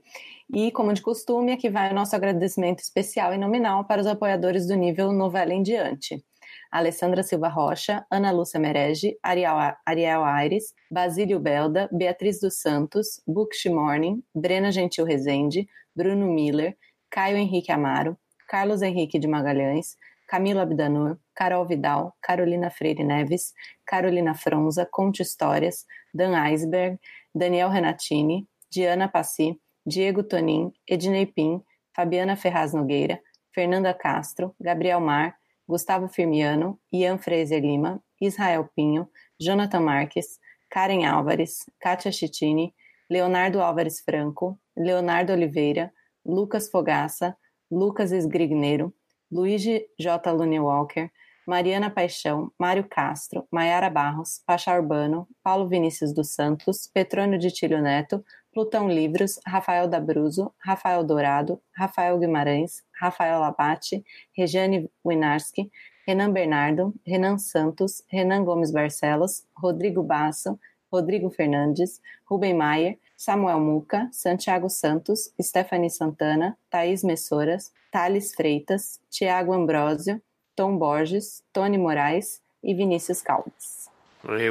E, 0.53 0.69
como 0.69 0.93
de 0.93 1.01
costume, 1.01 1.51
aqui 1.51 1.71
vai 1.71 1.91
o 1.91 1.95
nosso 1.95 2.15
agradecimento 2.15 2.81
especial 2.81 3.33
e 3.33 3.37
nominal 3.37 3.83
para 3.85 3.99
os 3.99 4.05
apoiadores 4.05 4.67
do 4.67 4.75
nível 4.75 5.11
novela 5.11 5.55
em 5.55 5.63
diante. 5.63 6.23
Alessandra 6.71 7.23
Silva 7.23 7.47
Rocha, 7.47 8.05
Ana 8.11 8.29
Lúcia 8.29 8.59
Merege, 8.59 9.17
Ariel, 9.23 9.55
Ariel 9.83 10.23
Aires, 10.23 10.75
Basílio 10.91 11.39
Belda, 11.39 11.89
Beatriz 11.91 12.39
dos 12.39 12.61
Santos, 12.61 13.19
Booksh 13.27 13.65
Morning, 13.71 14.21
Brena 14.35 14.71
Gentil 14.71 15.03
Rezende, 15.03 15.67
Bruno 15.95 16.27
Miller, 16.27 16.77
Caio 17.11 17.37
Henrique 17.37 17.71
Amaro, 17.71 18.17
Carlos 18.47 18.81
Henrique 18.81 19.19
de 19.19 19.27
Magalhães, 19.27 19.97
Camila 20.27 20.61
Abdanur, 20.61 21.19
Carol 21.35 21.67
Vidal, 21.67 22.13
Carolina 22.23 22.69
Freire 22.69 23.03
Neves, 23.03 23.53
Carolina 23.85 24.33
Fronza, 24.33 24.85
Conte 24.89 25.21
Histórias, 25.21 25.85
Dan 26.13 26.33
Eisberg, 26.33 26.97
Daniel 27.35 27.69
Renatini, 27.69 28.47
Diana 28.71 29.09
Passi, 29.09 29.59
Diego 29.85 30.23
Tonin, 30.23 30.71
Ednei 30.89 31.25
Pim, 31.25 31.61
Fabiana 31.93 32.37
Ferraz 32.37 32.73
Nogueira, 32.73 33.19
Fernanda 33.53 33.93
Castro, 33.93 34.55
Gabriel 34.57 35.01
Mar, 35.01 35.35
Gustavo 35.67 36.07
Firmiano, 36.07 36.79
Ian 36.93 37.17
Fraser 37.17 37.61
Lima, 37.61 38.01
Israel 38.21 38.69
Pinho, 38.77 39.09
Jonathan 39.37 39.83
Marques, 39.83 40.39
Karen 40.69 41.01
Álvares, 41.01 41.69
Kátia 41.83 42.11
Chitini, 42.11 42.73
Leonardo 43.09 43.59
Álvares 43.59 43.99
Franco, 43.99 44.57
Leonardo 44.77 45.33
Oliveira, 45.33 45.91
Lucas 46.25 46.69
Fogaça, 46.69 47.35
Lucas 47.69 48.11
Esgrigneiro, 48.11 48.93
Luigi 49.31 49.85
J. 49.99 50.31
Lune 50.31 50.59
Walker, 50.59 51.09
Mariana 51.47 51.89
Paixão, 51.89 52.51
Mário 52.57 52.83
Castro, 52.87 53.47
Maiara 53.51 53.89
Barros, 53.89 54.41
Pachá 54.45 54.75
Urbano, 54.75 55.27
Paulo 55.43 55.67
Vinícius 55.67 56.13
dos 56.13 56.33
Santos, 56.33 56.87
Petrônio 56.93 57.39
de 57.39 57.49
Tílio 57.49 57.81
Neto, 57.81 58.23
Plutão 58.53 58.89
Livros, 58.89 59.39
Rafael 59.47 59.87
Dabruzo, 59.87 60.53
Rafael 60.59 61.03
Dourado, 61.03 61.61
Rafael 61.75 62.19
Guimarães, 62.19 62.83
Rafael 62.93 63.39
Labate, 63.39 64.03
Regiane 64.37 64.89
Winarski, 65.05 65.71
Renan 66.07 66.31
Bernardo, 66.31 66.93
Renan 67.07 67.37
Santos, 67.37 68.03
Renan 68.11 68.43
Gomes 68.43 68.71
Barcelos, 68.71 69.45
Rodrigo 69.57 70.03
Basso, 70.03 70.59
Rodrigo 70.91 71.29
Fernandes, 71.29 72.01
Rubem 72.29 72.53
Maier, 72.53 72.99
Samuel 73.21 73.59
Muca, 73.59 74.09
Santiago 74.11 74.67
Santos, 74.67 75.31
Stephanie 75.39 75.91
Santana, 75.91 76.57
Thaís 76.71 77.03
Messoras, 77.03 77.71
Thales 77.91 78.33
Freitas, 78.33 78.99
Tiago 79.11 79.53
Ambrósio, 79.53 80.19
Tom 80.55 80.75
Borges, 80.75 81.43
Tony 81.53 81.77
Moraes 81.77 82.41
e 82.63 82.73
Vinícius 82.73 83.21
Caldas. 83.21 83.87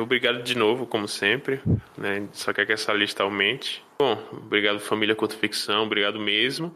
Obrigado 0.00 0.44
de 0.44 0.56
novo, 0.56 0.86
como 0.86 1.08
sempre. 1.08 1.60
Né? 1.98 2.28
Só 2.32 2.52
quer 2.52 2.64
que 2.64 2.72
essa 2.72 2.92
lista 2.92 3.24
aumente. 3.24 3.84
Bom, 3.98 4.16
obrigado 4.30 4.78
família 4.78 5.16
Curto 5.16 5.36
Ficção, 5.36 5.82
obrigado 5.82 6.20
mesmo. 6.20 6.72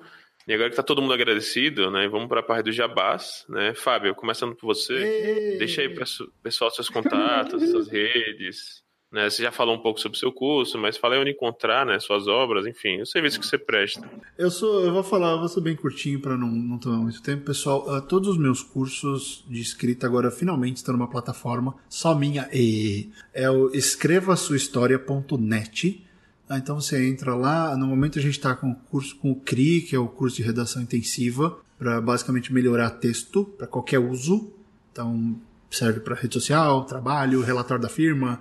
E 0.48 0.52
agora 0.52 0.70
que 0.70 0.72
está 0.72 0.82
todo 0.82 1.00
mundo 1.00 1.14
agradecido, 1.14 1.92
né? 1.92 2.08
Vamos 2.08 2.28
para 2.28 2.40
a 2.40 2.42
parte 2.42 2.64
do 2.64 2.72
Jabás, 2.72 3.46
né? 3.48 3.72
Fábio, 3.72 4.16
começando 4.16 4.56
por 4.56 4.66
você, 4.66 4.94
Ei. 4.94 5.58
deixa 5.58 5.80
aí 5.80 5.88
para 5.88 6.04
pessoal 6.42 6.72
seus 6.72 6.90
contatos, 6.90 7.70
suas 7.70 7.88
redes, 7.88 8.83
né? 9.14 9.30
Você 9.30 9.44
já 9.44 9.52
falou 9.52 9.76
um 9.76 9.78
pouco 9.78 10.00
sobre 10.00 10.16
o 10.16 10.18
seu 10.18 10.32
curso, 10.32 10.76
mas 10.76 10.96
fala 10.96 11.14
aí 11.14 11.20
onde 11.20 11.30
encontrar, 11.30 11.86
né? 11.86 12.00
Suas 12.00 12.26
obras, 12.26 12.66
enfim, 12.66 13.00
o 13.00 13.06
serviço 13.06 13.38
que 13.38 13.46
você 13.46 13.56
presta. 13.56 14.10
Eu 14.36 14.50
sou, 14.50 14.84
eu 14.84 14.92
vou 14.92 15.04
falar, 15.04 15.30
eu 15.30 15.38
vou 15.38 15.48
ser 15.48 15.60
bem 15.60 15.76
curtinho 15.76 16.18
para 16.20 16.36
não, 16.36 16.48
não 16.48 16.78
tomar 16.78 16.98
muito 16.98 17.22
tempo, 17.22 17.44
pessoal. 17.44 17.88
Uh, 17.88 18.02
todos 18.02 18.30
os 18.30 18.36
meus 18.36 18.60
cursos 18.60 19.44
de 19.48 19.60
escrita 19.60 20.04
agora 20.04 20.32
finalmente 20.32 20.78
estão 20.78 20.96
numa 20.96 21.08
plataforma 21.08 21.76
só 21.88 22.12
minha 22.12 22.48
e 22.52 23.08
é 23.32 23.48
o 23.48 23.70
escrevasuahistoria.net. 23.70 26.04
Ah, 26.48 26.58
então 26.58 26.80
você 26.80 27.08
entra 27.08 27.36
lá. 27.36 27.76
No 27.76 27.86
momento 27.86 28.18
a 28.18 28.22
gente 28.22 28.32
está 28.32 28.56
com 28.56 28.72
o 28.72 28.74
curso 28.74 29.14
com 29.16 29.30
o 29.30 29.36
CRI, 29.36 29.82
que 29.82 29.94
é 29.94 29.98
o 29.98 30.08
curso 30.08 30.38
de 30.38 30.42
redação 30.42 30.82
intensiva, 30.82 31.56
para 31.78 32.00
basicamente 32.00 32.52
melhorar 32.52 32.90
texto 32.90 33.44
para 33.44 33.68
qualquer 33.68 34.00
uso. 34.00 34.52
Então 34.90 35.36
serve 35.70 36.00
para 36.00 36.16
rede 36.16 36.34
social, 36.34 36.84
trabalho, 36.84 37.42
relatório 37.42 37.80
da 37.82 37.88
firma 37.88 38.40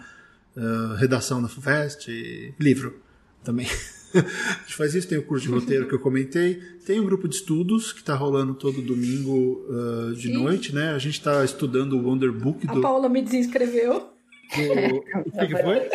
uh, 0.55 0.95
redação 0.95 1.41
na 1.41 1.47
FUVEST, 1.47 2.55
livro 2.59 2.99
também. 3.43 3.67
a 4.13 4.61
gente 4.61 4.75
faz 4.75 4.93
isso, 4.93 5.07
tem 5.07 5.17
o 5.17 5.23
curso 5.25 5.47
de 5.47 5.51
roteiro 5.51 5.87
que 5.87 5.93
eu 5.93 5.99
comentei, 5.99 6.61
tem 6.85 6.99
um 6.99 7.05
grupo 7.05 7.27
de 7.27 7.35
estudos 7.35 7.91
que 7.91 7.99
está 7.99 8.15
rolando 8.15 8.53
todo 8.53 8.81
domingo 8.81 9.65
uh, 9.67 10.13
de 10.13 10.27
Sim. 10.27 10.33
noite, 10.33 10.73
né? 10.73 10.91
A 10.91 10.99
gente 10.99 11.15
está 11.15 11.43
estudando 11.43 11.93
o 11.93 12.03
Wonder 12.03 12.31
Book 12.31 12.65
do... 12.65 12.79
A 12.79 12.81
Paula 12.81 13.09
me 13.09 13.21
desinscreveu. 13.21 14.12
O 14.53 15.47
que, 15.47 15.57
foi? 15.63 15.89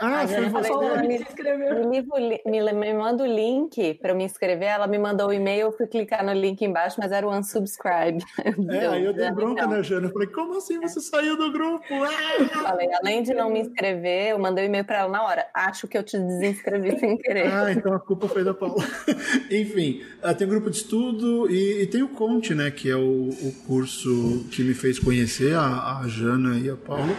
Ah, 0.00 0.26
foi 0.26 0.48
você. 0.48 0.68
Falei, 0.68 1.06
me, 1.06 2.02
me, 2.02 2.62
me, 2.62 2.72
me, 2.72 2.94
manda 2.94 3.22
o 3.22 3.26
link 3.26 3.94
para 3.94 4.10
eu 4.10 4.16
me 4.16 4.24
inscrever. 4.24 4.68
Ela 4.68 4.86
me 4.86 4.98
mandou 4.98 5.28
o 5.28 5.32
e-mail, 5.32 5.66
eu 5.66 5.72
fui 5.72 5.86
clicar 5.86 6.24
no 6.24 6.32
link 6.32 6.62
embaixo, 6.62 6.96
mas 6.98 7.12
era 7.12 7.26
o 7.26 7.30
unsubscribe. 7.30 8.24
É, 8.74 8.86
aí 8.86 9.04
eu 9.04 9.12
dei 9.12 9.30
bronca, 9.30 9.66
né, 9.66 9.82
Jana? 9.82 10.08
Eu 10.08 10.12
falei, 10.12 10.28
como 10.28 10.56
assim 10.56 10.80
você 10.80 11.00
saiu 11.00 11.36
do 11.36 11.52
grupo? 11.52 11.84
Ah! 11.90 12.62
Falei, 12.62 12.88
além 12.94 13.22
de 13.22 13.34
não 13.34 13.50
me 13.50 13.60
inscrever, 13.60 14.30
eu 14.30 14.38
mandei 14.38 14.64
o 14.64 14.66
um 14.66 14.70
e-mail 14.70 14.84
para 14.84 15.00
ela 15.00 15.08
na 15.08 15.22
hora. 15.22 15.46
Acho 15.52 15.86
que 15.86 15.96
eu 15.96 16.02
te 16.02 16.18
desinscrevi 16.18 16.98
sem 16.98 17.16
querer. 17.16 17.52
Ah, 17.52 17.72
então 17.72 17.92
a 17.92 18.00
culpa 18.00 18.28
foi 18.28 18.42
da 18.42 18.54
Paula. 18.54 18.82
Enfim, 19.50 20.02
ah, 20.22 20.34
tem 20.34 20.46
um 20.46 20.50
grupo 20.50 20.70
de 20.70 20.78
estudo 20.78 21.50
e, 21.50 21.82
e, 21.82 21.86
tem 21.86 22.02
o 22.02 22.08
Conte, 22.08 22.54
né, 22.54 22.70
que 22.70 22.90
é 22.90 22.96
o, 22.96 23.28
o 23.28 23.52
curso 23.66 24.46
que 24.50 24.62
me 24.62 24.74
fez 24.74 24.98
conhecer 24.98 25.54
a, 25.54 26.00
a 26.00 26.08
Jana 26.08 26.58
e 26.58 26.70
a 26.70 26.76
Paula 26.76 27.14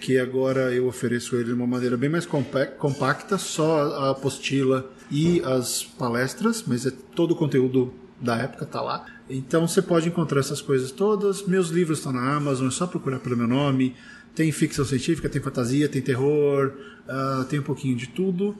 que 0.00 0.18
agora 0.18 0.72
eu 0.72 0.86
ofereço 0.86 1.36
ele 1.36 1.44
de 1.44 1.52
uma 1.52 1.66
maneira 1.66 1.96
bem 1.96 2.08
mais 2.08 2.26
compacta, 2.26 3.38
só 3.38 3.80
a 3.80 4.10
apostila 4.10 4.90
e 5.10 5.40
as 5.44 5.82
palestras, 5.82 6.64
mas 6.66 6.86
é 6.86 6.92
todo 7.14 7.32
o 7.32 7.36
conteúdo 7.36 7.92
da 8.20 8.36
época 8.36 8.66
tá 8.66 8.80
lá. 8.80 9.06
Então 9.28 9.66
você 9.66 9.82
pode 9.82 10.08
encontrar 10.08 10.40
essas 10.40 10.60
coisas 10.60 10.90
todas. 10.90 11.46
Meus 11.46 11.68
livros 11.68 11.98
estão 11.98 12.12
na 12.12 12.36
Amazon, 12.36 12.68
é 12.68 12.70
só 12.70 12.86
procurar 12.86 13.18
pelo 13.18 13.36
meu 13.36 13.46
nome. 13.46 13.94
Tem 14.34 14.50
ficção 14.52 14.84
científica, 14.84 15.28
tem 15.28 15.40
fantasia, 15.40 15.88
tem 15.88 16.00
terror, 16.00 16.72
uh, 17.08 17.44
tem 17.44 17.58
um 17.58 17.62
pouquinho 17.62 17.96
de 17.96 18.08
tudo. 18.08 18.56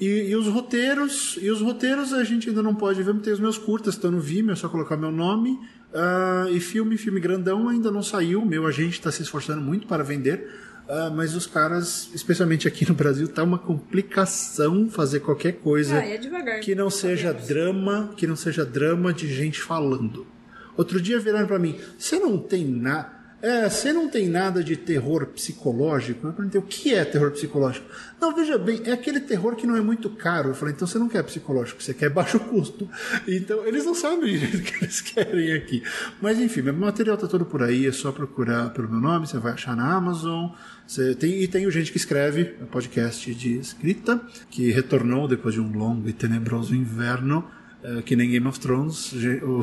E, 0.00 0.30
e, 0.30 0.36
os 0.36 0.46
roteiros, 0.48 1.38
e 1.40 1.50
os 1.50 1.60
roteiros 1.60 2.12
a 2.12 2.24
gente 2.24 2.48
ainda 2.48 2.62
não 2.62 2.74
pode 2.74 3.00
ver, 3.02 3.14
tem 3.20 3.32
os 3.32 3.38
meus 3.38 3.56
curtas 3.56 3.94
estão 3.94 4.10
no 4.10 4.20
Vimeo, 4.20 4.52
é 4.52 4.56
só 4.56 4.68
colocar 4.68 4.96
meu 4.96 5.12
nome. 5.12 5.58
Uh, 5.94 6.50
e 6.50 6.58
filme, 6.58 6.96
filme 6.96 7.20
grandão 7.20 7.68
ainda 7.68 7.90
não 7.90 8.02
saiu. 8.02 8.44
Meu 8.44 8.66
agente 8.66 8.98
está 8.98 9.12
se 9.12 9.22
esforçando 9.22 9.62
muito 9.62 9.86
para 9.86 10.02
vender. 10.02 10.50
Uh, 10.88 11.10
mas 11.14 11.34
os 11.34 11.46
caras, 11.46 12.10
especialmente 12.12 12.68
aqui 12.68 12.86
no 12.86 12.94
Brasil, 12.94 13.26
tá 13.26 13.42
uma 13.42 13.58
complicação 13.58 14.90
fazer 14.90 15.20
qualquer 15.20 15.52
coisa 15.52 15.98
ah, 15.98 16.06
é 16.06 16.60
que 16.60 16.74
não 16.74 16.90
seja 16.90 17.32
drama, 17.32 18.12
que 18.16 18.26
não 18.26 18.36
seja 18.36 18.66
drama 18.66 19.12
de 19.12 19.32
gente 19.32 19.62
falando. 19.62 20.26
Outro 20.76 21.00
dia 21.00 21.18
viraram 21.18 21.46
para 21.46 21.58
mim, 21.58 21.78
você 21.98 22.18
não 22.18 22.36
tem 22.36 22.66
nada 22.66 23.24
é, 23.44 23.68
você 23.68 23.92
não 23.92 24.08
tem 24.08 24.26
nada 24.26 24.64
de 24.64 24.74
terror 24.74 25.26
psicológico? 25.26 26.26
Eu 26.26 26.32
perguntei, 26.32 26.58
o 26.58 26.64
que 26.64 26.94
é 26.94 27.04
terror 27.04 27.30
psicológico? 27.30 27.86
Não, 28.18 28.34
veja 28.34 28.56
bem, 28.56 28.80
é 28.86 28.92
aquele 28.92 29.20
terror 29.20 29.54
que 29.54 29.66
não 29.66 29.76
é 29.76 29.82
muito 29.82 30.08
caro. 30.08 30.48
Eu 30.48 30.54
falei, 30.54 30.72
então 30.72 30.88
você 30.88 30.98
não 30.98 31.10
quer 31.10 31.22
psicológico, 31.24 31.82
você 31.82 31.92
quer 31.92 32.08
baixo 32.08 32.40
custo. 32.40 32.88
Então, 33.28 33.66
eles 33.66 33.84
não 33.84 33.94
sabem 33.94 34.34
o 34.38 34.62
que 34.62 34.82
eles 34.82 35.02
querem 35.02 35.52
aqui. 35.52 35.82
Mas 36.22 36.38
enfim, 36.38 36.62
meu 36.62 36.72
material 36.72 37.18
tá 37.18 37.26
todo 37.26 37.44
por 37.44 37.62
aí, 37.62 37.86
é 37.86 37.92
só 37.92 38.10
procurar 38.12 38.70
pelo 38.70 38.88
meu 38.88 38.98
nome, 38.98 39.26
você 39.26 39.36
vai 39.36 39.52
achar 39.52 39.76
na 39.76 39.92
Amazon. 39.92 40.48
Você 40.86 41.14
tem, 41.14 41.42
e 41.42 41.48
tem 41.48 41.66
o 41.66 41.70
Gente 41.70 41.90
que 41.90 41.96
Escreve, 41.96 42.44
podcast 42.70 43.34
de 43.34 43.58
escrita, 43.58 44.20
que 44.50 44.70
retornou 44.70 45.26
depois 45.26 45.54
de 45.54 45.60
um 45.60 45.72
longo 45.72 46.08
e 46.08 46.12
tenebroso 46.12 46.74
inverno, 46.74 47.48
uh, 47.82 48.02
que 48.02 48.14
nem 48.14 48.30
Game 48.30 48.46
of 48.46 48.60
Thrones. 48.60 49.14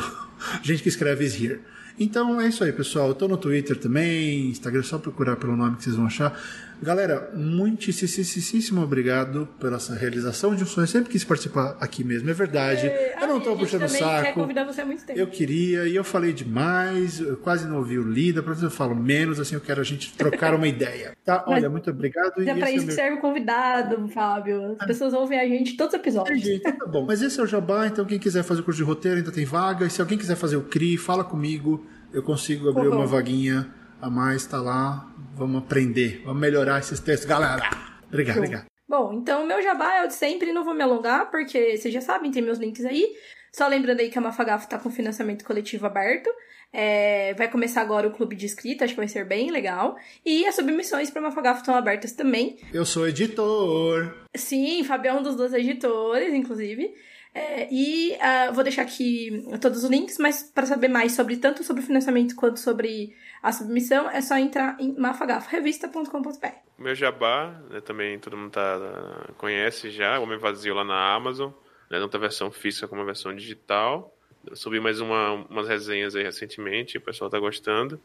Gente 0.64 0.82
que 0.82 0.90
Escreve 0.90 1.24
is 1.24 1.40
here. 1.40 1.60
Então 2.00 2.42
é 2.42 2.48
isso 2.48 2.64
aí, 2.64 2.74
pessoal. 2.74 3.10
Eu 3.10 3.14
tô 3.14 3.28
no 3.28 3.38
Twitter 3.38 3.78
também, 3.78 4.50
Instagram, 4.50 4.82
só 4.82 4.98
procurar 4.98 5.36
pelo 5.36 5.56
nome 5.56 5.78
que 5.78 5.84
vocês 5.84 5.96
vão 5.96 6.08
achar. 6.08 6.40
Galera, 6.82 7.30
muitíssimo 7.36 8.82
obrigado 8.82 9.48
pela 9.60 9.76
essa 9.76 9.94
realização 9.94 10.56
de 10.56 10.64
um 10.64 10.66
sonho. 10.66 10.86
Eu 10.86 10.88
sempre 10.88 11.12
quis 11.12 11.24
participar 11.24 11.78
aqui 11.80 12.04
mesmo, 12.04 12.28
é 12.28 12.34
verdade. 12.34 12.88
É, 12.88 13.18
eu 13.22 13.28
não 13.28 13.38
estou 13.38 13.56
puxando 13.56 13.84
o 13.84 13.88
saco. 13.90 14.24
Quer 14.24 14.34
convidar 14.34 14.64
você 14.64 14.82
há 14.82 14.86
muito 14.86 15.06
tempo. 15.06 15.20
Eu 15.20 15.28
queria 15.28 15.88
e 15.88 15.96
eu 15.96 16.04
falei 16.04 16.34
demais, 16.34 17.20
eu 17.20 17.38
quase 17.38 17.68
não 17.68 17.78
ouvi 17.78 18.00
o 18.00 18.04
Lida, 18.04 18.42
para 18.42 18.56
eu 18.60 18.72
falo 18.72 18.96
menos, 18.96 19.40
assim, 19.40 19.54
eu 19.54 19.62
quero 19.62 19.80
a 19.80 19.84
gente 19.84 20.12
trocar 20.14 20.56
uma 20.56 20.66
ideia. 20.68 21.16
Tá? 21.24 21.44
Olha, 21.46 21.70
muito 21.70 21.92
obrigado. 21.92 22.42
É 22.42 22.56
para 22.56 22.72
isso 22.72 22.88
que 22.88 22.94
serve 22.94 23.18
o 23.18 23.22
convidado, 23.22 24.08
Fábio. 24.08 24.76
As 24.80 24.88
pessoas 24.88 25.14
ouvem 25.14 25.40
a 25.40 25.48
gente 25.48 25.78
todos 25.78 25.94
os 25.94 26.00
episódios. 26.00 26.42
Gente, 26.42 26.64
tá 26.64 26.88
bom. 26.88 27.06
Mas 27.06 27.22
esse 27.22 27.40
é 27.40 27.44
o 27.44 27.46
Jabá, 27.46 27.86
então 27.86 28.06
quem 28.06 28.18
quiser 28.18 28.42
fazer 28.42 28.62
o 28.62 28.64
curso 28.64 28.80
de 28.80 28.84
roteiro 28.84 29.18
ainda 29.18 29.32
tem 29.32 29.46
vaga. 29.46 29.86
E 29.86 29.90
se 29.92 30.02
alguém 30.02 30.18
quiser 30.18 30.36
fazer 30.36 30.56
o 30.56 30.64
CRI, 30.64 30.98
fala 30.98 31.24
comigo. 31.24 31.86
Eu 32.12 32.24
consigo 32.24 32.70
abrir 32.70 32.90
uma 32.90 33.06
vaguinha 33.06 33.72
a 34.02 34.10
mais, 34.10 34.46
tá 34.46 34.60
lá. 34.60 35.08
Vamos 35.36 35.64
aprender, 35.64 36.22
vamos 36.26 36.42
melhorar 36.42 36.80
esses 36.80 37.00
textos, 37.00 37.28
galera. 37.28 37.64
Obrigado, 38.08 38.38
obrigado. 38.38 38.66
Bom, 38.88 39.14
então 39.14 39.44
o 39.44 39.48
meu 39.48 39.62
jabá 39.62 39.96
é 39.96 40.04
o 40.04 40.08
de 40.08 40.14
sempre, 40.14 40.52
não 40.52 40.66
vou 40.66 40.74
me 40.74 40.84
alongar, 40.84 41.32
porque 41.32 41.78
vocês 41.78 41.94
já 41.94 42.02
sabem, 42.02 42.32
tem 42.32 42.42
meus 42.42 42.58
links 42.58 42.84
aí. 42.84 43.16
Só 43.54 43.68
lembrando 43.68 44.00
aí 44.00 44.10
que 44.10 44.18
a 44.18 44.22
Mafagafo 44.22 44.68
tá 44.68 44.78
com 44.78 44.90
financiamento 44.90 45.46
coletivo 45.46 45.86
aberto. 45.86 46.30
É, 46.74 47.34
vai 47.34 47.50
começar 47.50 47.82
agora 47.82 48.08
o 48.08 48.12
clube 48.12 48.36
de 48.36 48.46
escrita, 48.46 48.86
acho 48.86 48.94
que 48.94 49.00
vai 49.00 49.08
ser 49.08 49.26
bem 49.26 49.52
legal. 49.52 49.96
E 50.26 50.46
as 50.46 50.56
submissões 50.56 51.10
para 51.10 51.22
Mafagafo 51.22 51.60
estão 51.60 51.76
abertas 51.76 52.14
também. 52.14 52.58
Eu 52.74 52.86
sou 52.86 53.08
editor. 53.08 54.14
Sim, 54.36 54.84
Fábio 54.84 55.10
é 55.10 55.14
um 55.14 55.24
dos 55.24 55.36
dois 55.36 55.54
editores, 55.54 56.34
inclusive. 56.34 56.94
É, 57.34 57.68
e 57.72 58.12
uh, 58.14 58.54
vou 58.54 58.64
deixar 58.64 58.82
aqui 58.82 59.46
todos 59.62 59.84
os 59.84 59.90
links, 59.90 60.18
mas 60.18 60.44
para 60.44 60.66
saber 60.66 60.90
mais 60.90 61.14
sobre 61.14 61.38
tanto 61.38 61.64
sobre 61.64 61.82
o 61.82 61.86
financiamento 61.86 62.36
quanto 62.36 62.60
sobre 62.60 63.16
a 63.42 63.52
submissão, 63.52 64.10
é 64.10 64.22
só 64.22 64.38
entrar 64.38 64.76
em 64.80 64.94
mafagaforevista.com.br. 64.98 66.48
Meu 66.78 66.94
jabá, 66.94 67.62
né, 67.70 67.80
também 67.80 68.20
todo 68.20 68.36
mundo 68.36 68.52
tá, 68.52 69.34
conhece 69.38 69.90
já, 69.90 70.20
Homem 70.20 70.38
Vazio 70.38 70.74
lá 70.74 70.84
na 70.84 71.14
Amazon, 71.14 71.52
né, 71.90 72.00
tanto 72.00 72.18
a 72.18 72.20
versão 72.20 72.52
física 72.52 72.88
como 72.88 73.02
a 73.02 73.06
versão 73.06 73.34
digital. 73.34 74.14
Eu 74.46 74.56
subi 74.56 74.80
mais 74.80 75.00
uma, 75.00 75.34
umas 75.50 75.68
resenhas 75.68 76.16
aí 76.16 76.24
recentemente, 76.24 76.98
o 76.98 77.02
pessoal 77.02 77.30
tá 77.30 77.40
gostando. 77.40 78.00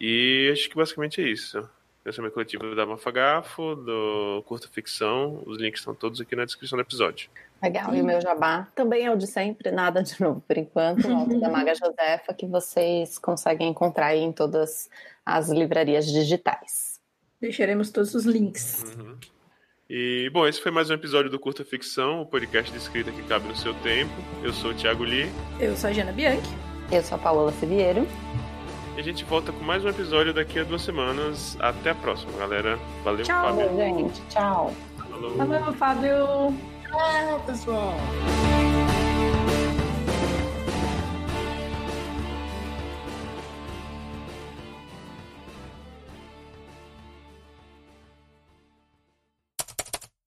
E 0.00 0.50
acho 0.52 0.68
que 0.68 0.76
basicamente 0.76 1.20
é 1.20 1.28
isso. 1.28 1.68
Pensamento 2.08 2.32
coletivo 2.32 2.74
da 2.74 2.86
Mafagafo, 2.86 3.76
do 3.76 4.42
Curta 4.46 4.66
Ficção, 4.66 5.42
os 5.44 5.58
links 5.58 5.82
estão 5.82 5.94
todos 5.94 6.18
aqui 6.22 6.34
na 6.34 6.46
descrição 6.46 6.78
do 6.78 6.80
episódio. 6.80 7.28
Legal, 7.62 7.94
e 7.94 8.00
o 8.00 8.04
meu 8.04 8.18
jabá 8.18 8.66
também 8.74 9.04
é 9.04 9.10
o 9.10 9.16
de 9.16 9.26
sempre, 9.26 9.70
nada 9.70 10.02
de 10.02 10.18
novo 10.18 10.40
por 10.40 10.56
enquanto, 10.56 11.06
o 11.06 11.14
Alto 11.14 11.38
da 11.38 11.50
Maga 11.50 11.74
Josefa, 11.74 12.32
que 12.32 12.46
vocês 12.46 13.18
conseguem 13.18 13.68
encontrar 13.68 14.06
aí 14.06 14.20
em 14.20 14.32
todas 14.32 14.88
as 15.26 15.50
livrarias 15.50 16.06
digitais. 16.06 16.98
Deixaremos 17.38 17.90
todos 17.90 18.14
os 18.14 18.24
links. 18.24 18.84
Uhum. 18.96 19.18
E, 19.90 20.30
bom, 20.32 20.46
esse 20.46 20.62
foi 20.62 20.72
mais 20.72 20.88
um 20.88 20.94
episódio 20.94 21.30
do 21.30 21.38
Curta 21.38 21.62
Ficção, 21.62 22.22
o 22.22 22.26
podcast 22.26 22.72
de 22.72 22.78
escrita 22.78 23.12
que 23.12 23.22
cabe 23.24 23.46
no 23.48 23.54
seu 23.54 23.74
tempo. 23.80 24.14
Eu 24.42 24.54
sou 24.54 24.70
o 24.70 24.74
Thiago 24.74 25.04
Lee. 25.04 25.30
Eu 25.60 25.76
sou 25.76 25.90
a 25.90 25.92
Jana 25.92 26.12
Bianchi. 26.12 26.56
Eu 26.90 27.02
sou 27.02 27.18
a 27.18 27.20
Paola 27.20 27.52
Siviero. 27.52 28.06
E 28.98 29.00
a 29.00 29.04
gente 29.04 29.24
volta 29.24 29.52
com 29.52 29.62
mais 29.62 29.84
um 29.84 29.88
episódio 29.88 30.34
daqui 30.34 30.58
a 30.58 30.64
duas 30.64 30.82
semanas. 30.82 31.56
Até 31.60 31.90
a 31.90 31.94
próxima, 31.94 32.32
galera. 32.36 32.76
Valeu, 33.04 33.24
Tchau, 33.24 33.56
gente. 33.76 34.20
Tchau. 34.28 34.74
Falou. 35.08 35.36
Valeu, 35.36 35.72
Fábio. 35.74 36.52
Tchau, 36.82 37.40
pessoal. 37.46 37.94